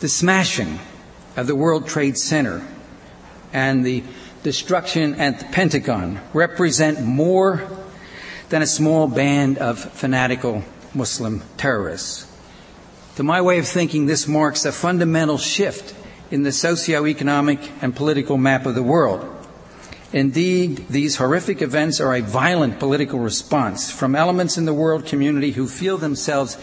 The 0.00 0.08
smashing 0.08 0.78
of 1.36 1.46
the 1.46 1.54
World 1.54 1.86
Trade 1.86 2.18
Center 2.18 2.66
and 3.52 3.84
the 3.84 4.02
destruction 4.42 5.14
at 5.20 5.38
the 5.38 5.44
Pentagon 5.46 6.20
represent 6.32 7.02
more 7.02 7.68
than 8.48 8.62
a 8.62 8.66
small 8.66 9.06
band 9.06 9.58
of 9.58 9.78
fanatical 9.78 10.64
Muslim 10.94 11.42
terrorists. 11.56 12.26
To 13.16 13.22
my 13.22 13.40
way 13.40 13.58
of 13.58 13.68
thinking, 13.68 14.06
this 14.06 14.26
marks 14.26 14.64
a 14.64 14.72
fundamental 14.72 15.38
shift 15.38 15.94
in 16.30 16.42
the 16.42 16.52
socio-economic 16.52 17.70
and 17.82 17.94
political 17.94 18.38
map 18.38 18.66
of 18.66 18.74
the 18.74 18.82
world. 18.82 19.36
Indeed, 20.12 20.86
these 20.88 21.16
horrific 21.16 21.62
events 21.62 22.00
are 22.00 22.14
a 22.16 22.20
violent 22.20 22.80
political 22.80 23.20
response 23.20 23.90
from 23.90 24.16
elements 24.16 24.58
in 24.58 24.64
the 24.64 24.74
world 24.74 25.06
community 25.06 25.52
who 25.52 25.68
feel 25.68 25.98
themselves 25.98 26.56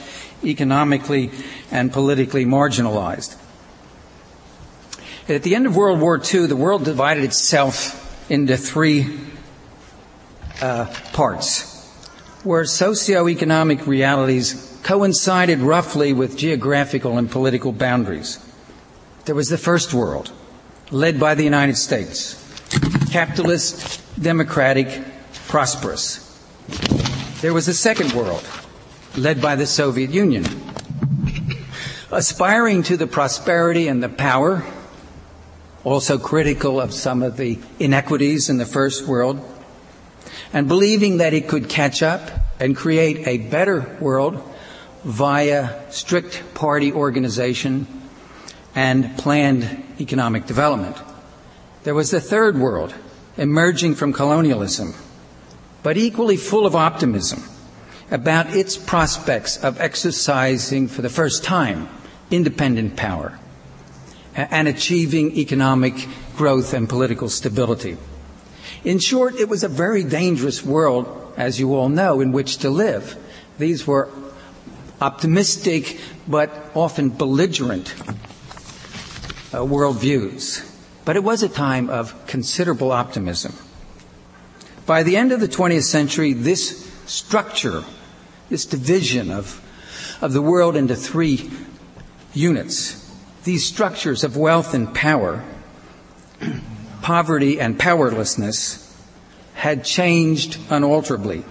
economically 0.43 1.31
and 1.71 1.93
politically 1.93 2.45
marginalized. 2.45 3.37
At 5.29 5.43
the 5.43 5.55
end 5.55 5.65
of 5.65 5.75
World 5.75 5.99
War 5.99 6.17
II, 6.17 6.45
the 6.45 6.55
world 6.55 6.85
divided 6.85 7.25
itself 7.25 8.31
into 8.31 8.55
three 8.55 9.19
uh, 10.61 10.85
parts, 11.11 11.85
where 12.45 12.63
socioeconomic 12.63 13.85
realities 13.87 14.79
coincided 14.83 15.59
roughly 15.59 16.13
with 16.13 16.37
geographical 16.37 17.17
and 17.17 17.29
political 17.29 17.73
boundaries. 17.73 18.39
There 19.25 19.35
was 19.35 19.49
the 19.49 19.57
first 19.57 19.93
world, 19.93 20.31
led 20.91 21.19
by 21.19 21.35
the 21.35 21.43
United 21.43 21.75
States 21.75 22.43
capitalist, 23.11 24.01
democratic, 24.21 24.87
prosperous. 25.47 26.23
There 27.41 27.53
was 27.53 27.67
a 27.67 27.73
second 27.73 28.13
world, 28.13 28.47
led 29.17 29.41
by 29.41 29.57
the 29.57 29.65
Soviet 29.65 30.11
Union, 30.11 30.45
aspiring 32.11 32.83
to 32.83 32.95
the 32.95 33.07
prosperity 33.07 33.89
and 33.89 34.01
the 34.01 34.09
power, 34.09 34.63
also 35.83 36.17
critical 36.17 36.81
of 36.81 36.93
some 36.93 37.23
of 37.23 37.37
the 37.37 37.59
inequities 37.79 38.49
in 38.49 38.57
the 38.57 38.65
first 38.65 39.07
world, 39.07 39.39
and 40.53 40.67
believing 40.67 41.17
that 41.17 41.33
it 41.33 41.47
could 41.47 41.69
catch 41.69 42.01
up 42.01 42.29
and 42.59 42.75
create 42.75 43.27
a 43.27 43.37
better 43.49 43.97
world 43.99 44.41
via 45.03 45.91
strict 45.91 46.43
party 46.53 46.91
organization 46.91 47.87
and 48.75 49.17
planned 49.17 49.83
economic 49.99 50.45
development. 50.45 50.97
There 51.83 51.95
was 51.95 52.11
the 52.11 52.21
third 52.21 52.57
world, 52.57 52.93
emerging 53.37 53.95
from 53.95 54.13
colonialism, 54.13 54.93
but 55.83 55.97
equally 55.97 56.37
full 56.37 56.65
of 56.65 56.75
optimism 56.75 57.43
about 58.11 58.55
its 58.55 58.77
prospects 58.77 59.57
of 59.57 59.79
exercising 59.79 60.87
for 60.87 61.01
the 61.01 61.09
first 61.09 61.43
time 61.43 61.89
independent 62.29 62.95
power 62.95 63.37
and 64.37 64.67
achieving 64.67 65.35
economic 65.35 66.07
growth 66.37 66.73
and 66.73 66.87
political 66.87 67.27
stability. 67.27 67.97
In 68.83 68.99
short, 68.99 69.35
it 69.35 69.49
was 69.49 69.63
a 69.63 69.67
very 69.67 70.03
dangerous 70.03 70.63
world, 70.63 71.33
as 71.35 71.59
you 71.59 71.75
all 71.75 71.89
know, 71.89 72.21
in 72.21 72.31
which 72.31 72.57
to 72.59 72.69
live, 72.69 73.17
These 73.57 73.87
were 73.87 74.09
optimistic 75.01 75.99
but 76.27 76.71
often 76.75 77.09
belligerent 77.09 77.93
uh, 79.53 79.59
worldviews. 79.59 80.63
But 81.05 81.15
it 81.15 81.23
was 81.23 81.41
a 81.41 81.49
time 81.49 81.89
of 81.89 82.27
considerable 82.27 82.91
optimism. 82.91 83.53
By 84.85 85.03
the 85.03 85.17
end 85.17 85.31
of 85.31 85.39
the 85.39 85.47
20th 85.47 85.83
century, 85.83 86.33
this 86.33 86.85
structure, 87.05 87.83
this 88.49 88.65
division 88.65 89.31
of, 89.31 89.61
of 90.21 90.33
the 90.33 90.41
world 90.41 90.75
into 90.75 90.95
three 90.95 91.49
units, 92.33 93.06
these 93.47 93.65
structures 93.65 94.25
of 94.25 94.35
wealth 94.35 94.73
and 94.73 94.93
power, 94.93 95.41
poverty 97.01 97.61
and 97.61 97.79
powerlessness, 97.79 98.83
had 99.53 99.85
changed 99.85 100.59
unalterably. 100.69 101.45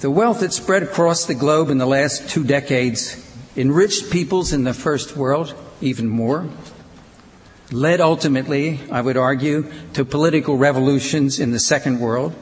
The 0.00 0.10
wealth 0.10 0.40
that 0.40 0.52
spread 0.52 0.82
across 0.82 1.24
the 1.24 1.34
globe 1.34 1.70
in 1.70 1.78
the 1.78 1.86
last 1.86 2.28
two 2.28 2.44
decades 2.44 3.24
enriched 3.56 4.10
peoples 4.10 4.52
in 4.52 4.64
the 4.64 4.74
first 4.74 5.16
world 5.16 5.54
even 5.80 6.06
more, 6.08 6.46
led 7.72 8.02
ultimately, 8.02 8.78
I 8.92 9.00
would 9.00 9.16
argue, 9.16 9.72
to 9.94 10.04
political 10.04 10.58
revolutions 10.58 11.40
in 11.40 11.52
the 11.52 11.58
second 11.58 12.00
world. 12.00 12.34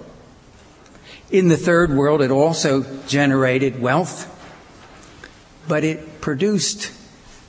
In 1.31 1.47
the 1.47 1.57
third 1.57 1.93
world, 1.93 2.21
it 2.21 2.33
also 2.33 2.83
generated 3.07 3.81
wealth, 3.81 4.27
but 5.69 5.85
it 5.85 6.21
produced 6.21 6.96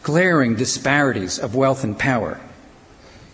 glaring 0.04 0.56
disparities 0.56 1.40
of 1.40 1.56
wealth 1.56 1.84
and 1.84 1.98
power. 1.98 2.40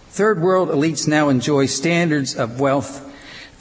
Third 0.10 0.42
world 0.42 0.70
elites 0.70 1.08
now 1.08 1.30
enjoy 1.30 1.66
standards 1.66 2.36
of 2.36 2.60
wealth 2.60 3.10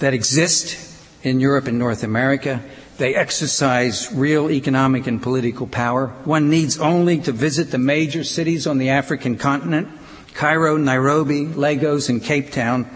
that 0.00 0.12
exist 0.12 0.76
in 1.22 1.40
Europe 1.40 1.66
and 1.66 1.78
North 1.78 2.02
America. 2.02 2.62
They 2.98 3.14
exercise 3.14 4.12
real 4.12 4.50
economic 4.50 5.06
and 5.06 5.22
political 5.22 5.66
power. 5.66 6.08
One 6.24 6.50
needs 6.50 6.78
only 6.78 7.18
to 7.20 7.32
visit 7.32 7.70
the 7.70 7.78
major 7.78 8.22
cities 8.22 8.66
on 8.66 8.78
the 8.78 8.90
African 8.90 9.38
continent 9.38 9.88
Cairo, 10.34 10.76
Nairobi, 10.76 11.46
Lagos, 11.46 12.08
and 12.08 12.22
Cape 12.22 12.52
Town 12.52 12.88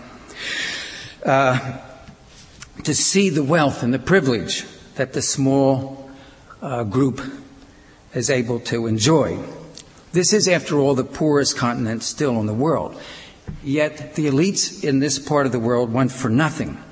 uh, 1.25 1.79
to 2.83 2.95
see 2.95 3.31
the 3.31 3.43
wealth 3.43 3.83
and 3.83 3.93
the 3.93 3.99
privilege 3.99 4.65
that 4.95 5.13
the 5.13 5.23
small 5.23 6.11
uh, 6.63 6.85
group 6.85 7.21
is 8.15 8.31
able 8.31 8.61
to 8.61 8.87
enjoy. 8.87 9.39
This 10.17 10.33
is, 10.33 10.49
after 10.49 10.79
all, 10.79 10.95
the 10.95 11.05
poorest 11.05 11.59
continent 11.59 12.03
still 12.03 12.41
in 12.41 12.47
the 12.47 12.55
world. 12.55 12.99
Yet 13.62 14.14
the 14.14 14.29
elites 14.29 14.83
in 14.83 14.99
this 14.99 15.19
part 15.19 15.45
of 15.45 15.53
the 15.53 15.59
world 15.59 15.93
want 15.93 16.11
for 16.11 16.31
nothing. 16.31 16.83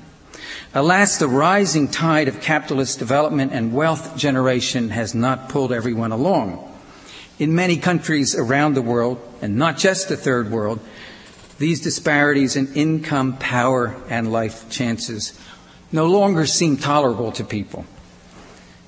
Alas, 0.75 1.17
the 1.17 1.27
rising 1.27 1.87
tide 1.87 2.27
of 2.27 2.39
capitalist 2.39 2.99
development 2.99 3.51
and 3.51 3.73
wealth 3.73 4.15
generation 4.15 4.91
has 4.91 5.15
not 5.15 5.49
pulled 5.49 5.73
everyone 5.73 6.11
along. 6.11 6.71
In 7.39 7.55
many 7.55 7.77
countries 7.77 8.35
around 8.35 8.75
the 8.75 8.83
world, 8.83 9.19
and 9.41 9.55
not 9.55 9.79
just 9.79 10.07
the 10.07 10.17
third 10.17 10.51
world, 10.51 10.79
these 11.57 11.81
disparities 11.81 12.55
in 12.55 12.75
income, 12.75 13.37
power, 13.37 13.95
and 14.07 14.31
life 14.31 14.69
chances 14.69 15.33
no 15.91 16.05
longer 16.05 16.45
seem 16.45 16.77
tolerable 16.77 17.31
to 17.31 17.43
people. 17.43 17.87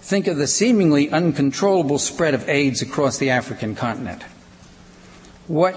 Think 0.07 0.27
of 0.27 0.37
the 0.37 0.47
seemingly 0.47 1.09
uncontrollable 1.09 1.99
spread 1.99 2.33
of 2.33 2.47
AIDS 2.47 2.81
across 2.81 3.17
the 3.17 3.29
African 3.29 3.75
continent. 3.75 4.23
What 5.47 5.75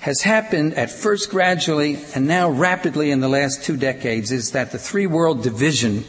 has 0.00 0.22
happened 0.22 0.72
at 0.72 0.90
first 0.90 1.28
gradually 1.28 1.98
and 2.14 2.26
now 2.26 2.48
rapidly 2.48 3.10
in 3.10 3.20
the 3.20 3.28
last 3.28 3.62
two 3.62 3.76
decades 3.76 4.32
is 4.32 4.52
that 4.52 4.72
the 4.72 4.78
three 4.78 5.06
world 5.06 5.42
division 5.42 6.04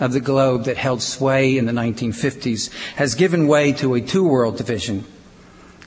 of 0.00 0.14
the 0.14 0.20
globe 0.20 0.64
that 0.64 0.78
held 0.78 1.02
sway 1.02 1.58
in 1.58 1.66
the 1.66 1.72
1950s 1.72 2.72
has 2.94 3.14
given 3.14 3.46
way 3.46 3.70
to 3.74 3.92
a 3.92 4.00
two 4.00 4.26
world 4.26 4.56
division 4.56 5.04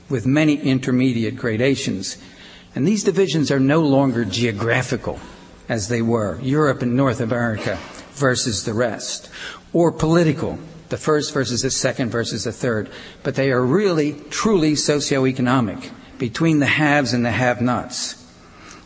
with 0.08 0.24
many 0.24 0.54
intermediate 0.54 1.34
gradations. 1.34 2.16
And 2.76 2.86
these 2.86 3.02
divisions 3.02 3.50
are 3.50 3.58
no 3.58 3.80
longer 3.80 4.24
geographical 4.24 5.18
as 5.68 5.88
they 5.88 6.00
were, 6.00 6.38
Europe 6.42 6.80
and 6.80 6.94
North 6.94 7.20
America 7.20 7.76
versus 8.12 8.62
the 8.62 8.74
rest, 8.74 9.28
or 9.72 9.90
political, 9.90 10.60
the 10.92 10.98
first 10.98 11.32
versus 11.32 11.62
the 11.62 11.70
second 11.70 12.10
versus 12.10 12.44
the 12.44 12.52
third, 12.52 12.90
but 13.22 13.34
they 13.34 13.50
are 13.50 13.64
really, 13.64 14.12
truly 14.28 14.74
socioeconomic 14.74 15.90
between 16.18 16.60
the 16.60 16.66
haves 16.66 17.14
and 17.14 17.24
the 17.24 17.30
have 17.30 17.62
nots. 17.62 18.22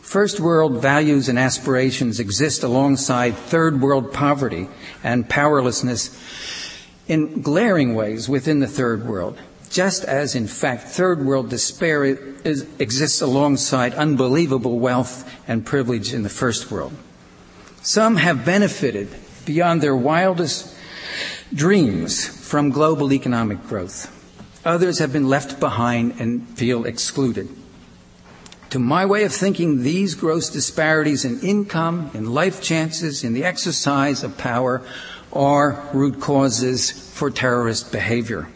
First 0.02 0.38
world 0.38 0.80
values 0.80 1.28
and 1.28 1.36
aspirations 1.36 2.20
exist 2.20 2.62
alongside 2.62 3.34
third 3.34 3.80
world 3.80 4.12
poverty 4.12 4.68
and 5.02 5.28
powerlessness 5.28 6.16
in 7.08 7.42
glaring 7.42 7.96
ways 7.96 8.28
within 8.28 8.60
the 8.60 8.68
third 8.68 9.04
world, 9.04 9.36
just 9.68 10.04
as 10.04 10.36
in 10.36 10.46
fact 10.46 10.84
third 10.84 11.26
world 11.26 11.50
despair 11.50 12.04
is, 12.04 12.68
exists 12.78 13.20
alongside 13.20 13.94
unbelievable 13.94 14.78
wealth 14.78 15.28
and 15.48 15.66
privilege 15.66 16.14
in 16.14 16.22
the 16.22 16.28
first 16.28 16.70
world. 16.70 16.92
Some 17.82 18.14
have 18.14 18.44
benefited 18.44 19.08
beyond 19.44 19.82
their 19.82 19.96
wildest 19.96 20.72
dreams 21.54 22.26
from 22.26 22.70
global 22.70 23.12
economic 23.12 23.62
growth. 23.66 24.12
Others 24.64 24.98
have 24.98 25.12
been 25.12 25.28
left 25.28 25.60
behind 25.60 26.20
and 26.20 26.48
feel 26.58 26.84
excluded. 26.84 27.48
To 28.70 28.78
my 28.80 29.06
way 29.06 29.22
of 29.22 29.32
thinking, 29.32 29.82
these 29.82 30.14
gross 30.14 30.50
disparities 30.50 31.24
in 31.24 31.40
income, 31.40 32.10
in 32.14 32.34
life 32.34 32.60
chances, 32.60 33.22
in 33.22 33.32
the 33.32 33.44
exercise 33.44 34.24
of 34.24 34.36
power 34.36 34.82
are 35.32 35.88
root 35.92 36.20
causes 36.20 36.90
for 36.90 37.30
terrorist 37.30 37.92
behavior. 37.92 38.48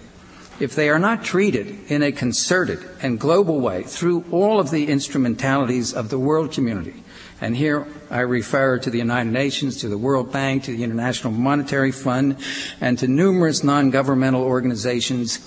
If 0.58 0.74
they 0.74 0.90
are 0.90 0.98
not 0.98 1.24
treated 1.24 1.90
in 1.90 2.02
a 2.02 2.12
concerted 2.12 2.84
and 3.00 3.20
global 3.20 3.60
way 3.60 3.84
through 3.84 4.24
all 4.30 4.60
of 4.60 4.70
the 4.70 4.88
instrumentalities 4.88 5.94
of 5.94 6.10
the 6.10 6.18
world 6.18 6.52
community, 6.52 7.02
and 7.40 7.56
here 7.56 7.86
I 8.10 8.20
refer 8.20 8.78
to 8.78 8.90
the 8.90 8.98
United 8.98 9.32
Nations, 9.32 9.78
to 9.78 9.88
the 9.88 9.98
World 9.98 10.32
Bank, 10.32 10.64
to 10.64 10.76
the 10.76 10.84
International 10.84 11.32
Monetary 11.32 11.92
Fund, 11.92 12.36
and 12.80 12.98
to 12.98 13.08
numerous 13.08 13.64
non-governmental 13.64 14.42
organizations, 14.42 15.38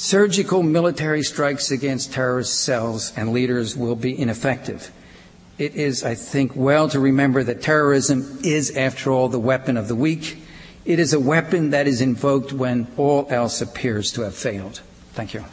Surgical 0.00 0.62
military 0.62 1.22
strikes 1.22 1.70
against 1.70 2.14
terrorist 2.14 2.60
cells 2.60 3.12
and 3.18 3.34
leaders 3.34 3.76
will 3.76 3.94
be 3.94 4.18
ineffective. 4.18 4.90
It 5.58 5.74
is, 5.74 6.02
I 6.02 6.14
think, 6.14 6.56
well 6.56 6.88
to 6.88 6.98
remember 6.98 7.44
that 7.44 7.60
terrorism 7.60 8.38
is, 8.42 8.74
after 8.74 9.10
all, 9.10 9.28
the 9.28 9.38
weapon 9.38 9.76
of 9.76 9.88
the 9.88 9.94
weak. 9.94 10.38
It 10.86 10.98
is 10.98 11.12
a 11.12 11.20
weapon 11.20 11.68
that 11.70 11.86
is 11.86 12.00
invoked 12.00 12.50
when 12.50 12.86
all 12.96 13.26
else 13.28 13.60
appears 13.60 14.10
to 14.12 14.22
have 14.22 14.34
failed. 14.34 14.80
Thank 15.12 15.34
you. 15.34 15.44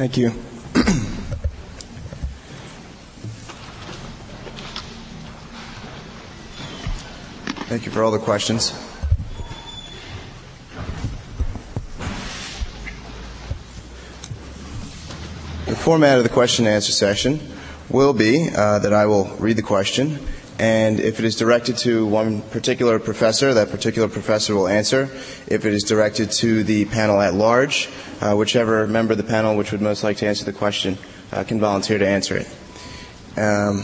Thank 0.00 0.16
you. 0.16 0.30
Thank 7.68 7.84
you 7.84 7.92
for 7.92 8.02
all 8.02 8.10
the 8.10 8.18
questions. 8.18 8.70
The 15.66 15.76
format 15.76 16.16
of 16.16 16.22
the 16.24 16.30
question 16.30 16.64
and 16.64 16.74
answer 16.74 16.92
session 16.92 17.38
will 17.90 18.14
be 18.14 18.48
uh, 18.56 18.78
that 18.78 18.94
I 18.94 19.04
will 19.04 19.26
read 19.36 19.58
the 19.58 19.62
question, 19.62 20.18
and 20.58 20.98
if 20.98 21.18
it 21.18 21.26
is 21.26 21.36
directed 21.36 21.76
to 21.78 22.06
one 22.06 22.40
particular 22.40 22.98
professor, 22.98 23.52
that 23.52 23.70
particular 23.70 24.08
professor 24.08 24.54
will 24.54 24.66
answer. 24.68 25.10
If 25.46 25.66
it 25.66 25.74
is 25.74 25.82
directed 25.82 26.30
to 26.38 26.64
the 26.64 26.86
panel 26.86 27.20
at 27.20 27.34
large, 27.34 27.90
uh, 28.20 28.34
whichever 28.34 28.86
member 28.86 29.12
of 29.12 29.18
the 29.18 29.24
panel 29.24 29.56
which 29.56 29.72
would 29.72 29.80
most 29.80 30.04
like 30.04 30.18
to 30.18 30.26
answer 30.26 30.44
the 30.44 30.52
question 30.52 30.98
uh, 31.32 31.44
can 31.44 31.60
volunteer 31.60 31.98
to 31.98 32.06
answer 32.06 32.36
it. 32.36 32.46
Um, 33.38 33.82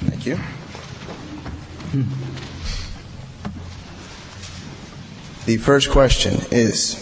thank 0.00 0.26
you. 0.26 0.38
The 5.44 5.56
first 5.56 5.90
question 5.90 6.34
is, 6.52 7.01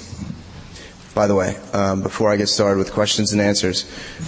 by 1.20 1.26
the 1.26 1.34
way, 1.34 1.54
um, 1.74 2.00
before 2.00 2.30
I 2.30 2.36
get 2.36 2.46
started 2.46 2.78
with 2.78 2.94
questions 2.94 3.34
and 3.34 3.42
answers, 3.42 3.84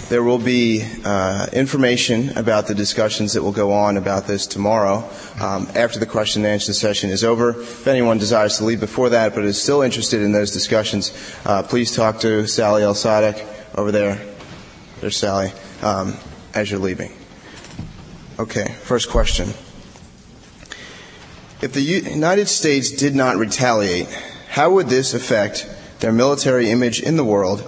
there 0.09 0.21
will 0.21 0.37
be 0.37 0.87
uh, 1.03 1.47
information 1.51 2.37
about 2.37 2.67
the 2.67 2.75
discussions 2.75 3.33
that 3.33 3.41
will 3.41 3.51
go 3.51 3.71
on 3.71 3.97
about 3.97 4.27
this 4.27 4.45
tomorrow 4.45 5.09
um, 5.41 5.67
after 5.73 5.97
the 5.97 6.05
question 6.05 6.45
and 6.45 6.53
answer 6.53 6.71
session 6.71 7.09
is 7.09 7.23
over. 7.23 7.59
If 7.59 7.87
anyone 7.87 8.19
desires 8.19 8.59
to 8.59 8.65
leave 8.65 8.79
before 8.79 9.09
that 9.09 9.33
but 9.33 9.43
is 9.43 9.59
still 9.59 9.81
interested 9.81 10.21
in 10.21 10.33
those 10.33 10.51
discussions, 10.51 11.11
uh, 11.47 11.63
please 11.63 11.95
talk 11.95 12.19
to 12.19 12.45
Sally 12.45 12.83
El 12.83 12.93
Sadek 12.93 13.43
over 13.73 13.91
there. 13.91 14.21
There's 15.01 15.17
Sally 15.17 15.51
um, 15.81 16.15
as 16.53 16.69
you're 16.69 16.79
leaving. 16.79 17.11
Okay, 18.37 18.71
first 18.83 19.09
question. 19.09 19.47
If 21.59 21.73
the 21.73 21.81
United 21.81 22.47
States 22.47 22.91
did 22.91 23.15
not 23.15 23.37
retaliate, 23.37 24.09
how 24.47 24.69
would 24.73 24.89
this 24.89 25.15
affect 25.15 25.67
their 26.03 26.11
military 26.11 26.69
image 26.69 27.01
in 27.01 27.15
the 27.15 27.23
world, 27.23 27.63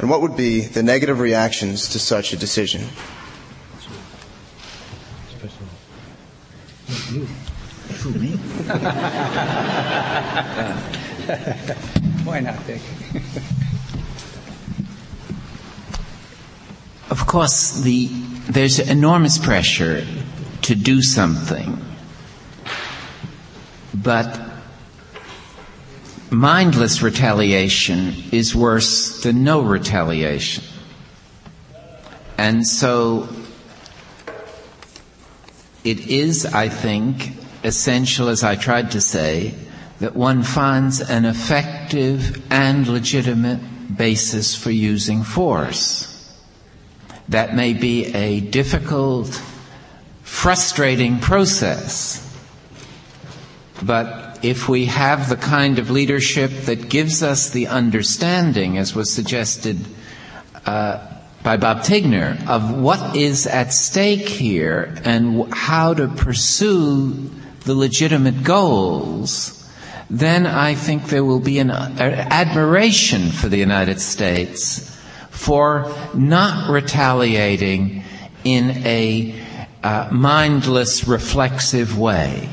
and 0.00 0.10
what 0.10 0.20
would 0.20 0.36
be 0.36 0.62
the 0.62 0.82
negative 0.82 1.20
reactions 1.20 1.90
to 1.90 2.00
such 2.00 2.32
a 2.32 2.36
decision? 2.36 2.82
Why 12.24 12.40
not, 12.40 12.66
Dick? 12.66 12.80
Of 17.08 17.24
course, 17.28 17.82
the, 17.82 18.08
there's 18.50 18.80
enormous 18.80 19.38
pressure 19.38 20.04
to 20.62 20.74
do 20.74 21.02
something, 21.02 21.80
but 23.94 24.45
mindless 26.30 27.02
retaliation 27.02 28.14
is 28.32 28.54
worse 28.54 29.22
than 29.22 29.44
no 29.44 29.60
retaliation. 29.60 30.64
And 32.38 32.66
so 32.66 33.28
it 35.84 36.08
is, 36.08 36.44
I 36.46 36.68
think, 36.68 37.32
essential, 37.64 38.28
as 38.28 38.42
I 38.42 38.56
tried 38.56 38.90
to 38.92 39.00
say, 39.00 39.54
that 40.00 40.14
one 40.14 40.42
finds 40.42 41.00
an 41.00 41.24
effective 41.24 42.42
and 42.50 42.86
legitimate 42.86 43.60
basis 43.96 44.54
for 44.54 44.70
using 44.70 45.22
force. 45.22 46.12
That 47.28 47.54
may 47.56 47.72
be 47.72 48.06
a 48.14 48.40
difficult, 48.40 49.40
frustrating 50.22 51.18
process, 51.18 52.22
but 53.82 54.25
if 54.46 54.68
we 54.68 54.84
have 54.86 55.28
the 55.28 55.36
kind 55.36 55.80
of 55.80 55.90
leadership 55.90 56.52
that 56.66 56.88
gives 56.88 57.20
us 57.20 57.50
the 57.50 57.66
understanding, 57.66 58.78
as 58.78 58.94
was 58.94 59.12
suggested 59.12 59.76
uh, 60.64 61.04
by 61.42 61.56
Bob 61.56 61.78
Tignor, 61.78 62.46
of 62.46 62.80
what 62.80 63.16
is 63.16 63.48
at 63.48 63.72
stake 63.72 64.28
here 64.28 64.94
and 65.04 65.52
how 65.52 65.94
to 65.94 66.06
pursue 66.06 67.28
the 67.64 67.74
legitimate 67.74 68.44
goals, 68.44 69.68
then 70.08 70.46
I 70.46 70.74
think 70.74 71.06
there 71.06 71.24
will 71.24 71.40
be 71.40 71.58
an 71.58 71.72
admiration 71.72 73.30
for 73.30 73.48
the 73.48 73.58
United 73.58 74.00
States 74.00 74.96
for 75.30 75.92
not 76.14 76.70
retaliating 76.70 78.04
in 78.44 78.70
a 78.86 79.34
uh, 79.82 80.08
mindless, 80.12 81.08
reflexive 81.08 81.98
way. 81.98 82.48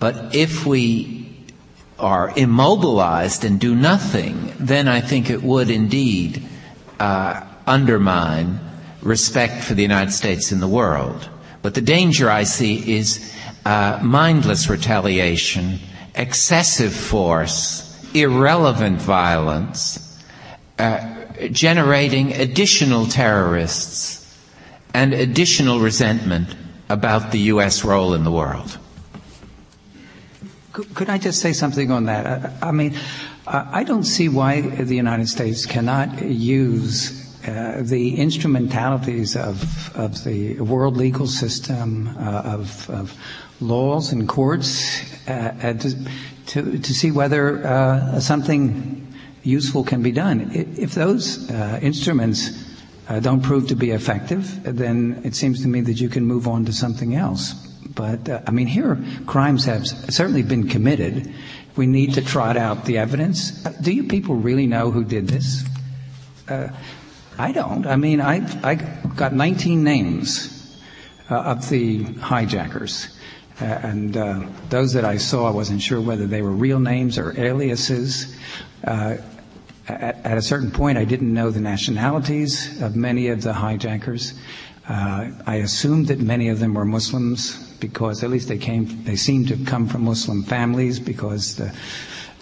But 0.00 0.34
if 0.34 0.66
we 0.66 1.28
are 1.98 2.32
immobilized 2.34 3.44
and 3.44 3.60
do 3.60 3.74
nothing, 3.74 4.54
then 4.58 4.88
I 4.88 5.02
think 5.02 5.28
it 5.28 5.42
would 5.42 5.70
indeed 5.70 6.42
uh, 6.98 7.44
undermine 7.66 8.58
respect 9.02 9.62
for 9.62 9.74
the 9.74 9.82
United 9.82 10.12
States 10.12 10.50
in 10.50 10.60
the 10.60 10.68
world. 10.68 11.28
But 11.62 11.74
the 11.74 11.82
danger 11.82 12.30
I 12.30 12.44
see 12.44 12.96
is 12.96 13.32
uh, 13.66 14.00
mindless 14.02 14.70
retaliation, 14.70 15.78
excessive 16.14 16.94
force, 16.94 17.86
irrelevant 18.14 19.00
violence, 19.00 20.18
uh, 20.78 21.16
generating 21.52 22.32
additional 22.32 23.04
terrorists 23.06 24.16
and 24.94 25.12
additional 25.12 25.80
resentment 25.80 26.54
about 26.88 27.32
the 27.32 27.38
U.S. 27.54 27.84
role 27.84 28.14
in 28.14 28.24
the 28.24 28.32
world. 28.32 28.78
Could 30.94 31.10
I 31.10 31.18
just 31.18 31.40
say 31.40 31.52
something 31.52 31.90
on 31.90 32.04
that? 32.04 32.52
I, 32.62 32.72
mean, 32.72 32.96
I 33.46 33.84
don't 33.84 34.04
see 34.04 34.28
why 34.28 34.60
the 34.60 34.94
United 34.94 35.28
States 35.28 35.66
cannot 35.66 36.22
use 36.22 37.20
uh, 37.46 37.80
the 37.82 38.16
instrumentalities 38.16 39.34
of, 39.36 39.96
of 39.96 40.22
the 40.24 40.60
world 40.60 40.96
legal 40.96 41.26
system, 41.26 42.08
uh, 42.18 42.42
of, 42.44 42.90
of, 42.90 43.14
laws 43.62 44.10
and 44.10 44.26
courts, 44.26 45.00
uh, 45.28 45.74
to, 45.74 45.94
to, 46.46 46.78
to, 46.78 46.94
see 46.94 47.10
whether 47.10 47.66
uh, 47.66 48.18
something 48.18 49.06
useful 49.42 49.84
can 49.84 50.02
be 50.02 50.10
done. 50.10 50.50
If 50.52 50.94
those 50.94 51.50
uh, 51.50 51.78
instruments 51.82 52.50
uh, 53.08 53.20
don't 53.20 53.42
prove 53.42 53.68
to 53.68 53.74
be 53.74 53.90
effective, 53.90 54.62
then 54.62 55.20
it 55.24 55.34
seems 55.34 55.60
to 55.62 55.68
me 55.68 55.82
that 55.82 56.00
you 56.00 56.08
can 56.08 56.24
move 56.24 56.48
on 56.48 56.64
to 56.64 56.72
something 56.72 57.14
else. 57.14 57.69
But 57.94 58.28
uh, 58.28 58.40
I 58.46 58.50
mean, 58.50 58.66
here 58.66 58.98
crimes 59.26 59.64
have 59.64 59.86
certainly 59.86 60.42
been 60.42 60.68
committed. 60.68 61.32
We 61.76 61.86
need 61.86 62.14
to 62.14 62.22
trot 62.22 62.56
out 62.56 62.84
the 62.84 62.98
evidence. 62.98 63.62
Do 63.80 63.92
you 63.92 64.04
people 64.04 64.34
really 64.34 64.66
know 64.66 64.90
who 64.90 65.04
did 65.04 65.28
this? 65.28 65.64
Uh, 66.48 66.68
I 67.38 67.52
don't. 67.52 67.86
I 67.86 67.96
mean, 67.96 68.20
I 68.20 68.46
I 68.62 68.74
got 68.74 69.32
19 69.32 69.82
names 69.82 70.78
uh, 71.30 71.36
of 71.36 71.68
the 71.68 72.04
hijackers. 72.04 73.08
Uh, 73.60 73.64
and 73.64 74.16
uh, 74.16 74.40
those 74.70 74.94
that 74.94 75.04
I 75.04 75.18
saw, 75.18 75.46
I 75.46 75.50
wasn't 75.50 75.82
sure 75.82 76.00
whether 76.00 76.26
they 76.26 76.40
were 76.40 76.50
real 76.50 76.80
names 76.80 77.18
or 77.18 77.38
aliases. 77.38 78.34
Uh, 78.84 79.16
at, 79.86 80.24
at, 80.24 80.38
a 80.38 80.42
certain 80.42 80.70
point, 80.70 80.96
I 80.96 81.04
didn't 81.04 81.32
know 81.32 81.50
the 81.50 81.60
nationalities 81.60 82.80
of 82.80 82.96
many 82.96 83.28
of 83.28 83.42
the 83.42 83.52
hijackers. 83.52 84.32
Uh, 84.88 85.30
I 85.46 85.56
assumed 85.56 86.08
that 86.08 86.20
many 86.20 86.48
of 86.48 86.58
them 86.58 86.72
were 86.72 86.86
Muslims 86.86 87.69
because 87.80 88.22
at 88.22 88.30
least 88.30 88.48
they 88.48 88.58
came, 88.58 89.04
they 89.04 89.16
seemed 89.16 89.48
to 89.48 89.56
come 89.64 89.88
from 89.88 90.04
Muslim 90.04 90.42
families 90.42 91.00
because 91.00 91.56
the, 91.56 91.72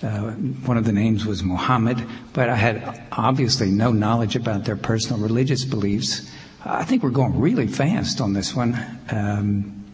uh, 0.03 0.31
one 0.67 0.77
of 0.77 0.85
the 0.85 0.93
names 0.93 1.25
was 1.25 1.43
Muhammad, 1.43 2.05
but 2.33 2.49
I 2.49 2.57
had 2.57 3.03
obviously 3.13 3.71
no 3.71 3.93
knowledge 3.93 4.37
about 4.37 4.65
their 4.65 4.77
personal 4.77 5.21
religious 5.21 5.65
beliefs. 5.65 6.31
I 6.65 6.85
think 6.85 7.03
we're 7.03 7.11
going 7.11 7.39
really 7.41 7.67
fast 7.67 8.21
on 8.21 8.33
this 8.33 8.55
one. 8.55 8.75
Um, 9.11 9.85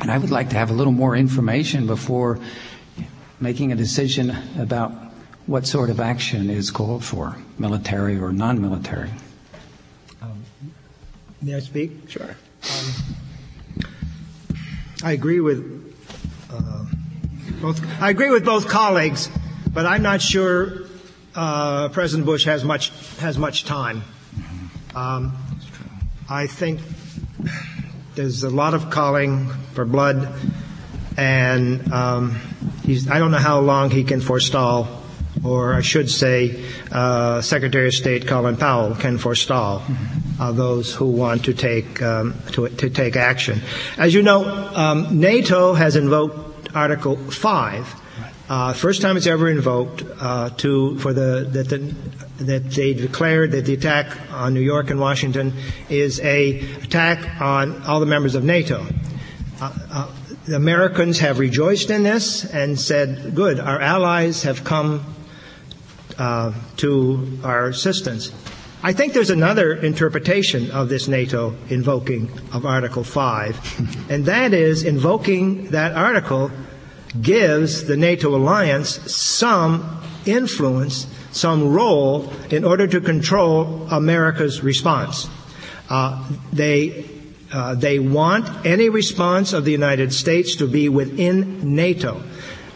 and 0.00 0.10
I 0.10 0.18
would 0.18 0.30
like 0.30 0.50
to 0.50 0.56
have 0.56 0.70
a 0.70 0.74
little 0.74 0.92
more 0.92 1.16
information 1.16 1.86
before 1.86 2.38
making 3.40 3.72
a 3.72 3.76
decision 3.76 4.36
about 4.58 4.92
what 5.46 5.66
sort 5.66 5.90
of 5.90 5.98
action 6.00 6.50
is 6.50 6.70
called 6.70 7.04
for, 7.04 7.36
military 7.58 8.18
or 8.18 8.32
non-military. 8.32 9.10
Um, 10.22 10.44
may 11.42 11.54
I 11.54 11.60
speak? 11.60 11.92
Sure. 12.08 12.36
Um, 12.62 12.92
I 15.02 15.12
agree 15.12 15.40
with 15.40 15.94
uh, 16.52 16.84
both. 17.62 17.80
I 18.02 18.10
agree 18.10 18.30
with 18.30 18.44
both 18.44 18.68
colleagues, 18.68 19.30
but 19.72 19.86
I'm 19.86 20.02
not 20.02 20.20
sure 20.20 20.82
uh, 21.34 21.88
President 21.88 22.26
Bush 22.26 22.44
has 22.44 22.64
much 22.64 22.92
has 23.18 23.38
much 23.38 23.64
time. 23.64 24.02
Um, 24.94 25.36
I 26.28 26.46
think 26.46 26.80
there's 28.14 28.42
a 28.42 28.50
lot 28.50 28.74
of 28.74 28.90
calling 28.90 29.48
for 29.72 29.86
blood, 29.86 30.34
and 31.16 31.90
um, 31.92 32.38
I 33.10 33.18
don't 33.18 33.30
know 33.30 33.38
how 33.38 33.60
long 33.60 33.90
he 33.90 34.04
can 34.04 34.20
forestall, 34.20 35.02
or 35.42 35.72
I 35.72 35.80
should 35.80 36.10
say, 36.10 36.62
uh, 36.92 37.40
Secretary 37.40 37.86
of 37.86 37.94
State 37.94 38.26
Colin 38.26 38.56
Powell 38.58 38.94
can 38.96 39.16
forestall 39.16 39.82
uh, 40.40 40.50
those 40.52 40.92
who 40.94 41.06
want 41.06 41.44
to 41.44 41.52
take 41.52 42.00
um, 42.00 42.34
to, 42.52 42.66
to, 42.70 42.88
take 42.88 43.14
action. 43.14 43.60
As 43.98 44.14
you 44.14 44.22
know, 44.22 44.48
um, 44.74 45.20
NATO 45.20 45.74
has 45.74 45.96
invoked 45.96 46.74
Article 46.74 47.16
Five. 47.30 47.94
Uh, 48.48 48.72
first 48.72 49.02
time 49.02 49.16
it's 49.16 49.26
ever 49.26 49.50
invoked 49.50 50.02
uh, 50.18 50.48
to 50.56 50.98
for 50.98 51.12
the 51.12 51.46
that 51.52 51.68
the 51.68 51.78
that 52.44 52.70
they 52.70 52.94
declared 52.94 53.52
that 53.52 53.66
the 53.66 53.74
attack 53.74 54.16
on 54.32 54.54
New 54.54 54.60
York 54.60 54.88
and 54.88 54.98
Washington 54.98 55.52
is 55.90 56.18
a 56.20 56.60
attack 56.82 57.40
on 57.40 57.82
all 57.82 58.00
the 58.00 58.06
members 58.06 58.34
of 58.34 58.42
NATO. 58.42 58.86
Uh, 59.60 59.72
uh, 59.92 60.10
the 60.46 60.56
Americans 60.56 61.18
have 61.18 61.38
rejoiced 61.38 61.90
in 61.90 62.02
this 62.02 62.46
and 62.46 62.80
said, 62.80 63.34
"Good, 63.34 63.60
our 63.60 63.78
allies 63.78 64.44
have 64.44 64.64
come 64.64 65.04
uh, 66.16 66.54
to 66.78 67.38
our 67.44 67.68
assistance." 67.68 68.32
I 68.82 68.94
think 68.94 69.12
there's 69.12 69.30
another 69.30 69.74
interpretation 69.74 70.70
of 70.70 70.88
this 70.88 71.06
NATO 71.06 71.54
invoking 71.68 72.30
of 72.50 72.64
Article 72.64 73.04
5, 73.04 74.08
and 74.10 74.24
that 74.24 74.54
is 74.54 74.84
invoking 74.84 75.70
that 75.70 75.92
article 75.92 76.50
gives 77.20 77.84
the 77.84 77.96
NATO 77.96 78.34
alliance 78.34 79.12
some 79.12 80.00
influence 80.24 81.06
some 81.32 81.72
role 81.72 82.32
in 82.50 82.64
order 82.64 82.86
to 82.86 83.00
control 83.00 83.86
America's 83.90 84.62
response. 84.62 85.28
Uh, 85.88 86.26
they 86.52 87.04
uh, 87.52 87.74
they 87.74 87.98
want 87.98 88.48
any 88.64 88.88
response 88.88 89.52
of 89.52 89.64
the 89.64 89.72
United 89.72 90.12
States 90.12 90.56
to 90.56 90.66
be 90.66 90.88
within 90.88 91.74
NATO. 91.74 92.22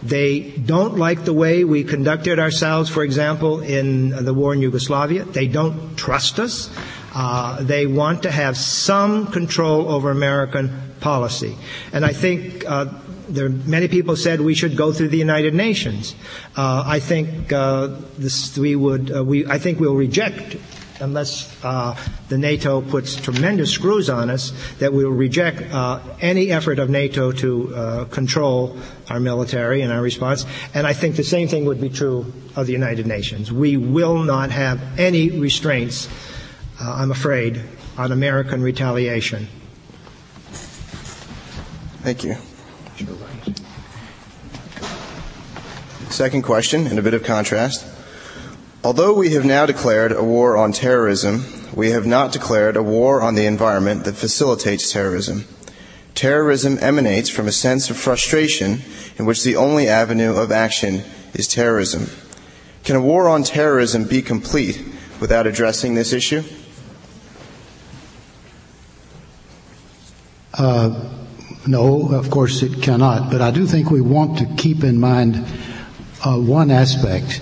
They 0.04 0.50
don't 0.50 0.98
like 0.98 1.24
the 1.24 1.32
way 1.32 1.64
we 1.64 1.82
conducted 1.82 2.38
ourselves, 2.38 2.90
for 2.90 3.02
example, 3.02 3.60
in 3.62 4.10
the 4.10 4.34
war 4.34 4.52
in 4.52 4.60
Yugoslavia. 4.60 5.24
They 5.24 5.48
don't 5.48 5.96
trust 5.96 6.38
us. 6.38 6.70
Uh, 7.14 7.62
they 7.62 7.86
want 7.86 8.24
to 8.24 8.30
have 8.30 8.56
some 8.56 9.28
control 9.28 9.88
over 9.88 10.10
American 10.10 10.70
policy. 11.00 11.56
And 11.92 12.04
I 12.04 12.12
think 12.12 12.64
uh, 12.66 12.86
there 13.28 13.48
many 13.48 13.88
people 13.88 14.16
said 14.16 14.40
we 14.40 14.54
should 14.54 14.76
go 14.76 14.92
through 14.92 15.08
the 15.08 15.18
United 15.18 15.54
Nations. 15.54 16.14
Uh, 16.56 16.82
I 16.86 17.00
think 17.00 17.52
uh, 17.52 17.96
this, 18.18 18.58
we 18.58 18.76
would. 18.76 19.10
Uh, 19.14 19.24
we 19.24 19.46
I 19.46 19.58
think 19.58 19.80
we'll 19.80 19.94
reject 19.94 20.56
unless 21.00 21.52
uh, 21.64 21.96
the 22.28 22.38
NATO 22.38 22.80
puts 22.80 23.16
tremendous 23.16 23.70
screws 23.70 24.08
on 24.08 24.30
us, 24.30 24.52
that 24.78 24.92
we 24.92 25.04
will 25.04 25.12
reject 25.12 25.62
uh, 25.72 26.00
any 26.20 26.50
effort 26.50 26.78
of 26.78 26.90
NATO 26.90 27.32
to 27.32 27.74
uh, 27.74 28.04
control 28.06 28.78
our 29.10 29.20
military 29.20 29.82
and 29.82 29.92
our 29.92 30.02
response. 30.02 30.46
And 30.74 30.86
I 30.86 30.92
think 30.92 31.16
the 31.16 31.24
same 31.24 31.48
thing 31.48 31.64
would 31.64 31.80
be 31.80 31.88
true 31.88 32.32
of 32.56 32.66
the 32.66 32.72
United 32.72 33.06
Nations. 33.06 33.52
We 33.52 33.76
will 33.76 34.22
not 34.22 34.50
have 34.50 34.80
any 34.98 35.30
restraints, 35.30 36.08
uh, 36.80 36.92
I'm 36.92 37.10
afraid, 37.10 37.60
on 37.96 38.12
American 38.12 38.62
retaliation. 38.62 39.48
Thank 42.02 42.24
you. 42.24 42.36
Second 46.10 46.42
question, 46.42 46.86
in 46.86 46.98
a 46.98 47.02
bit 47.02 47.14
of 47.14 47.24
contrast. 47.24 47.93
Although 48.84 49.14
we 49.14 49.30
have 49.30 49.46
now 49.46 49.64
declared 49.64 50.12
a 50.12 50.22
war 50.22 50.58
on 50.58 50.70
terrorism, 50.70 51.46
we 51.74 51.92
have 51.92 52.04
not 52.04 52.32
declared 52.32 52.76
a 52.76 52.82
war 52.82 53.22
on 53.22 53.34
the 53.34 53.46
environment 53.46 54.04
that 54.04 54.14
facilitates 54.14 54.92
terrorism. 54.92 55.46
Terrorism 56.14 56.76
emanates 56.82 57.30
from 57.30 57.48
a 57.48 57.52
sense 57.52 57.88
of 57.88 57.96
frustration 57.96 58.82
in 59.18 59.24
which 59.24 59.42
the 59.42 59.56
only 59.56 59.88
avenue 59.88 60.36
of 60.36 60.52
action 60.52 61.02
is 61.32 61.48
terrorism. 61.48 62.08
Can 62.84 62.96
a 62.96 63.00
war 63.00 63.26
on 63.26 63.42
terrorism 63.42 64.04
be 64.04 64.20
complete 64.20 64.84
without 65.18 65.46
addressing 65.46 65.94
this 65.94 66.12
issue? 66.12 66.42
Uh, 70.52 71.10
no, 71.66 72.14
of 72.14 72.30
course 72.30 72.62
it 72.62 72.82
cannot, 72.82 73.30
but 73.30 73.40
I 73.40 73.50
do 73.50 73.66
think 73.66 73.90
we 73.90 74.02
want 74.02 74.36
to 74.40 74.62
keep 74.62 74.84
in 74.84 75.00
mind 75.00 75.36
uh, 76.22 76.36
one 76.36 76.70
aspect 76.70 77.40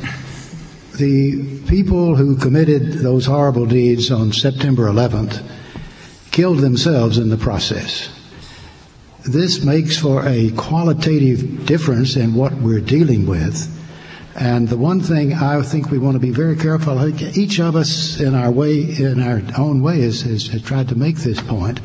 the 0.97 1.61
people 1.69 2.17
who 2.17 2.37
committed 2.37 2.95
those 2.95 3.27
horrible 3.27 3.67
deeds 3.67 4.11
on 4.11 4.33
September 4.33 4.85
11th 4.85 5.43
killed 6.31 6.59
themselves 6.59 7.19
in 7.19 7.29
the 7.29 7.37
process. 7.37 8.11
This 9.25 9.65
makes 9.65 9.99
for 9.99 10.27
a 10.27 10.51
qualitative 10.51 11.65
difference 11.65 12.17
in 12.17 12.35
what 12.35 12.53
we're 12.55 12.81
dealing 12.81 13.27
with. 13.27 13.69
And 14.35 14.69
the 14.69 14.77
one 14.77 15.01
thing 15.01 15.35
I 15.35 15.63
think 15.63 15.91
we 15.91 15.99
want 15.99 16.15
to 16.15 16.21
be 16.21 16.31
very 16.31 16.57
careful, 16.57 16.99
I 16.99 17.13
think 17.13 17.37
each 17.37 17.61
of 17.61 17.77
us 17.77 18.19
in 18.19 18.35
our 18.35 18.51
way, 18.51 18.81
in 18.81 19.23
our 19.23 19.43
own 19.59 19.83
way 19.83 20.01
has, 20.01 20.23
has, 20.23 20.49
has 20.49 20.63
tried 20.63 20.89
to 20.89 20.95
make 20.95 21.17
this 21.17 21.41
point, 21.41 21.81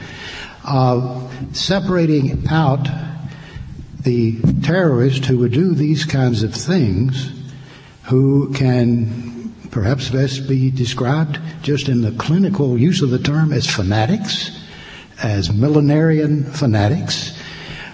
of 0.64 1.32
separating 1.54 2.46
out 2.50 2.88
the 4.02 4.40
terrorist 4.64 5.26
who 5.26 5.38
would 5.40 5.52
do 5.52 5.74
these 5.74 6.06
kinds 6.06 6.44
of 6.44 6.54
things 6.54 7.37
who 8.08 8.54
can 8.54 9.54
perhaps 9.70 10.10
best 10.10 10.48
be 10.48 10.72
described 10.72 11.40
just 11.62 11.90
in 11.90 12.02
the 12.02 12.12
clinical 12.12 12.78
use 12.78 13.02
of 13.02 13.10
the 13.10 13.20
term 13.20 13.52
as 13.52 13.68
fanatics, 13.68 14.66
as 15.22 15.50
millenarian 15.50 16.46
fanatics, 16.46 17.38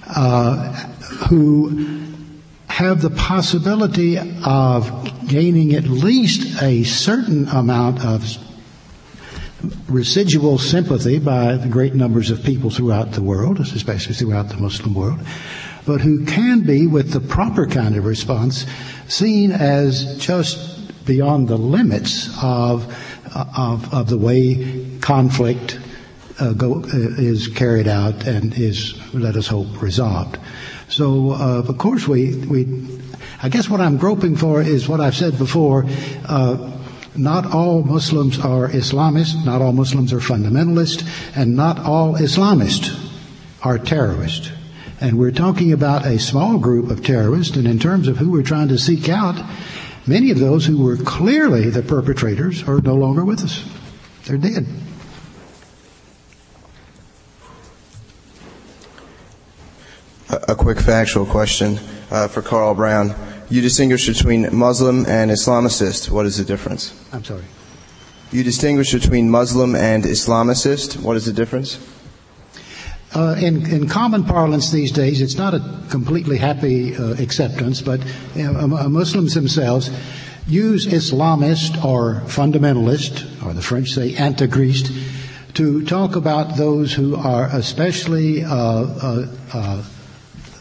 uh, 0.08 0.72
who 1.30 2.04
have 2.68 3.02
the 3.02 3.10
possibility 3.10 4.18
of 4.46 5.28
gaining 5.28 5.74
at 5.74 5.86
least 5.86 6.62
a 6.62 6.84
certain 6.84 7.48
amount 7.50 8.04
of 8.06 8.38
residual 9.88 10.58
sympathy 10.58 11.20
by 11.20 11.56
the 11.56 11.68
great 11.68 11.96
numbers 11.96 12.30
of 12.30 12.44
people 12.44 12.70
throughout 12.70 13.14
the 13.14 13.22
world, 13.22 13.60
especially 13.60 14.14
throughout 14.14 14.50
the 14.50 14.58
Muslim 14.58 14.94
world, 14.94 15.20
but 15.86 16.02
who 16.02 16.26
can 16.26 16.62
be, 16.62 16.88
with 16.88 17.12
the 17.12 17.20
proper 17.20 17.66
kind 17.68 17.96
of 17.96 18.06
response, 18.06 18.66
seen 19.08 19.52
as 19.52 20.18
just 20.18 21.06
beyond 21.06 21.48
the 21.48 21.58
limits 21.58 22.30
of, 22.42 22.88
of, 23.58 23.94
of 23.94 24.10
the 24.10 24.18
way 24.18 24.98
conflict 25.02 25.80
uh, 26.40 26.54
go, 26.54 26.82
uh, 26.82 26.88
is 27.18 27.48
carried 27.48 27.88
out 27.88 28.26
and 28.26 28.58
is, 28.58 29.00
let 29.14 29.36
us 29.36 29.48
hope, 29.48 29.82
resolved. 29.82 30.38
So, 30.88 31.32
uh, 31.32 31.64
of 31.68 31.78
course, 31.78 32.08
we, 32.08 32.36
we, 32.46 33.00
I 33.42 33.50
guess 33.50 33.70
what 33.70 33.82
I'm 33.82 33.98
groping 33.98 34.36
for 34.36 34.62
is 34.62 34.88
what 34.88 35.02
I've 35.02 35.16
said 35.16 35.38
before. 35.38 35.86
Uh, 36.26 36.72
not 37.16 37.54
all 37.54 37.84
Muslims 37.84 38.40
are 38.40 38.70
Islamists, 38.70 39.46
not 39.46 39.62
all 39.62 39.72
Muslims 39.72 40.14
are 40.14 40.20
fundamentalist, 40.20 41.08
and 41.36 41.56
not 41.56 41.80
all 41.80 42.16
Islamists 42.16 43.00
are 43.62 43.78
terrorists. 43.78 44.50
And 45.04 45.20
we're 45.20 45.32
talking 45.32 45.74
about 45.74 46.06
a 46.06 46.18
small 46.18 46.58
group 46.58 46.90
of 46.90 47.04
terrorists, 47.04 47.58
and 47.58 47.68
in 47.68 47.78
terms 47.78 48.08
of 48.08 48.20
who 48.20 48.32
we're 48.32 48.42
trying 48.42 48.70
to 48.70 48.78
seek 48.78 49.10
out, 49.10 49.36
many 50.08 50.32
of 50.32 50.40
those 50.40 50.66
who 50.66 50.82
were 50.82 50.96
clearly 50.96 51.70
the 51.70 51.82
perpetrators 51.82 52.64
are 52.70 52.80
no 52.80 52.96
longer 52.96 53.26
with 53.26 53.44
us. 53.44 53.70
They're 54.24 54.38
dead. 54.38 54.66
A, 60.30 60.56
quick 60.56 60.80
factual 60.80 61.26
question 61.26 61.80
uh, 62.10 62.30
for 62.30 62.42
Carl 62.42 62.74
Brown. 62.74 63.14
You 63.50 63.62
distinguish 63.62 64.08
between 64.08 64.56
Muslim 64.56 65.06
and 65.06 65.30
Islamicist. 65.30 66.12
What 66.12 66.26
is 66.26 66.38
the 66.38 66.46
difference? 66.46 66.98
I'm 67.12 67.26
sorry. 67.26 67.44
You 68.32 68.42
distinguish 68.42 68.94
between 68.94 69.30
Muslim 69.30 69.76
and 69.76 70.06
Islamicist. 70.06 71.02
What 71.02 71.18
is 71.18 71.26
the 71.26 71.34
difference? 71.34 71.78
Uh, 73.16 73.36
in, 73.40 73.66
in, 73.70 73.88
common 73.88 74.24
parlance 74.24 74.72
these 74.72 74.92
days, 74.92 75.22
it's 75.22 75.38
not 75.38 75.54
a 75.54 75.62
completely 75.92 76.38
happy 76.38 76.96
uh, 76.96 77.14
acceptance, 77.22 77.80
but 77.80 78.04
you 78.34 78.52
know, 78.52 78.68
Muslims 78.90 79.36
themselves 79.36 79.92
use 80.48 80.88
Islamist 80.88 81.84
or 81.86 82.22
fundamentalist, 82.26 83.46
or 83.46 83.54
the 83.54 83.62
French 83.62 83.90
say 83.90 84.14
intégriste, 84.14 84.92
to 85.54 85.86
talk 85.86 86.16
about 86.16 86.58
those 86.58 86.94
who 86.94 87.16
are 87.16 87.50
especially 87.54 88.44
uh, 88.44 88.56
uh, 88.56 89.28
uh, 89.54 89.84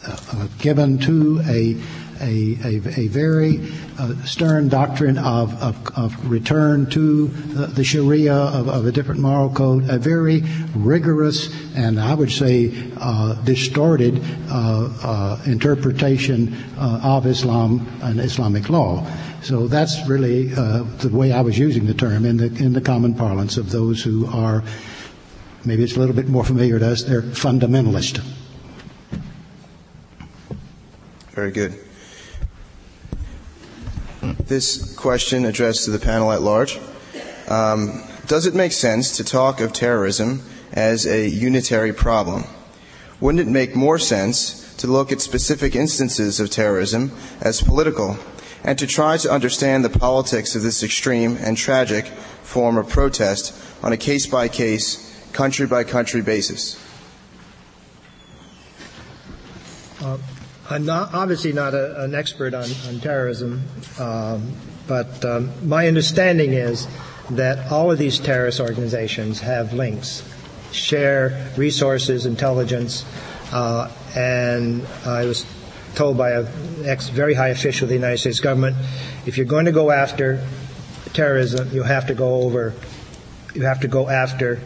uh 0.05 0.49
given 0.59 0.99
to 0.99 1.41
a 1.47 1.81
a, 2.23 2.57
a, 2.65 3.01
a 3.01 3.09
very 3.09 3.61
uh, 3.99 4.15
stern 4.25 4.69
doctrine 4.69 5.19
of, 5.19 5.61
of, 5.63 5.99
of, 5.99 6.31
return 6.31 6.89
to 6.91 7.29
the, 7.29 7.67
the 7.67 7.85
Sharia, 7.85 8.35
of, 8.35 8.69
of, 8.69 8.87
a 8.87 8.93
different 8.93 9.21
moral 9.21 9.51
code, 9.51 9.89
a 9.91 9.99
very 9.99 10.43
rigorous 10.75 11.53
and 11.75 12.01
I 12.01 12.15
would 12.15 12.31
say 12.31 12.73
uh, 12.99 13.35
distorted 13.43 14.23
uh, 14.49 14.89
uh 15.03 15.43
interpretation 15.47 16.55
uh, 16.79 17.01
of 17.03 17.27
Islam 17.27 17.87
and 18.03 18.21
Islamic 18.21 18.69
law. 18.69 19.07
So 19.43 19.67
that's 19.67 20.07
really 20.07 20.47
the 20.47 21.11
way 21.13 21.33
I 21.33 21.41
was 21.41 21.59
using 21.59 21.87
the 21.87 21.95
term 21.95 22.25
in 22.25 22.37
the 22.37 22.47
in 22.47 22.73
the 22.73 22.81
common 22.81 23.15
parlance 23.15 23.57
of 23.57 23.71
those 23.71 24.03
who 24.03 24.27
are 24.27 24.63
maybe 25.65 25.83
it's 25.83 25.97
a 25.97 25.99
little 25.99 26.15
bit 26.15 26.29
more 26.29 26.45
familiar 26.45 26.79
to 26.79 26.93
us. 26.93 27.03
They're 27.03 27.23
fundamentalist. 27.23 28.23
Very 31.33 31.51
good. 31.51 31.92
This 34.53 34.95
question 34.97 35.47
addressed 35.47 35.87
to 35.87 35.91
the 35.91 35.99
panel 35.99 36.31
at 36.31 36.43
large. 36.43 36.79
Um, 37.49 38.05
does 38.27 38.45
it 38.45 38.55
make 38.55 38.73
sense 38.73 39.17
to 39.17 39.25
talk 39.25 39.63
of 39.63 39.73
terrorism 39.73 40.43
as 40.75 41.07
a 41.07 41.27
unitary 41.27 41.95
problem? 41.95 42.45
Wouldn't 43.19 43.49
it 43.49 43.51
make 43.51 43.75
more 43.75 43.99
sense 43.99 44.77
to 44.77 44.89
look 44.89 45.11
at 45.11 45.23
specific 45.23 45.75
instances 45.75 46.39
of 46.39 46.51
terrorism 46.51 47.13
as 47.41 47.63
political 47.63 48.19
and 48.63 48.79
to 48.79 48.87
try 48.87 49.17
to 49.17 49.33
understand 49.33 49.87
the 49.87 49.99
politics 49.99 50.55
of 50.55 50.61
this 50.61 50.83
extreme 50.83 51.39
and 51.41 51.57
tragic 51.57 52.05
form 52.43 52.77
of 52.77 52.91
protest 52.91 53.55
on 53.83 53.95
a 53.95 53.97
case 53.97 54.27
by 54.27 54.49
case, 54.49 55.31
country 55.33 55.67
by 55.67 55.83
country 55.83 56.21
basis? 56.21 56.79
Uh, 60.03 60.19
I'm 60.73 60.87
not, 60.87 61.13
obviously 61.13 61.53
not 61.53 61.75
a, 61.75 62.03
an 62.03 62.15
expert 62.15 62.55
on, 62.55 62.65
on 62.89 62.99
terrorism, 63.01 63.63
um, 64.01 64.55
but 64.89 65.23
um, 65.23 65.51
my 65.69 65.87
understanding 65.87 66.55
is 66.55 66.89
that 67.29 67.71
all 67.71 67.91
of 67.91 67.99
these 67.99 68.19
terrorist 68.19 68.59
organizations 68.59 69.41
have 69.41 69.75
links, 69.75 70.23
share 70.73 71.53
resources, 71.59 72.25
intelligence, 72.25 73.05
uh, 73.53 73.93
and 74.17 74.87
I 75.05 75.27
was 75.27 75.45
told 75.95 76.17
by 76.17 76.31
a 76.31 76.47
ex 76.85 77.11
very 77.11 77.35
high 77.35 77.49
official 77.49 77.85
of 77.85 77.91
the 77.91 77.95
United 77.95 78.17
States 78.17 78.41
government, 78.41 78.75
if 79.27 79.37
you're 79.37 79.45
going 79.45 79.67
to 79.67 79.73
go 79.73 79.91
after 79.91 80.43
terrorism, 81.13 81.69
you 81.73 81.83
have 81.83 82.07
to 82.07 82.15
go 82.15 82.37
over, 82.45 82.73
you 83.55 83.65
have 83.67 83.81
to 83.81 83.89
go 83.89 84.09
after 84.09 84.59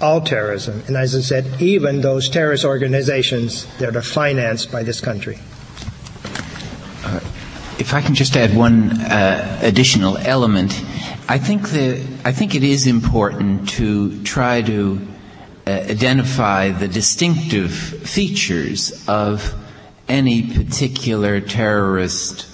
all 0.00 0.20
terrorism. 0.20 0.82
And 0.86 0.96
as 0.96 1.14
I 1.14 1.20
said, 1.20 1.60
even 1.60 2.00
those 2.00 2.28
terrorist 2.28 2.64
organizations 2.64 3.66
that 3.78 3.96
are 3.96 4.02
financed 4.02 4.70
by 4.72 4.82
this 4.82 5.00
country. 5.00 5.38
Uh, 7.04 7.20
if 7.78 7.92
I 7.94 8.00
can 8.00 8.14
just 8.14 8.36
add 8.36 8.56
one 8.56 8.92
uh, 9.00 9.58
additional 9.62 10.16
element, 10.18 10.72
I 11.28 11.38
think 11.38 11.68
that 11.70 12.04
I 12.24 12.32
think 12.32 12.54
it 12.54 12.62
is 12.62 12.86
important 12.86 13.68
to 13.70 14.22
try 14.24 14.62
to 14.62 15.00
uh, 15.66 15.70
identify 15.70 16.70
the 16.70 16.88
distinctive 16.88 17.72
features 17.72 19.04
of 19.08 19.54
any 20.08 20.42
particular 20.42 21.40
terrorist 21.40 22.46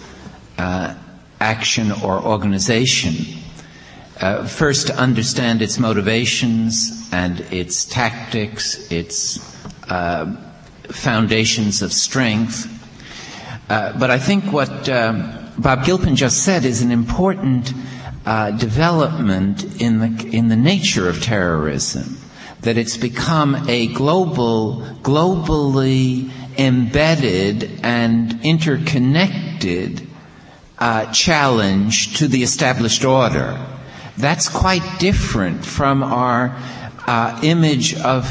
uh, 0.59 0.95
action 1.41 1.91
or 1.91 2.23
organization. 2.23 3.40
Uh, 4.21 4.47
first, 4.47 4.89
to 4.89 4.95
understand 4.97 5.63
its 5.63 5.79
motivations 5.79 7.09
and 7.11 7.41
its 7.51 7.87
tactics, 7.87 8.91
its 8.93 9.39
uh, 9.89 10.37
foundations 10.83 11.81
of 11.81 11.91
strength. 11.91 12.69
Uh, 13.71 13.99
but 13.99 14.11
I 14.11 14.19
think 14.19 14.53
what 14.53 14.91
um, 14.91 15.33
Bob 15.57 15.87
Gilpin 15.87 16.17
just 16.17 16.45
said 16.45 16.67
is 16.67 16.83
an 16.83 16.91
important 16.91 17.73
uh, 18.27 18.51
development 18.51 19.81
in 19.81 20.01
the 20.01 20.29
in 20.31 20.49
the 20.49 20.57
nature 20.57 21.09
of 21.09 21.23
terrorism. 21.23 22.19
That 22.61 22.77
it's 22.77 22.99
become 22.99 23.71
a 23.71 23.87
global, 23.87 24.83
globally 25.01 26.31
embedded 26.59 27.81
and 27.83 28.39
interconnected 28.45 30.07
uh, 30.79 31.11
challenge 31.11 32.19
to 32.19 32.29
the 32.29 32.43
established 32.43 33.03
order. 33.07 33.59
That's 34.21 34.49
quite 34.49 34.99
different 34.99 35.65
from 35.65 36.03
our 36.03 36.55
uh, 37.07 37.41
image 37.43 37.95
of 37.95 38.31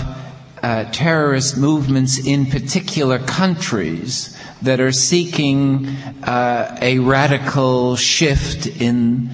uh, 0.61 0.85
terrorist 0.91 1.57
movements 1.57 2.19
in 2.19 2.45
particular 2.45 3.17
countries 3.17 4.37
that 4.61 4.79
are 4.79 4.91
seeking 4.91 5.87
uh, 6.23 6.77
a 6.81 6.99
radical 6.99 7.95
shift 7.95 8.67
in 8.67 9.29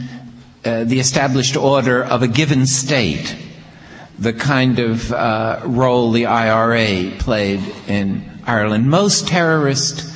uh, 0.64 0.84
the 0.86 1.00
established 1.00 1.58
order 1.58 2.04
of 2.04 2.24
a 2.24 2.28
given 2.28 2.66
state, 2.66 3.36
the 4.18 4.34
kind 4.34 4.80
of 4.80 5.12
uh, 5.12 5.60
role 5.66 6.12
the 6.12 6.26
IRA 6.28 7.12
played 7.20 7.62
in 7.88 8.24
Ireland. 8.46 8.90
Most 8.90 9.28
terrorist 9.28 10.15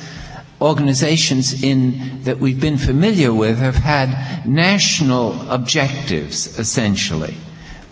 organizations 0.60 1.62
in, 1.62 2.22
that 2.24 2.38
we've 2.38 2.60
been 2.60 2.76
familiar 2.76 3.32
with 3.32 3.58
have 3.58 3.76
had 3.76 4.46
national 4.46 5.50
objectives, 5.50 6.58
essentially. 6.58 7.34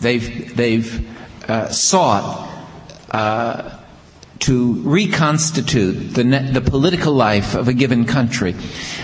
They've, 0.00 0.54
they've 0.56 1.08
uh, 1.48 1.68
sought 1.70 2.48
uh, 3.10 3.78
to 4.40 4.74
reconstitute 4.82 6.14
the, 6.14 6.22
the, 6.52 6.60
political 6.60 7.12
life 7.12 7.54
of 7.54 7.68
a 7.68 7.72
given 7.72 8.04
country. 8.04 8.52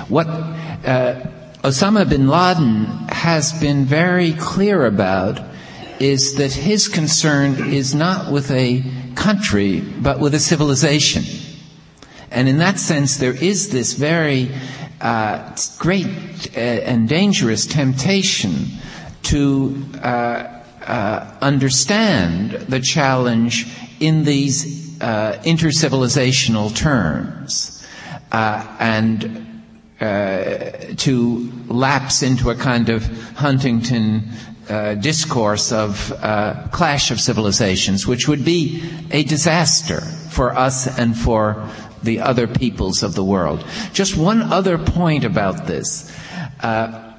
What 0.08 0.26
uh, 0.28 1.26
Osama 1.62 2.08
bin 2.08 2.28
Laden 2.28 2.84
has 3.08 3.52
been 3.60 3.84
very 3.86 4.32
clear 4.34 4.84
about 4.86 5.40
is 5.98 6.34
that 6.34 6.52
his 6.52 6.88
concern 6.88 7.72
is 7.72 7.94
not 7.94 8.30
with 8.30 8.50
a 8.50 8.84
country, 9.14 9.80
but 9.80 10.20
with 10.20 10.34
a 10.34 10.40
civilization. 10.40 11.24
And 12.34 12.48
in 12.48 12.58
that 12.58 12.80
sense, 12.80 13.18
there 13.18 13.32
is 13.32 13.70
this 13.70 13.92
very 13.92 14.50
uh, 15.00 15.56
great 15.78 16.50
uh, 16.56 16.60
and 16.60 17.08
dangerous 17.08 17.66
temptation 17.66 18.66
to 19.24 19.84
uh, 20.02 20.50
uh 20.84 21.38
understand 21.40 22.50
the 22.68 22.80
challenge 22.80 23.66
in 24.00 24.24
these 24.24 25.00
uh, 25.00 25.40
intercivilizational 25.44 26.74
terms 26.74 27.86
uh, 28.32 28.76
and 28.78 29.40
to 30.98 31.50
lapse 31.68 32.22
into 32.22 32.50
a 32.50 32.54
kind 32.54 32.90
of 32.90 33.06
Huntington 33.36 34.28
uh, 34.68 34.94
discourse 34.94 35.72
of 35.72 36.12
uh, 36.12 36.68
clash 36.72 37.10
of 37.10 37.20
civilizations, 37.20 38.06
which 38.06 38.28
would 38.28 38.44
be 38.44 38.82
a 39.10 39.22
disaster 39.24 40.00
for 40.00 40.56
us 40.56 40.86
and 40.98 41.16
for 41.16 41.68
the 42.04 42.20
other 42.20 42.46
peoples 42.46 43.02
of 43.02 43.14
the 43.14 43.24
world. 43.24 43.64
Just 43.92 44.16
one 44.16 44.42
other 44.42 44.78
point 44.78 45.24
about 45.24 45.66
this. 45.66 46.10
Uh, 46.60 47.12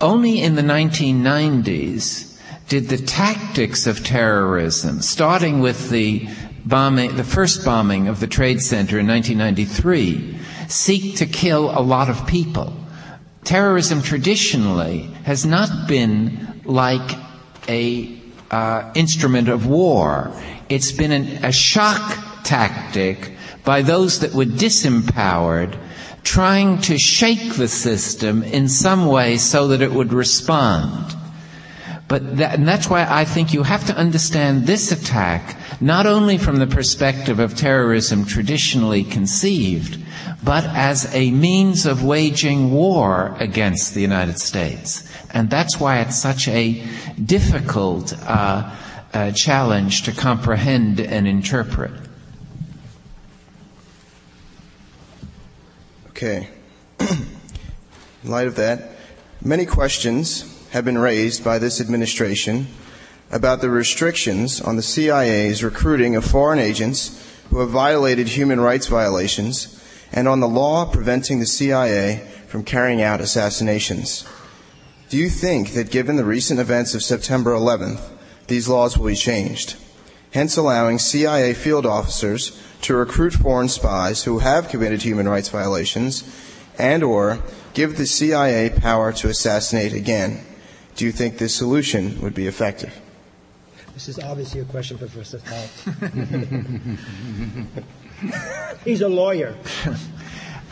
only 0.00 0.40
in 0.42 0.54
the 0.54 0.62
1990s 0.62 2.38
did 2.68 2.88
the 2.88 2.98
tactics 2.98 3.86
of 3.86 4.04
terrorism, 4.04 5.00
starting 5.00 5.60
with 5.60 5.90
the 5.90 6.28
bombing, 6.64 7.16
the 7.16 7.24
first 7.24 7.64
bombing 7.64 8.08
of 8.08 8.20
the 8.20 8.26
Trade 8.26 8.60
Center 8.60 8.98
in 8.98 9.06
1993, 9.06 10.38
seek 10.68 11.16
to 11.16 11.26
kill 11.26 11.70
a 11.70 11.80
lot 11.80 12.08
of 12.08 12.26
people. 12.26 12.72
Terrorism 13.44 14.00
traditionally 14.00 15.02
has 15.24 15.44
not 15.44 15.86
been 15.86 16.62
like 16.64 17.18
a 17.68 18.18
uh, 18.50 18.90
instrument 18.94 19.48
of 19.48 19.66
war. 19.66 20.32
It's 20.68 20.92
been 20.92 21.12
an, 21.12 21.44
a 21.44 21.52
shock 21.52 22.42
tactic 22.44 23.33
by 23.64 23.82
those 23.82 24.20
that 24.20 24.34
were 24.34 24.44
disempowered, 24.44 25.76
trying 26.22 26.80
to 26.82 26.98
shake 26.98 27.54
the 27.54 27.68
system 27.68 28.42
in 28.42 28.68
some 28.68 29.06
way 29.06 29.36
so 29.36 29.68
that 29.68 29.82
it 29.82 29.92
would 29.92 30.12
respond. 30.12 31.14
But 32.06 32.36
that, 32.36 32.54
and 32.54 32.68
that's 32.68 32.88
why 32.90 33.06
I 33.08 33.24
think 33.24 33.54
you 33.54 33.62
have 33.62 33.86
to 33.86 33.96
understand 33.96 34.66
this 34.66 34.92
attack 34.92 35.56
not 35.80 36.06
only 36.06 36.38
from 36.38 36.56
the 36.56 36.66
perspective 36.66 37.38
of 37.38 37.56
terrorism 37.56 38.24
traditionally 38.24 39.04
conceived, 39.04 39.98
but 40.42 40.64
as 40.64 41.12
a 41.14 41.30
means 41.30 41.86
of 41.86 42.04
waging 42.04 42.70
war 42.70 43.34
against 43.40 43.94
the 43.94 44.00
United 44.00 44.38
States. 44.38 45.10
And 45.32 45.48
that's 45.50 45.80
why 45.80 46.00
it's 46.00 46.18
such 46.20 46.46
a 46.48 46.84
difficult 47.24 48.12
uh, 48.22 48.74
uh, 49.12 49.30
challenge 49.32 50.02
to 50.02 50.12
comprehend 50.12 51.00
and 51.00 51.26
interpret. 51.26 51.92
Okay. 56.16 56.48
In 57.00 58.30
light 58.30 58.46
of 58.46 58.54
that, 58.54 58.92
many 59.42 59.66
questions 59.66 60.68
have 60.70 60.84
been 60.84 60.96
raised 60.96 61.42
by 61.42 61.58
this 61.58 61.80
administration 61.80 62.68
about 63.32 63.60
the 63.60 63.68
restrictions 63.68 64.60
on 64.60 64.76
the 64.76 64.82
CIA's 64.82 65.64
recruiting 65.64 66.14
of 66.14 66.24
foreign 66.24 66.60
agents 66.60 67.20
who 67.50 67.58
have 67.58 67.70
violated 67.70 68.28
human 68.28 68.60
rights 68.60 68.86
violations 68.86 69.82
and 70.12 70.28
on 70.28 70.38
the 70.38 70.46
law 70.46 70.84
preventing 70.84 71.40
the 71.40 71.46
CIA 71.46 72.24
from 72.46 72.62
carrying 72.62 73.02
out 73.02 73.20
assassinations. 73.20 74.24
Do 75.08 75.18
you 75.18 75.28
think 75.28 75.70
that 75.70 75.90
given 75.90 76.14
the 76.14 76.24
recent 76.24 76.60
events 76.60 76.94
of 76.94 77.02
September 77.02 77.50
11th, 77.50 78.00
these 78.46 78.68
laws 78.68 78.96
will 78.96 79.08
be 79.08 79.16
changed, 79.16 79.74
hence 80.34 80.56
allowing 80.56 80.98
CIA 80.98 81.54
field 81.54 81.86
officers 81.86 82.60
to 82.82 82.94
recruit 82.94 83.32
foreign 83.32 83.68
spies 83.68 84.24
who 84.24 84.40
have 84.40 84.68
committed 84.68 85.00
human 85.02 85.28
rights 85.28 85.48
violations 85.48 86.24
and 86.76 87.02
or 87.04 87.38
give 87.72 87.96
the 87.96 88.04
CIA 88.04 88.68
power 88.68 89.12
to 89.12 89.28
assassinate 89.28 89.92
again? 89.92 90.44
Do 90.96 91.04
you 91.04 91.12
think 91.12 91.38
this 91.38 91.54
solution 91.54 92.20
would 92.20 92.34
be 92.34 92.48
effective? 92.48 93.00
This 93.94 94.08
is 94.08 94.18
obviously 94.18 94.60
a 94.60 94.64
question 94.64 94.98
for 94.98 95.06
Professor 95.06 95.38
Falk. 95.38 95.70
He's 98.84 99.00
a 99.00 99.08
lawyer. 99.08 99.56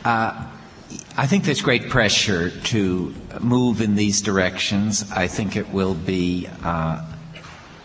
Uh, 0.05 0.49
I 1.17 1.29
think 1.29 1.45
there's 1.45 1.63
great 1.63 1.89
pressure 1.89 2.51
to 2.51 3.15
move 3.41 3.81
in 3.81 3.95
these 3.95 4.21
directions. 4.21 5.09
I 5.13 5.29
think 5.29 5.55
it 5.55 5.69
will 5.69 5.95
be. 5.95 6.49
Uh, 6.61 7.07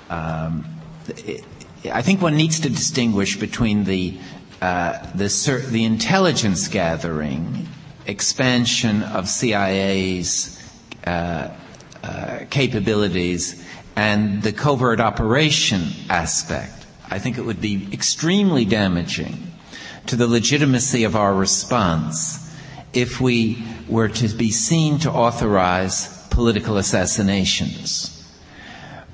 um, 0.09 0.65
it, 1.09 1.45
I 1.85 2.01
think 2.01 2.21
one 2.21 2.35
needs 2.35 2.59
to 2.61 2.69
distinguish 2.69 3.37
between 3.37 3.83
the 3.83 4.17
uh, 4.61 5.05
the, 5.13 5.67
the 5.69 5.83
intelligence 5.83 6.67
gathering 6.67 7.67
expansion 8.07 9.03
of 9.03 9.27
CIA's 9.29 10.59
uh, 11.05 11.49
uh, 12.03 12.39
capabilities 12.49 13.63
and 13.95 14.41
the 14.41 14.51
covert 14.53 14.99
operation 14.99 15.89
aspect. 16.09 16.85
I 17.09 17.19
think 17.19 17.37
it 17.37 17.41
would 17.45 17.61
be 17.61 17.87
extremely 17.93 18.65
damaging 18.65 19.51
to 20.07 20.15
the 20.15 20.27
legitimacy 20.27 21.03
of 21.03 21.15
our 21.15 21.33
response 21.33 22.55
if 22.93 23.21
we 23.21 23.63
were 23.87 24.07
to 24.07 24.27
be 24.29 24.51
seen 24.51 24.99
to 24.99 25.11
authorize 25.11 26.27
political 26.29 26.77
assassinations. 26.77 28.16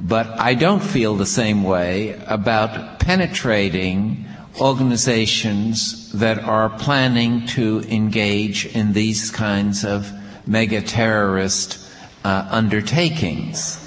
But 0.05 0.37
I 0.37 0.53
don't 0.53 0.83
feel 0.83 1.15
the 1.15 1.25
same 1.25 1.63
way 1.63 2.21
about 2.27 2.99
penetrating 2.99 4.25
organizations 4.59 6.11
that 6.11 6.39
are 6.39 6.69
planning 6.69 7.47
to 7.47 7.79
engage 7.89 8.65
in 8.65 8.91
these 8.91 9.31
kinds 9.31 9.85
of 9.85 10.11
mega 10.45 10.81
terrorist 10.81 11.79
uh, 12.25 12.45
undertakings. 12.51 13.79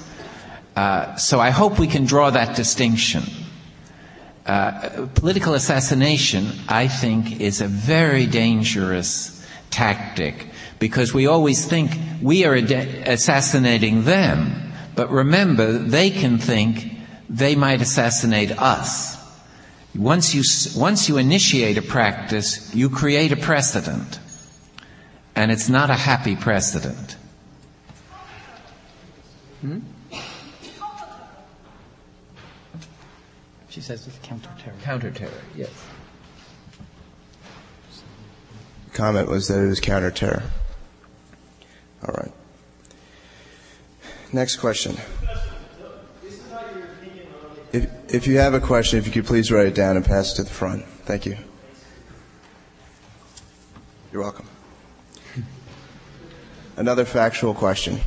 Uh, 0.74 1.16
so 1.16 1.38
I 1.38 1.50
hope 1.50 1.78
we 1.78 1.86
can 1.86 2.06
draw 2.06 2.30
that 2.30 2.56
distinction. 2.56 3.22
Uh, 4.46 5.08
political 5.14 5.52
assassination, 5.52 6.50
I 6.66 6.88
think, 6.88 7.40
is 7.40 7.60
a 7.60 7.66
very 7.66 8.26
dangerous 8.26 9.46
tactic 9.70 10.46
because 10.78 11.12
we 11.12 11.26
always 11.26 11.66
think 11.66 11.90
we 12.22 12.46
are 12.46 12.54
assassinating 12.54 14.04
them. 14.04 14.65
But 14.97 15.11
remember, 15.11 15.72
they 15.72 16.11
can 16.11 16.38
think 16.38 16.99
they 17.28 17.55
might 17.55 17.80
assassinate 17.80 18.51
us. 18.51 19.16
Once 19.94 20.34
you, 20.34 20.42
once 20.78 21.09
you 21.09 21.16
initiate 21.16 21.78
a 21.78 21.82
practice, 21.82 22.74
you 22.74 22.90
create 22.90 23.30
a 23.30 23.36
precedent. 23.36 24.18
And 25.34 25.53
it's 25.53 25.68
not 25.68 25.90
a 25.90 25.94
happy 25.94 26.34
precedent. 26.34 27.16
Hmm? 29.61 29.78
She 33.68 33.80
says 33.80 34.07
it's 34.07 34.18
counterterror. 34.18 34.78
Counterterror, 34.82 35.42
yes. 35.55 35.70
comment 38.97 39.28
was 39.28 39.49
that 39.49 39.62
it 39.62 39.66
was 39.66 39.80
counterterror. 39.80 40.42
All 42.09 42.14
right. 42.14 42.32
Next 44.33 44.57
question. 44.57 44.97
If, 47.72 48.14
if 48.14 48.27
you 48.27 48.39
have 48.39 48.55
a 48.55 48.61
question, 48.61 48.99
if 48.99 49.07
you 49.07 49.12
could 49.12 49.27
please 49.27 49.53
write 49.53 49.66
it 49.66 49.74
down 49.74 49.97
and 49.97 50.05
pass 50.05 50.33
it 50.33 50.37
to 50.37 50.43
the 50.45 50.51
front. 50.51 50.85
Thank 51.05 51.27
you. 51.27 51.37
You're 54.12 54.22
welcome. 54.22 54.49
Another 56.77 57.05
factual 57.05 57.55
question. 57.55 58.01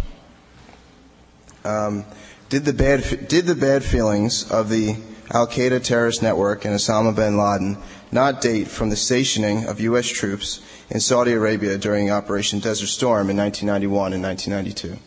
Um, 1.64 2.06
did 2.50 2.66
the 2.66 2.74
bad 2.74 3.28
did 3.28 3.46
the 3.46 3.56
bad 3.56 3.84
feelings 3.84 4.50
of 4.50 4.70
the 4.70 4.96
Al 5.32 5.48
Qaeda 5.48 5.84
terrorist 5.84 6.24
network 6.24 6.66
and 6.66 6.74
Osama 6.74 7.16
bin 7.16 7.38
Laden 7.38 7.78
not 8.12 8.42
date 8.42 8.68
from 8.68 8.90
the 8.90 8.96
stationing 8.96 9.66
of 9.66 9.80
U.S. 9.82 10.08
troops 10.08 10.62
in 10.90 11.00
Saudi 11.00 11.34
Arabia 11.34 11.78
during 11.78 12.10
Operation 12.10 12.60
Desert 12.60 12.88
Storm 12.88 13.30
in 13.30 13.38
1991 13.38 14.14
and 14.14 14.24
1992? 14.24 15.00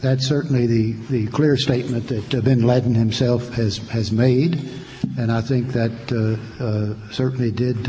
That's 0.00 0.26
certainly 0.26 0.66
the, 0.66 0.92
the 1.10 1.26
clear 1.28 1.56
statement 1.56 2.08
that 2.08 2.34
uh, 2.34 2.40
bin 2.40 2.62
Laden 2.62 2.94
himself 2.94 3.48
has, 3.54 3.78
has 3.88 4.12
made, 4.12 4.62
and 5.18 5.32
I 5.32 5.40
think 5.40 5.68
that 5.68 5.92
uh, 6.12 6.62
uh, 6.62 7.12
certainly 7.12 7.50
did 7.50 7.88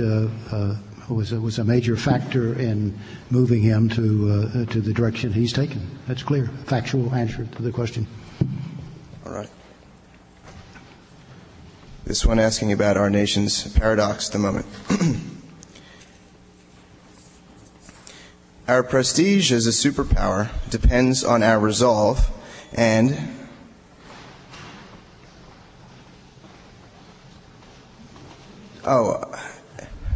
was 1.10 1.32
a, 1.32 1.40
was 1.40 1.60
a 1.60 1.64
major 1.64 1.96
factor 1.96 2.54
in 2.60 2.98
moving 3.30 3.62
him 3.62 3.90
to 3.90 4.30
uh, 4.30 4.66
to 4.66 4.82
the 4.82 4.94
direction 4.94 5.32
he's 5.32 5.54
taken. 5.54 5.86
That's 6.08 6.24
clear, 6.24 6.48
factual 6.66 7.14
answer 7.14 7.46
to 7.46 7.62
the 7.62 7.72
question. 7.72 8.08
All 9.26 9.34
right. 9.34 9.50
This 12.06 12.26
one 12.26 12.40
asking 12.40 12.72
about 12.72 12.98
our 12.98 13.10
nation's 13.10 13.74
paradox 13.74 14.28
at 14.28 14.34
the 14.34 14.40
moment. 14.40 14.66
our 18.68 18.84
prestige 18.84 19.52
as 19.52 19.66
a 19.66 19.70
superpower 19.70 20.50
depends 20.70 21.24
on 21.24 21.42
our 21.42 21.60
resolve 21.60 22.30
and 22.74 23.18
oh 28.86 29.24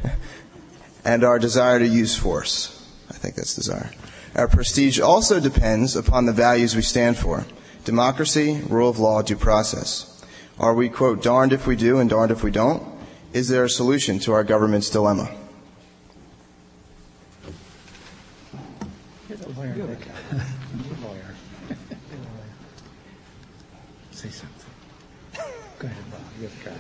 and 1.06 1.24
our 1.24 1.40
desire 1.40 1.80
to 1.80 1.88
use 1.88 2.18
force. 2.18 2.78
I 3.10 3.14
think 3.14 3.36
that's 3.36 3.56
desire. 3.56 3.92
Our 4.36 4.48
prestige 4.48 5.00
also 5.00 5.40
depends 5.40 5.96
upon 5.96 6.26
the 6.26 6.34
values 6.34 6.76
we 6.76 6.82
stand 6.82 7.18
for 7.18 7.46
democracy, 7.86 8.62
rule 8.70 8.90
of 8.90 9.00
law, 9.00 9.22
due 9.22 9.36
process. 9.36 10.08
Are 10.60 10.74
we, 10.74 10.90
quote, 10.90 11.24
darned 11.24 11.54
if 11.54 11.66
we 11.66 11.76
do 11.76 12.00
and 12.00 12.10
darned 12.10 12.32
if 12.32 12.44
we 12.44 12.52
don't? 12.52 12.84
Is 13.34 13.48
there 13.48 13.64
a 13.64 13.70
solution 13.70 14.20
to 14.20 14.34
our 14.34 14.44
government's 14.44 14.90
dilemma? 14.90 15.36
Say 24.12 24.30
something. 24.30 24.72
Go 25.78 25.88
ahead, 25.88 26.04
Bob. 26.10 26.20
You're 26.40 26.50
the 26.50 26.72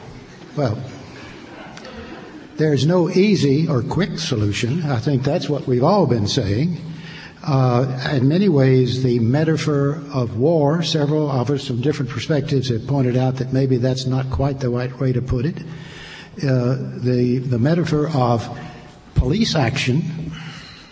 Well, 0.60 0.84
there's 2.58 2.88
no 2.88 3.08
easy 3.10 3.68
or 3.68 3.84
quick 3.84 4.18
solution. 4.18 4.82
I 4.84 4.98
think 4.98 5.24
that's 5.24 5.48
what 5.48 5.68
we've 5.68 5.84
all 5.84 6.08
been 6.08 6.28
saying. 6.28 6.78
Uh, 7.44 8.10
in 8.14 8.28
many 8.28 8.50
ways, 8.50 9.04
the 9.04 9.20
metaphor 9.20 10.02
of 10.12 10.38
war, 10.38 10.82
several 10.82 11.30
of 11.30 11.52
us 11.52 11.68
from 11.68 11.82
different 11.82 12.10
perspectives 12.10 12.70
have 12.70 12.88
pointed 12.88 13.16
out 13.16 13.36
that 13.36 13.54
maybe 13.54 13.78
that's 13.78 14.08
not 14.08 14.32
quite 14.32 14.60
the 14.60 14.70
right 14.70 15.00
way 15.00 15.14
to 15.14 15.22
put 15.22 15.46
it. 15.46 15.60
Uh, 16.44 16.78
the, 16.98 17.38
the 17.38 17.60
metaphor 17.60 18.10
of 18.10 18.50
police 19.14 19.56
action 19.56 20.32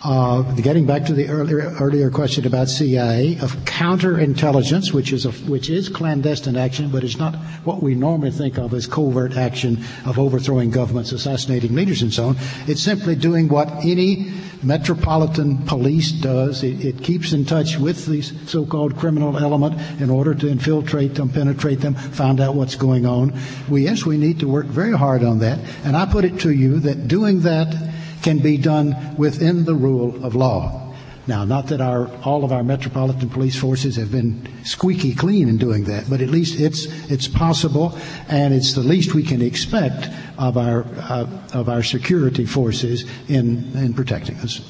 uh, 0.02 0.42
getting 0.54 0.86
back 0.86 1.04
to 1.04 1.12
the 1.12 1.28
earlier, 1.28 1.74
earlier 1.78 2.10
question 2.10 2.46
about 2.46 2.68
CIA, 2.68 3.38
of 3.42 3.52
counterintelligence, 3.64 4.92
which 4.92 5.12
is, 5.12 5.26
a, 5.26 5.30
which 5.30 5.68
is 5.68 5.88
clandestine 5.88 6.56
action, 6.56 6.90
but 6.90 7.04
it's 7.04 7.18
not 7.18 7.36
what 7.64 7.82
we 7.82 7.94
normally 7.94 8.30
think 8.30 8.58
of 8.58 8.72
as 8.72 8.86
covert 8.86 9.36
action 9.36 9.84
of 10.06 10.18
overthrowing 10.18 10.70
governments, 10.70 11.12
assassinating 11.12 11.74
leaders, 11.74 12.00
and 12.00 12.14
so 12.14 12.28
on. 12.28 12.36
It's 12.66 12.82
simply 12.82 13.14
doing 13.14 13.48
what 13.48 13.68
any 13.84 14.32
metropolitan 14.62 15.58
police 15.66 16.12
does. 16.12 16.62
It, 16.62 16.84
it 16.84 17.02
keeps 17.02 17.32
in 17.32 17.44
touch 17.44 17.76
with 17.76 18.06
the 18.06 18.22
so-called 18.22 18.96
criminal 18.96 19.36
element 19.36 19.80
in 20.00 20.08
order 20.08 20.34
to 20.34 20.48
infiltrate 20.48 21.14
them, 21.14 21.28
penetrate 21.28 21.80
them, 21.80 21.94
find 21.94 22.40
out 22.40 22.54
what's 22.54 22.74
going 22.74 23.04
on. 23.04 23.38
We, 23.68 23.84
yes, 23.84 24.06
we 24.06 24.16
need 24.16 24.40
to 24.40 24.48
work 24.48 24.66
very 24.66 24.96
hard 24.96 25.24
on 25.24 25.40
that. 25.40 25.58
And 25.84 25.94
I 25.94 26.06
put 26.06 26.24
it 26.24 26.40
to 26.40 26.50
you 26.50 26.80
that 26.80 27.08
doing 27.08 27.40
that 27.40 27.89
can 28.22 28.38
be 28.38 28.56
done 28.56 29.16
within 29.16 29.64
the 29.64 29.74
rule 29.74 30.24
of 30.24 30.34
law. 30.34 30.90
Now, 31.26 31.44
not 31.44 31.68
that 31.68 31.80
our, 31.80 32.08
all 32.24 32.44
of 32.44 32.52
our 32.52 32.64
metropolitan 32.64 33.28
police 33.30 33.56
forces 33.56 33.96
have 33.96 34.10
been 34.10 34.48
squeaky 34.64 35.14
clean 35.14 35.48
in 35.48 35.58
doing 35.58 35.84
that, 35.84 36.08
but 36.10 36.20
at 36.20 36.28
least 36.28 36.58
it's, 36.58 36.86
it's 37.10 37.28
possible 37.28 37.96
and 38.28 38.52
it's 38.52 38.72
the 38.72 38.80
least 38.80 39.14
we 39.14 39.22
can 39.22 39.40
expect 39.42 40.08
of 40.38 40.56
our, 40.56 40.84
uh, 40.96 41.26
of 41.52 41.68
our 41.68 41.82
security 41.82 42.46
forces 42.46 43.04
in, 43.28 43.70
in 43.76 43.94
protecting 43.94 44.36
us. 44.38 44.60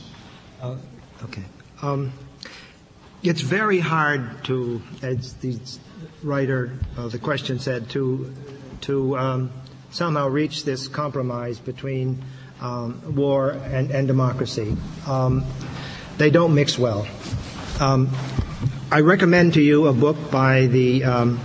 Uh, 0.60 0.76
okay. 1.24 1.44
Um, 1.82 2.12
it's 3.22 3.40
very 3.40 3.80
hard 3.80 4.44
to, 4.44 4.82
as 5.02 5.34
the 5.34 5.58
writer 6.22 6.72
of 6.96 7.12
the 7.12 7.18
question 7.18 7.58
said, 7.58 7.88
to, 7.90 8.34
to 8.82 9.16
um, 9.16 9.52
somehow 9.90 10.28
reach 10.28 10.64
this 10.64 10.88
compromise 10.88 11.58
between 11.58 12.22
um, 12.60 13.14
war 13.14 13.50
and, 13.50 13.90
and 13.90 14.06
democracy. 14.06 14.76
Um, 15.06 15.44
they 16.18 16.30
don't 16.30 16.54
mix 16.54 16.78
well. 16.78 17.06
Um, 17.80 18.10
I 18.92 19.00
recommend 19.00 19.54
to 19.54 19.62
you 19.62 19.86
a 19.86 19.92
book 19.92 20.30
by 20.30 20.66
the 20.66 21.04
um, 21.04 21.40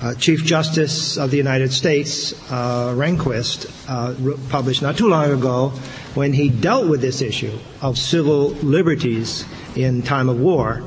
uh, 0.00 0.14
Chief 0.14 0.44
Justice 0.44 1.18
of 1.18 1.30
the 1.30 1.36
United 1.36 1.72
States, 1.72 2.32
uh, 2.50 2.94
Rehnquist, 2.96 3.68
uh, 3.88 4.38
published 4.48 4.80
not 4.80 4.96
too 4.96 5.08
long 5.08 5.30
ago 5.30 5.70
when 6.14 6.32
he 6.32 6.48
dealt 6.48 6.88
with 6.88 7.00
this 7.00 7.20
issue 7.20 7.58
of 7.82 7.98
civil 7.98 8.48
liberties 8.48 9.44
in 9.76 10.02
time 10.02 10.28
of 10.28 10.40
war. 10.40 10.82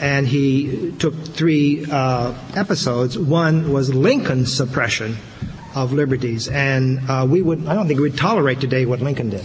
And 0.00 0.26
he 0.26 0.92
took 0.98 1.14
three 1.14 1.86
uh, 1.88 2.34
episodes. 2.56 3.16
One 3.16 3.72
was 3.72 3.94
Lincoln's 3.94 4.52
suppression 4.52 5.16
of 5.74 5.92
liberties. 5.92 6.48
And 6.48 7.00
uh, 7.08 7.26
we 7.28 7.42
would, 7.42 7.66
I 7.66 7.74
don't 7.74 7.88
think 7.88 8.00
we'd 8.00 8.16
tolerate 8.16 8.60
today 8.60 8.86
what 8.86 9.00
Lincoln 9.00 9.30
did 9.30 9.44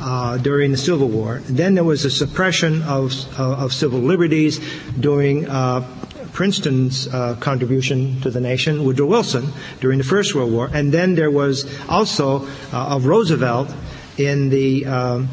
uh, 0.00 0.38
during 0.38 0.70
the 0.70 0.76
Civil 0.76 1.08
War. 1.08 1.40
Then 1.44 1.74
there 1.74 1.84
was 1.84 2.04
a 2.04 2.10
suppression 2.10 2.82
of, 2.82 3.12
uh, 3.38 3.64
of 3.64 3.72
civil 3.72 4.00
liberties 4.00 4.60
during 4.98 5.48
uh, 5.48 5.86
Princeton's 6.32 7.08
uh, 7.08 7.36
contribution 7.40 8.20
to 8.20 8.30
the 8.30 8.40
nation, 8.40 8.84
Woodrow 8.84 9.06
Wilson, 9.06 9.48
during 9.80 9.98
the 9.98 10.04
First 10.04 10.34
World 10.34 10.52
War. 10.52 10.70
And 10.72 10.92
then 10.92 11.14
there 11.14 11.30
was 11.30 11.66
also 11.88 12.46
uh, 12.72 12.96
of 12.96 13.06
Roosevelt 13.06 13.72
in 14.16 14.50
the 14.50 14.86
um, 14.86 15.28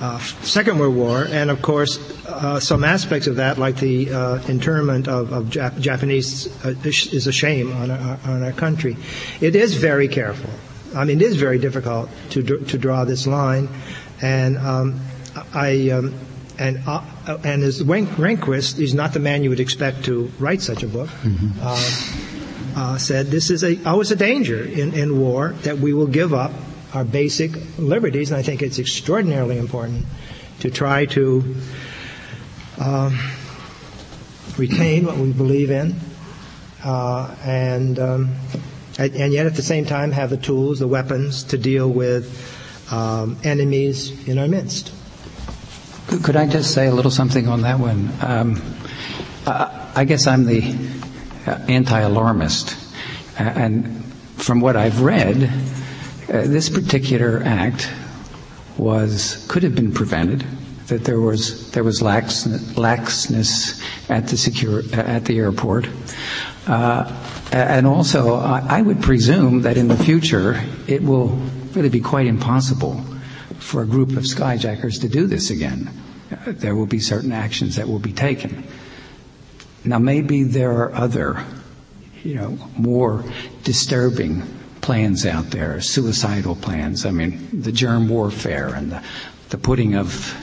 uh, 0.00 0.18
Second 0.42 0.78
World 0.78 0.94
War, 0.94 1.26
and 1.28 1.50
of 1.50 1.62
course, 1.62 1.98
uh, 2.28 2.60
some 2.60 2.84
aspects 2.84 3.26
of 3.26 3.36
that, 3.36 3.58
like 3.58 3.76
the 3.76 4.12
uh, 4.12 4.42
internment 4.48 5.08
of, 5.08 5.32
of 5.32 5.46
Jap- 5.46 5.80
Japanese, 5.80 6.46
uh, 6.64 6.74
is 6.84 7.26
a 7.26 7.32
shame 7.32 7.72
on 7.72 7.90
our, 7.90 8.18
on 8.24 8.42
our 8.42 8.52
country. 8.52 8.96
It 9.40 9.56
is 9.56 9.74
very 9.74 10.08
careful. 10.08 10.50
I 10.94 11.04
mean, 11.04 11.20
it 11.20 11.24
is 11.24 11.36
very 11.36 11.58
difficult 11.58 12.08
to 12.30 12.42
to 12.42 12.78
draw 12.78 13.04
this 13.04 13.26
line, 13.26 13.68
and 14.22 14.56
um, 14.56 15.00
I 15.52 15.90
um, 15.90 16.14
and 16.58 16.82
uh, 16.86 17.02
and 17.44 17.62
as 17.62 17.82
Rehnquist 17.82 18.78
is 18.78 18.94
not 18.94 19.12
the 19.12 19.20
man 19.20 19.42
you 19.42 19.50
would 19.50 19.60
expect 19.60 20.04
to 20.06 20.30
write 20.38 20.62
such 20.62 20.82
a 20.82 20.88
book. 20.88 21.08
Mm-hmm. 21.08 21.60
Uh, 22.76 22.96
said 22.96 23.26
this 23.26 23.50
is 23.50 23.64
a 23.64 23.82
always 23.84 24.10
a 24.12 24.16
danger 24.16 24.62
in, 24.62 24.94
in 24.94 25.18
war 25.18 25.50
that 25.62 25.78
we 25.78 25.92
will 25.92 26.06
give 26.06 26.32
up 26.32 26.52
our 26.94 27.04
basic 27.04 27.50
liberties, 27.76 28.30
and 28.30 28.38
I 28.38 28.42
think 28.42 28.62
it's 28.62 28.78
extraordinarily 28.78 29.58
important 29.58 30.06
to 30.60 30.70
try 30.70 31.06
to 31.06 31.56
um, 32.80 33.18
retain 34.56 35.06
what 35.06 35.16
we 35.16 35.32
believe 35.32 35.70
in, 35.70 35.96
uh, 36.84 37.34
and 37.44 37.98
um, 37.98 38.34
and 38.98 39.32
yet 39.32 39.46
at 39.46 39.54
the 39.54 39.62
same 39.62 39.84
time 39.84 40.12
have 40.12 40.30
the 40.30 40.36
tools, 40.36 40.80
the 40.80 40.88
weapons 40.88 41.44
to 41.44 41.58
deal 41.58 41.88
with 41.88 42.92
um, 42.92 43.38
enemies 43.44 44.26
in 44.28 44.38
our 44.38 44.48
midst. 44.48 44.92
Could 46.22 46.36
I 46.36 46.46
just 46.46 46.72
say 46.72 46.86
a 46.86 46.94
little 46.94 47.10
something 47.10 47.48
on 47.48 47.62
that 47.62 47.78
one? 47.78 48.10
Um, 48.20 48.62
I 49.46 50.04
guess 50.04 50.26
I'm 50.26 50.44
the 50.44 50.62
uh, 51.46 51.50
anti-alarmist, 51.68 52.76
and 53.38 54.04
from 54.36 54.60
what 54.60 54.76
I've 54.76 55.00
read, 55.00 55.44
uh, 56.28 56.42
this 56.42 56.68
particular 56.68 57.42
act 57.44 57.90
was 58.76 59.46
could 59.48 59.62
have 59.62 59.74
been 59.74 59.92
prevented. 59.92 60.44
That 60.88 61.04
there 61.04 61.20
was 61.20 61.70
there 61.72 61.84
was 61.84 62.00
lax, 62.00 62.44
laxness 62.46 63.82
at 64.08 64.28
the 64.28 64.36
secure 64.36 64.82
at 64.94 65.26
the 65.26 65.38
airport, 65.38 65.88
uh, 66.66 67.12
and 67.52 67.86
also 67.86 68.34
I, 68.36 68.78
I 68.78 68.82
would 68.82 69.02
presume 69.02 69.62
that 69.62 69.76
in 69.76 69.88
the 69.88 69.96
future 69.96 70.62
it 70.86 71.02
will 71.02 71.28
really 71.74 71.90
be 71.90 72.00
quite 72.00 72.26
impossible 72.26 73.04
for 73.58 73.82
a 73.82 73.86
group 73.86 74.10
of 74.16 74.24
skyjackers 74.24 75.00
to 75.02 75.08
do 75.08 75.26
this 75.26 75.50
again. 75.50 75.90
There 76.46 76.74
will 76.74 76.86
be 76.86 77.00
certain 77.00 77.32
actions 77.32 77.76
that 77.76 77.88
will 77.88 77.98
be 77.98 78.12
taken. 78.12 78.64
Now, 79.84 79.98
maybe 79.98 80.42
there 80.42 80.72
are 80.72 80.94
other, 80.94 81.44
you 82.22 82.34
know, 82.34 82.58
more 82.76 83.24
disturbing 83.64 84.42
plans 84.80 85.24
out 85.24 85.50
there, 85.50 85.80
suicidal 85.80 86.56
plans. 86.56 87.06
I 87.06 87.10
mean, 87.10 87.48
the 87.52 87.72
germ 87.72 88.08
warfare 88.08 88.68
and 88.74 88.92
the, 88.92 89.02
the 89.50 89.58
putting 89.58 89.94
of, 89.94 90.34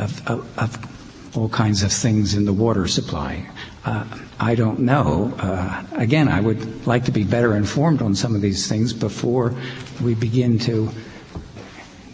of, 0.00 0.26
of, 0.28 0.58
of 0.58 1.36
all 1.36 1.48
kinds 1.48 1.82
of 1.82 1.92
things 1.92 2.34
in 2.34 2.44
the 2.44 2.52
water 2.52 2.88
supply. 2.88 3.48
Uh, 3.84 4.04
I 4.38 4.54
don't 4.54 4.80
know. 4.80 5.32
Uh, 5.38 5.84
again, 5.92 6.28
I 6.28 6.40
would 6.40 6.86
like 6.86 7.04
to 7.04 7.12
be 7.12 7.24
better 7.24 7.56
informed 7.56 8.02
on 8.02 8.14
some 8.14 8.34
of 8.34 8.40
these 8.40 8.66
things 8.68 8.92
before 8.92 9.54
we 10.02 10.14
begin 10.14 10.58
to 10.60 10.90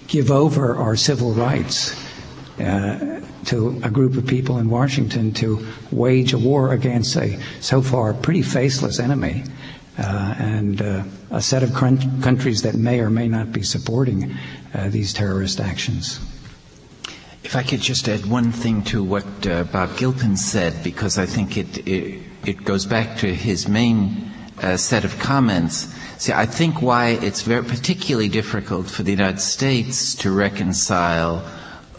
give 0.07 0.31
over 0.31 0.77
our 0.77 0.97
civil 0.97 1.33
rights 1.33 1.95
uh, 2.61 3.21
to 3.47 3.81
a 3.83 3.91
group 3.91 4.17
of 4.17 4.27
people 4.27 4.59
in 4.59 4.69
Washington 4.69 5.33
to 5.35 5.67
wage 5.91 6.33
a 6.33 6.39
war 6.39 6.73
against 6.73 7.17
a 7.17 7.39
so 7.61 7.83
far 7.83 8.13
pretty 8.13 8.43
faceless 8.43 8.99
enemy 8.99 9.45
uh, 9.99 10.35
and 10.39 10.83
uh, 10.83 11.03
a 11.31 11.41
set 11.41 11.63
of 11.63 11.73
countries 11.75 12.63
that 12.63 12.75
may 12.75 13.01
or 13.01 13.11
may 13.11 13.29
not 13.29 13.53
be 13.53 13.63
supporting 13.63 14.35
uh, 14.75 14.89
these 14.89 15.13
terrorist 15.13 15.61
actions. 15.61 16.21
If 17.47 17.55
I 17.55 17.63
could 17.63 17.81
just 17.81 18.09
add 18.09 18.27
one 18.27 18.51
thing 18.51 18.83
to 18.91 19.05
what 19.05 19.47
uh, 19.47 19.63
Bob 19.63 19.97
Gilpin 19.97 20.37
said, 20.37 20.83
because 20.83 21.17
I 21.17 21.27
think 21.27 21.57
it, 21.57 21.87
it, 21.87 22.21
it 22.45 22.65
goes 22.65 22.85
back 22.85 23.19
to 23.19 23.33
his 23.33 23.69
main 23.69 24.33
uh, 24.61 24.77
set 24.77 25.05
of 25.05 25.21
comments. 25.21 25.95
See, 26.19 26.33
I 26.33 26.45
think 26.45 26.83
why 26.83 27.11
it's 27.11 27.43
very 27.43 27.63
particularly 27.63 28.29
difficult 28.29 28.91
for 28.91 29.05
the 29.05 29.13
United 29.13 29.41
States 29.41 30.17
to 30.17 30.33
reconcile 30.33 31.49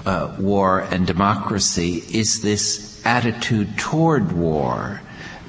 uh, 0.06 0.36
war 0.38 0.82
and 0.82 1.08
democracy 1.08 2.04
is 2.12 2.42
this 2.42 3.02
attitude 3.06 3.78
toward 3.78 4.34
war 4.34 5.00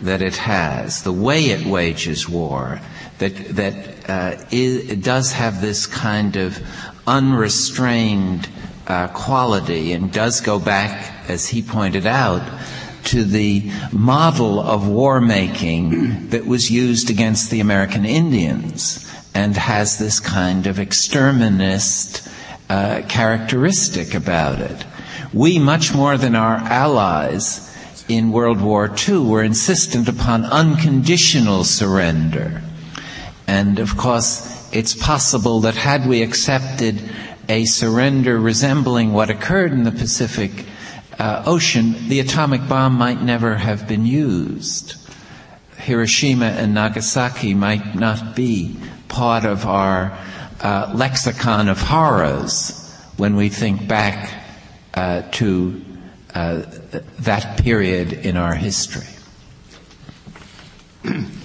that 0.03 0.23
it 0.23 0.37
has, 0.37 1.03
the 1.03 1.13
way 1.13 1.47
it 1.47 1.67
wages 1.67 2.29
war, 2.29 2.81
that 3.19 3.35
that 3.57 4.09
uh, 4.09 4.45
it 4.53 5.03
does 5.03 5.33
have 5.33 5.61
this 5.61 5.89
kind 5.89 6.37
of 6.37 6.63
unrestrained 7.05 8.49
uh, 8.89 9.09
quality, 9.09 9.93
and 9.93 10.13
does 10.13 10.41
go 10.41 10.59
back, 10.59 11.29
as 11.29 11.49
he 11.49 11.63
pointed 11.63 12.07
out, 12.07 12.43
to 13.05 13.25
the 13.25 13.71
model 13.93 14.61
of 14.61 14.89
war 14.89 15.21
making 15.21 16.29
that 16.31 16.47
was 16.47 16.71
used 16.71 17.11
against 17.11 17.51
the 17.51 17.61
American 17.61 18.05
Indians, 18.05 19.05
and 19.35 19.57
has 19.57 19.99
this 19.99 20.21
kind 20.21 20.67
of 20.67 20.79
exterminist 20.79 22.29
uh, 22.69 23.03
characteristic 23.09 24.15
about 24.15 24.61
it. 24.61 24.85
We, 25.33 25.59
much 25.59 25.95
more 25.95 26.17
than 26.17 26.35
our 26.35 26.57
allies 26.57 27.65
in 28.09 28.33
World 28.33 28.61
War 28.61 28.95
II, 29.09 29.19
were 29.19 29.43
insistent 29.43 30.09
upon 30.09 30.45
unconditional 30.45 31.65
surrender. 31.65 32.63
And 33.47 33.79
of 33.79 33.97
course, 33.97 34.69
it's 34.73 34.95
possible 34.95 35.61
that 35.61 35.75
had 35.75 36.07
we 36.07 36.23
accepted 36.23 37.03
a 37.49 37.65
surrender 37.65 38.39
resembling 38.39 39.13
what 39.13 39.31
occurred 39.31 39.73
in 39.73 39.85
the 39.85 39.93
Pacific 39.93 40.67
uh, 41.19 41.43
Ocean, 41.47 42.09
the 42.09 42.21
atomic 42.21 42.69
bomb 42.69 42.95
might 42.95 43.23
never 43.23 43.57
have 43.57 43.89
been 43.89 44.07
used. 44.07 44.95
Hiroshima 45.79 46.47
and 46.47 46.75
Nagasaki 46.75 47.55
might 47.55 47.95
not 47.95 48.37
be 48.37 48.77
part 49.09 49.45
of 49.45 49.67
our 49.67 50.17
uh, 50.61 50.93
lexicon 50.95 51.69
of 51.69 51.81
horrors 51.81 52.95
when 53.17 53.37
we 53.37 53.49
think 53.49 53.89
back 53.89 54.45
uh, 54.95 55.23
to 55.33 55.85
uh, 56.35 56.63
that 57.21 57.63
period 57.63 58.13
in 58.13 58.37
our 58.37 58.55
history. 58.55 59.07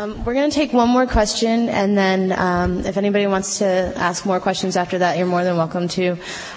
Um, 0.00 0.24
we're 0.24 0.32
going 0.32 0.48
to 0.48 0.54
take 0.54 0.72
one 0.72 0.88
more 0.88 1.06
question, 1.06 1.68
and 1.68 1.94
then 1.94 2.32
um, 2.32 2.86
if 2.86 2.96
anybody 2.96 3.26
wants 3.26 3.58
to 3.58 3.66
ask 3.66 4.24
more 4.24 4.40
questions 4.40 4.74
after 4.74 4.96
that, 4.96 5.18
you're 5.18 5.26
more 5.26 5.44
than 5.44 5.58
welcome 5.58 5.88
to. 5.88 6.12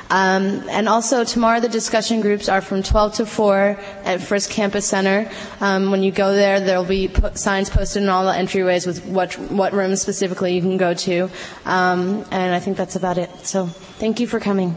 Um, 0.09 0.63
and 0.69 0.87
also, 0.87 1.25
tomorrow 1.25 1.59
the 1.59 1.67
discussion 1.67 2.21
groups 2.21 2.47
are 2.47 2.61
from 2.61 2.83
12 2.83 3.15
to 3.15 3.25
4 3.25 3.77
at 4.05 4.21
Frist 4.21 4.49
Campus 4.49 4.87
Center. 4.87 5.29
Um, 5.59 5.91
when 5.91 6.03
you 6.03 6.11
go 6.13 6.33
there, 6.33 6.61
there 6.61 6.77
will 6.77 6.87
be 6.87 7.09
po- 7.09 7.33
signs 7.33 7.69
posted 7.69 8.03
in 8.03 8.07
all 8.07 8.23
the 8.23 8.31
entryways 8.31 8.87
with 8.87 9.05
what, 9.07 9.33
what 9.51 9.73
room 9.73 9.97
specifically 9.97 10.55
you 10.55 10.61
can 10.61 10.77
go 10.77 10.93
to. 10.93 11.29
Um, 11.65 12.23
and 12.31 12.55
I 12.55 12.61
think 12.61 12.77
that's 12.77 12.95
about 12.95 13.17
it. 13.17 13.29
So, 13.45 13.65
thank 13.65 14.21
you 14.21 14.27
for 14.27 14.39
coming. 14.39 14.73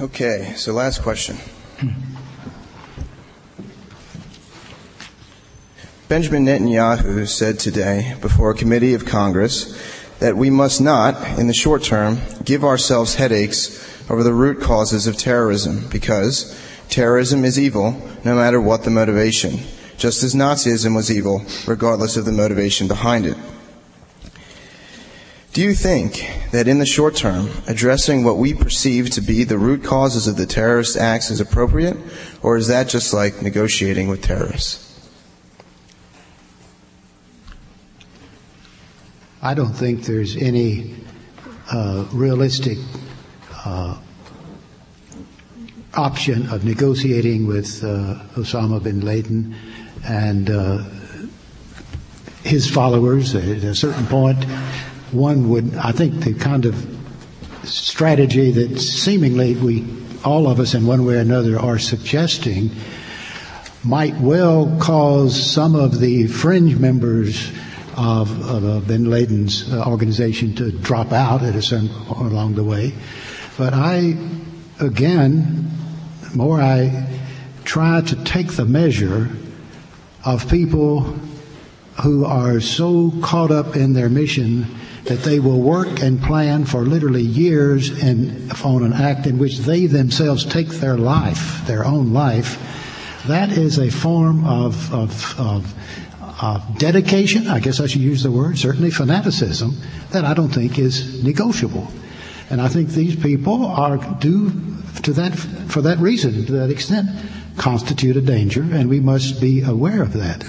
Okay, 0.00 0.52
so 0.54 0.72
last 0.72 1.02
question. 1.02 1.36
Benjamin 6.14 6.46
Netanyahu 6.46 7.26
said 7.26 7.58
today 7.58 8.14
before 8.20 8.52
a 8.52 8.54
committee 8.54 8.94
of 8.94 9.04
Congress 9.04 9.76
that 10.20 10.36
we 10.36 10.48
must 10.48 10.80
not, 10.80 11.40
in 11.40 11.48
the 11.48 11.52
short 11.52 11.82
term, 11.82 12.18
give 12.44 12.62
ourselves 12.62 13.16
headaches 13.16 14.08
over 14.08 14.22
the 14.22 14.32
root 14.32 14.60
causes 14.60 15.08
of 15.08 15.16
terrorism 15.16 15.88
because 15.88 16.56
terrorism 16.88 17.44
is 17.44 17.58
evil 17.58 18.00
no 18.22 18.36
matter 18.36 18.60
what 18.60 18.84
the 18.84 18.92
motivation, 18.92 19.58
just 19.96 20.22
as 20.22 20.36
Nazism 20.36 20.94
was 20.94 21.10
evil 21.10 21.44
regardless 21.66 22.16
of 22.16 22.26
the 22.26 22.30
motivation 22.30 22.86
behind 22.86 23.26
it. 23.26 23.36
Do 25.52 25.62
you 25.62 25.74
think 25.74 26.30
that 26.52 26.68
in 26.68 26.78
the 26.78 26.86
short 26.86 27.16
term, 27.16 27.50
addressing 27.66 28.22
what 28.22 28.36
we 28.36 28.54
perceive 28.54 29.10
to 29.10 29.20
be 29.20 29.42
the 29.42 29.58
root 29.58 29.82
causes 29.82 30.28
of 30.28 30.36
the 30.36 30.46
terrorist 30.46 30.96
acts 30.96 31.32
is 31.32 31.40
appropriate, 31.40 31.96
or 32.40 32.56
is 32.56 32.68
that 32.68 32.88
just 32.88 33.12
like 33.12 33.42
negotiating 33.42 34.06
with 34.06 34.22
terrorists? 34.22 34.93
I 39.44 39.52
don't 39.52 39.74
think 39.74 40.04
there's 40.04 40.36
any 40.38 40.94
uh, 41.70 42.06
realistic 42.12 42.78
uh, 43.66 43.98
option 45.92 46.48
of 46.48 46.64
negotiating 46.64 47.46
with 47.46 47.84
uh, 47.84 48.20
Osama 48.36 48.82
bin 48.82 49.00
Laden 49.02 49.54
and 50.02 50.48
uh, 50.48 50.84
his 52.42 52.70
followers 52.70 53.34
at 53.34 53.44
a 53.44 53.74
certain 53.74 54.06
point. 54.06 54.42
One 55.12 55.50
would, 55.50 55.74
I 55.74 55.92
think, 55.92 56.24
the 56.24 56.32
kind 56.32 56.64
of 56.64 56.74
strategy 57.64 58.50
that 58.50 58.78
seemingly 58.78 59.56
we, 59.56 59.84
all 60.24 60.48
of 60.48 60.58
us 60.58 60.72
in 60.72 60.86
one 60.86 61.04
way 61.04 61.16
or 61.16 61.18
another, 61.18 61.60
are 61.60 61.78
suggesting 61.78 62.70
might 63.82 64.16
well 64.16 64.74
cause 64.80 65.38
some 65.38 65.74
of 65.74 66.00
the 66.00 66.28
fringe 66.28 66.78
members 66.78 67.52
of, 67.96 68.48
of 68.48 68.64
uh, 68.64 68.80
bin 68.80 69.10
Laden's 69.10 69.72
uh, 69.72 69.84
organization 69.86 70.54
to 70.56 70.70
drop 70.70 71.12
out 71.12 71.42
at 71.42 71.54
a 71.54 71.62
certain 71.62 71.90
along 72.10 72.54
the 72.54 72.64
way. 72.64 72.92
But 73.56 73.72
I, 73.72 74.16
again, 74.80 75.70
the 76.22 76.36
more 76.36 76.60
I 76.60 77.08
try 77.64 78.00
to 78.00 78.24
take 78.24 78.52
the 78.52 78.64
measure 78.64 79.30
of 80.24 80.48
people 80.50 81.02
who 82.02 82.24
are 82.24 82.60
so 82.60 83.12
caught 83.22 83.50
up 83.50 83.76
in 83.76 83.92
their 83.92 84.08
mission 84.08 84.66
that 85.04 85.20
they 85.20 85.38
will 85.38 85.60
work 85.60 86.00
and 86.00 86.20
plan 86.22 86.64
for 86.64 86.80
literally 86.80 87.22
years 87.22 88.02
and 88.02 88.50
on 88.64 88.82
an 88.82 88.92
act 88.92 89.26
in 89.26 89.38
which 89.38 89.58
they 89.58 89.86
themselves 89.86 90.44
take 90.44 90.68
their 90.68 90.96
life, 90.96 91.66
their 91.66 91.84
own 91.84 92.12
life. 92.12 92.58
That 93.26 93.52
is 93.52 93.78
a 93.78 93.90
form 93.90 94.46
of, 94.46 94.92
of, 94.92 95.40
of 95.40 95.74
uh, 96.44 96.60
dedication, 96.76 97.48
I 97.48 97.58
guess 97.58 97.80
I 97.80 97.86
should 97.86 98.02
use 98.02 98.22
the 98.22 98.30
word, 98.30 98.58
certainly 98.58 98.90
fanaticism, 98.90 99.78
that 100.10 100.26
I 100.26 100.34
don't 100.34 100.50
think 100.50 100.78
is 100.78 101.24
negotiable. 101.24 101.88
And 102.50 102.60
I 102.60 102.68
think 102.68 102.90
these 102.90 103.16
people 103.16 103.64
are 103.64 103.96
do 104.20 104.50
to 105.04 105.12
that 105.14 105.34
for 105.70 105.80
that 105.80 105.96
reason, 105.98 106.44
to 106.44 106.52
that 106.52 106.70
extent, 106.70 107.08
constitute 107.56 108.18
a 108.18 108.20
danger, 108.20 108.60
and 108.60 108.90
we 108.90 109.00
must 109.00 109.40
be 109.40 109.62
aware 109.62 110.02
of 110.02 110.12
that. 110.12 110.44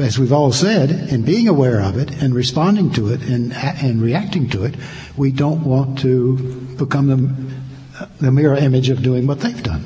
as 0.00 0.18
we've 0.18 0.32
all 0.32 0.52
said, 0.52 0.90
in 1.12 1.20
being 1.22 1.48
aware 1.48 1.82
of 1.82 1.98
it 1.98 2.10
and 2.22 2.34
responding 2.34 2.90
to 2.92 3.12
it 3.12 3.20
and, 3.20 3.52
and 3.52 4.00
reacting 4.00 4.48
to 4.48 4.64
it, 4.64 4.74
we 5.18 5.30
don't 5.30 5.64
want 5.64 5.98
to 5.98 6.36
become 6.78 7.08
the, 7.08 8.06
the 8.22 8.32
mirror 8.32 8.56
image 8.56 8.88
of 8.88 9.02
doing 9.02 9.26
what 9.26 9.40
they've 9.40 9.62
done, 9.62 9.84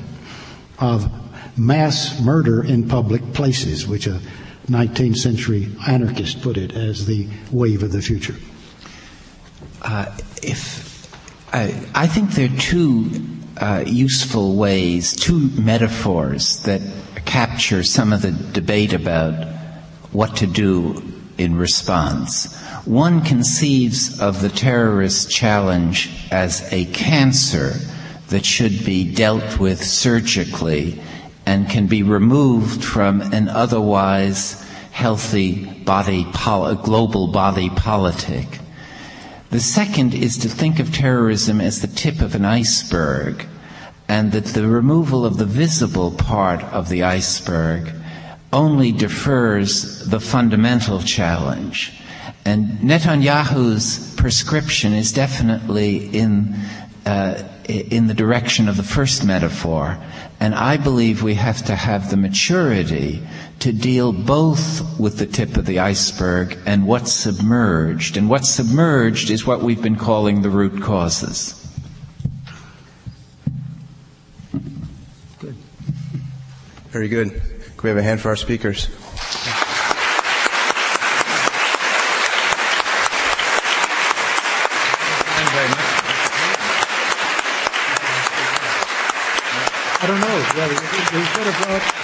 of 0.78 1.10
mass 1.58 2.20
murder 2.20 2.62
in 2.62 2.88
public 2.88 3.32
places, 3.32 3.84
which 3.84 4.06
a 4.06 4.20
19th 4.68 5.16
century 5.16 5.68
anarchist 5.86 6.42
put 6.42 6.56
it 6.56 6.72
as 6.72 7.06
the 7.06 7.26
wave 7.50 7.82
of 7.82 7.92
the 7.92 8.02
future. 8.02 8.34
Uh, 9.80 10.14
if 10.42 10.88
I, 11.52 11.86
I, 11.94 12.06
think 12.06 12.32
there 12.32 12.50
are 12.50 12.58
two 12.58 13.10
uh, 13.56 13.84
useful 13.86 14.56
ways, 14.56 15.14
two 15.14 15.50
metaphors 15.58 16.62
that 16.64 16.82
capture 17.24 17.82
some 17.82 18.12
of 18.12 18.22
the 18.22 18.32
debate 18.32 18.92
about 18.92 19.46
what 20.12 20.36
to 20.36 20.46
do 20.46 21.02
in 21.38 21.56
response. 21.56 22.54
One 22.84 23.22
conceives 23.22 24.20
of 24.20 24.42
the 24.42 24.48
terrorist 24.48 25.30
challenge 25.30 26.10
as 26.30 26.70
a 26.72 26.84
cancer 26.86 27.74
that 28.28 28.44
should 28.44 28.84
be 28.84 29.10
dealt 29.14 29.58
with 29.58 29.82
surgically 29.82 31.00
and 31.48 31.66
can 31.70 31.86
be 31.86 32.02
removed 32.02 32.84
from 32.84 33.22
an 33.32 33.48
otherwise 33.48 34.62
healthy 34.90 35.64
body, 35.64 36.26
global 36.82 37.28
body 37.28 37.70
politic. 37.70 38.58
The 39.48 39.58
second 39.58 40.12
is 40.12 40.36
to 40.38 40.48
think 40.50 40.78
of 40.78 40.92
terrorism 40.92 41.62
as 41.62 41.80
the 41.80 41.86
tip 41.86 42.20
of 42.20 42.34
an 42.34 42.44
iceberg 42.44 43.46
and 44.08 44.30
that 44.32 44.44
the 44.44 44.68
removal 44.68 45.24
of 45.24 45.38
the 45.38 45.46
visible 45.46 46.10
part 46.10 46.62
of 46.64 46.90
the 46.90 47.04
iceberg 47.04 47.94
only 48.52 48.92
defers 48.92 50.06
the 50.06 50.20
fundamental 50.20 51.00
challenge. 51.00 51.94
And 52.44 52.80
Netanyahu's 52.80 54.14
prescription 54.16 54.92
is 54.92 55.12
definitely 55.12 56.08
in, 56.08 56.56
uh, 57.06 57.42
in 57.66 58.06
the 58.06 58.14
direction 58.14 58.68
of 58.68 58.76
the 58.76 58.82
first 58.82 59.24
metaphor. 59.24 59.98
And 60.40 60.54
I 60.54 60.76
believe 60.76 61.22
we 61.22 61.34
have 61.34 61.64
to 61.66 61.74
have 61.74 62.10
the 62.10 62.16
maturity 62.16 63.22
to 63.58 63.72
deal 63.72 64.12
both 64.12 64.98
with 64.98 65.18
the 65.18 65.26
tip 65.26 65.56
of 65.56 65.66
the 65.66 65.80
iceberg 65.80 66.56
and 66.64 66.86
what's 66.86 67.12
submerged. 67.12 68.16
And 68.16 68.30
what's 68.30 68.48
submerged 68.48 69.30
is 69.30 69.44
what 69.44 69.62
we've 69.62 69.82
been 69.82 69.96
calling 69.96 70.42
the 70.42 70.50
root 70.50 70.80
causes. 70.80 71.54
Good. 75.40 75.56
Very 76.90 77.08
good. 77.08 77.30
Can 77.30 77.82
we 77.82 77.88
have 77.88 77.98
a 77.98 78.02
hand 78.02 78.20
for 78.20 78.28
our 78.28 78.36
speakers? 78.36 78.88
I 90.60 91.97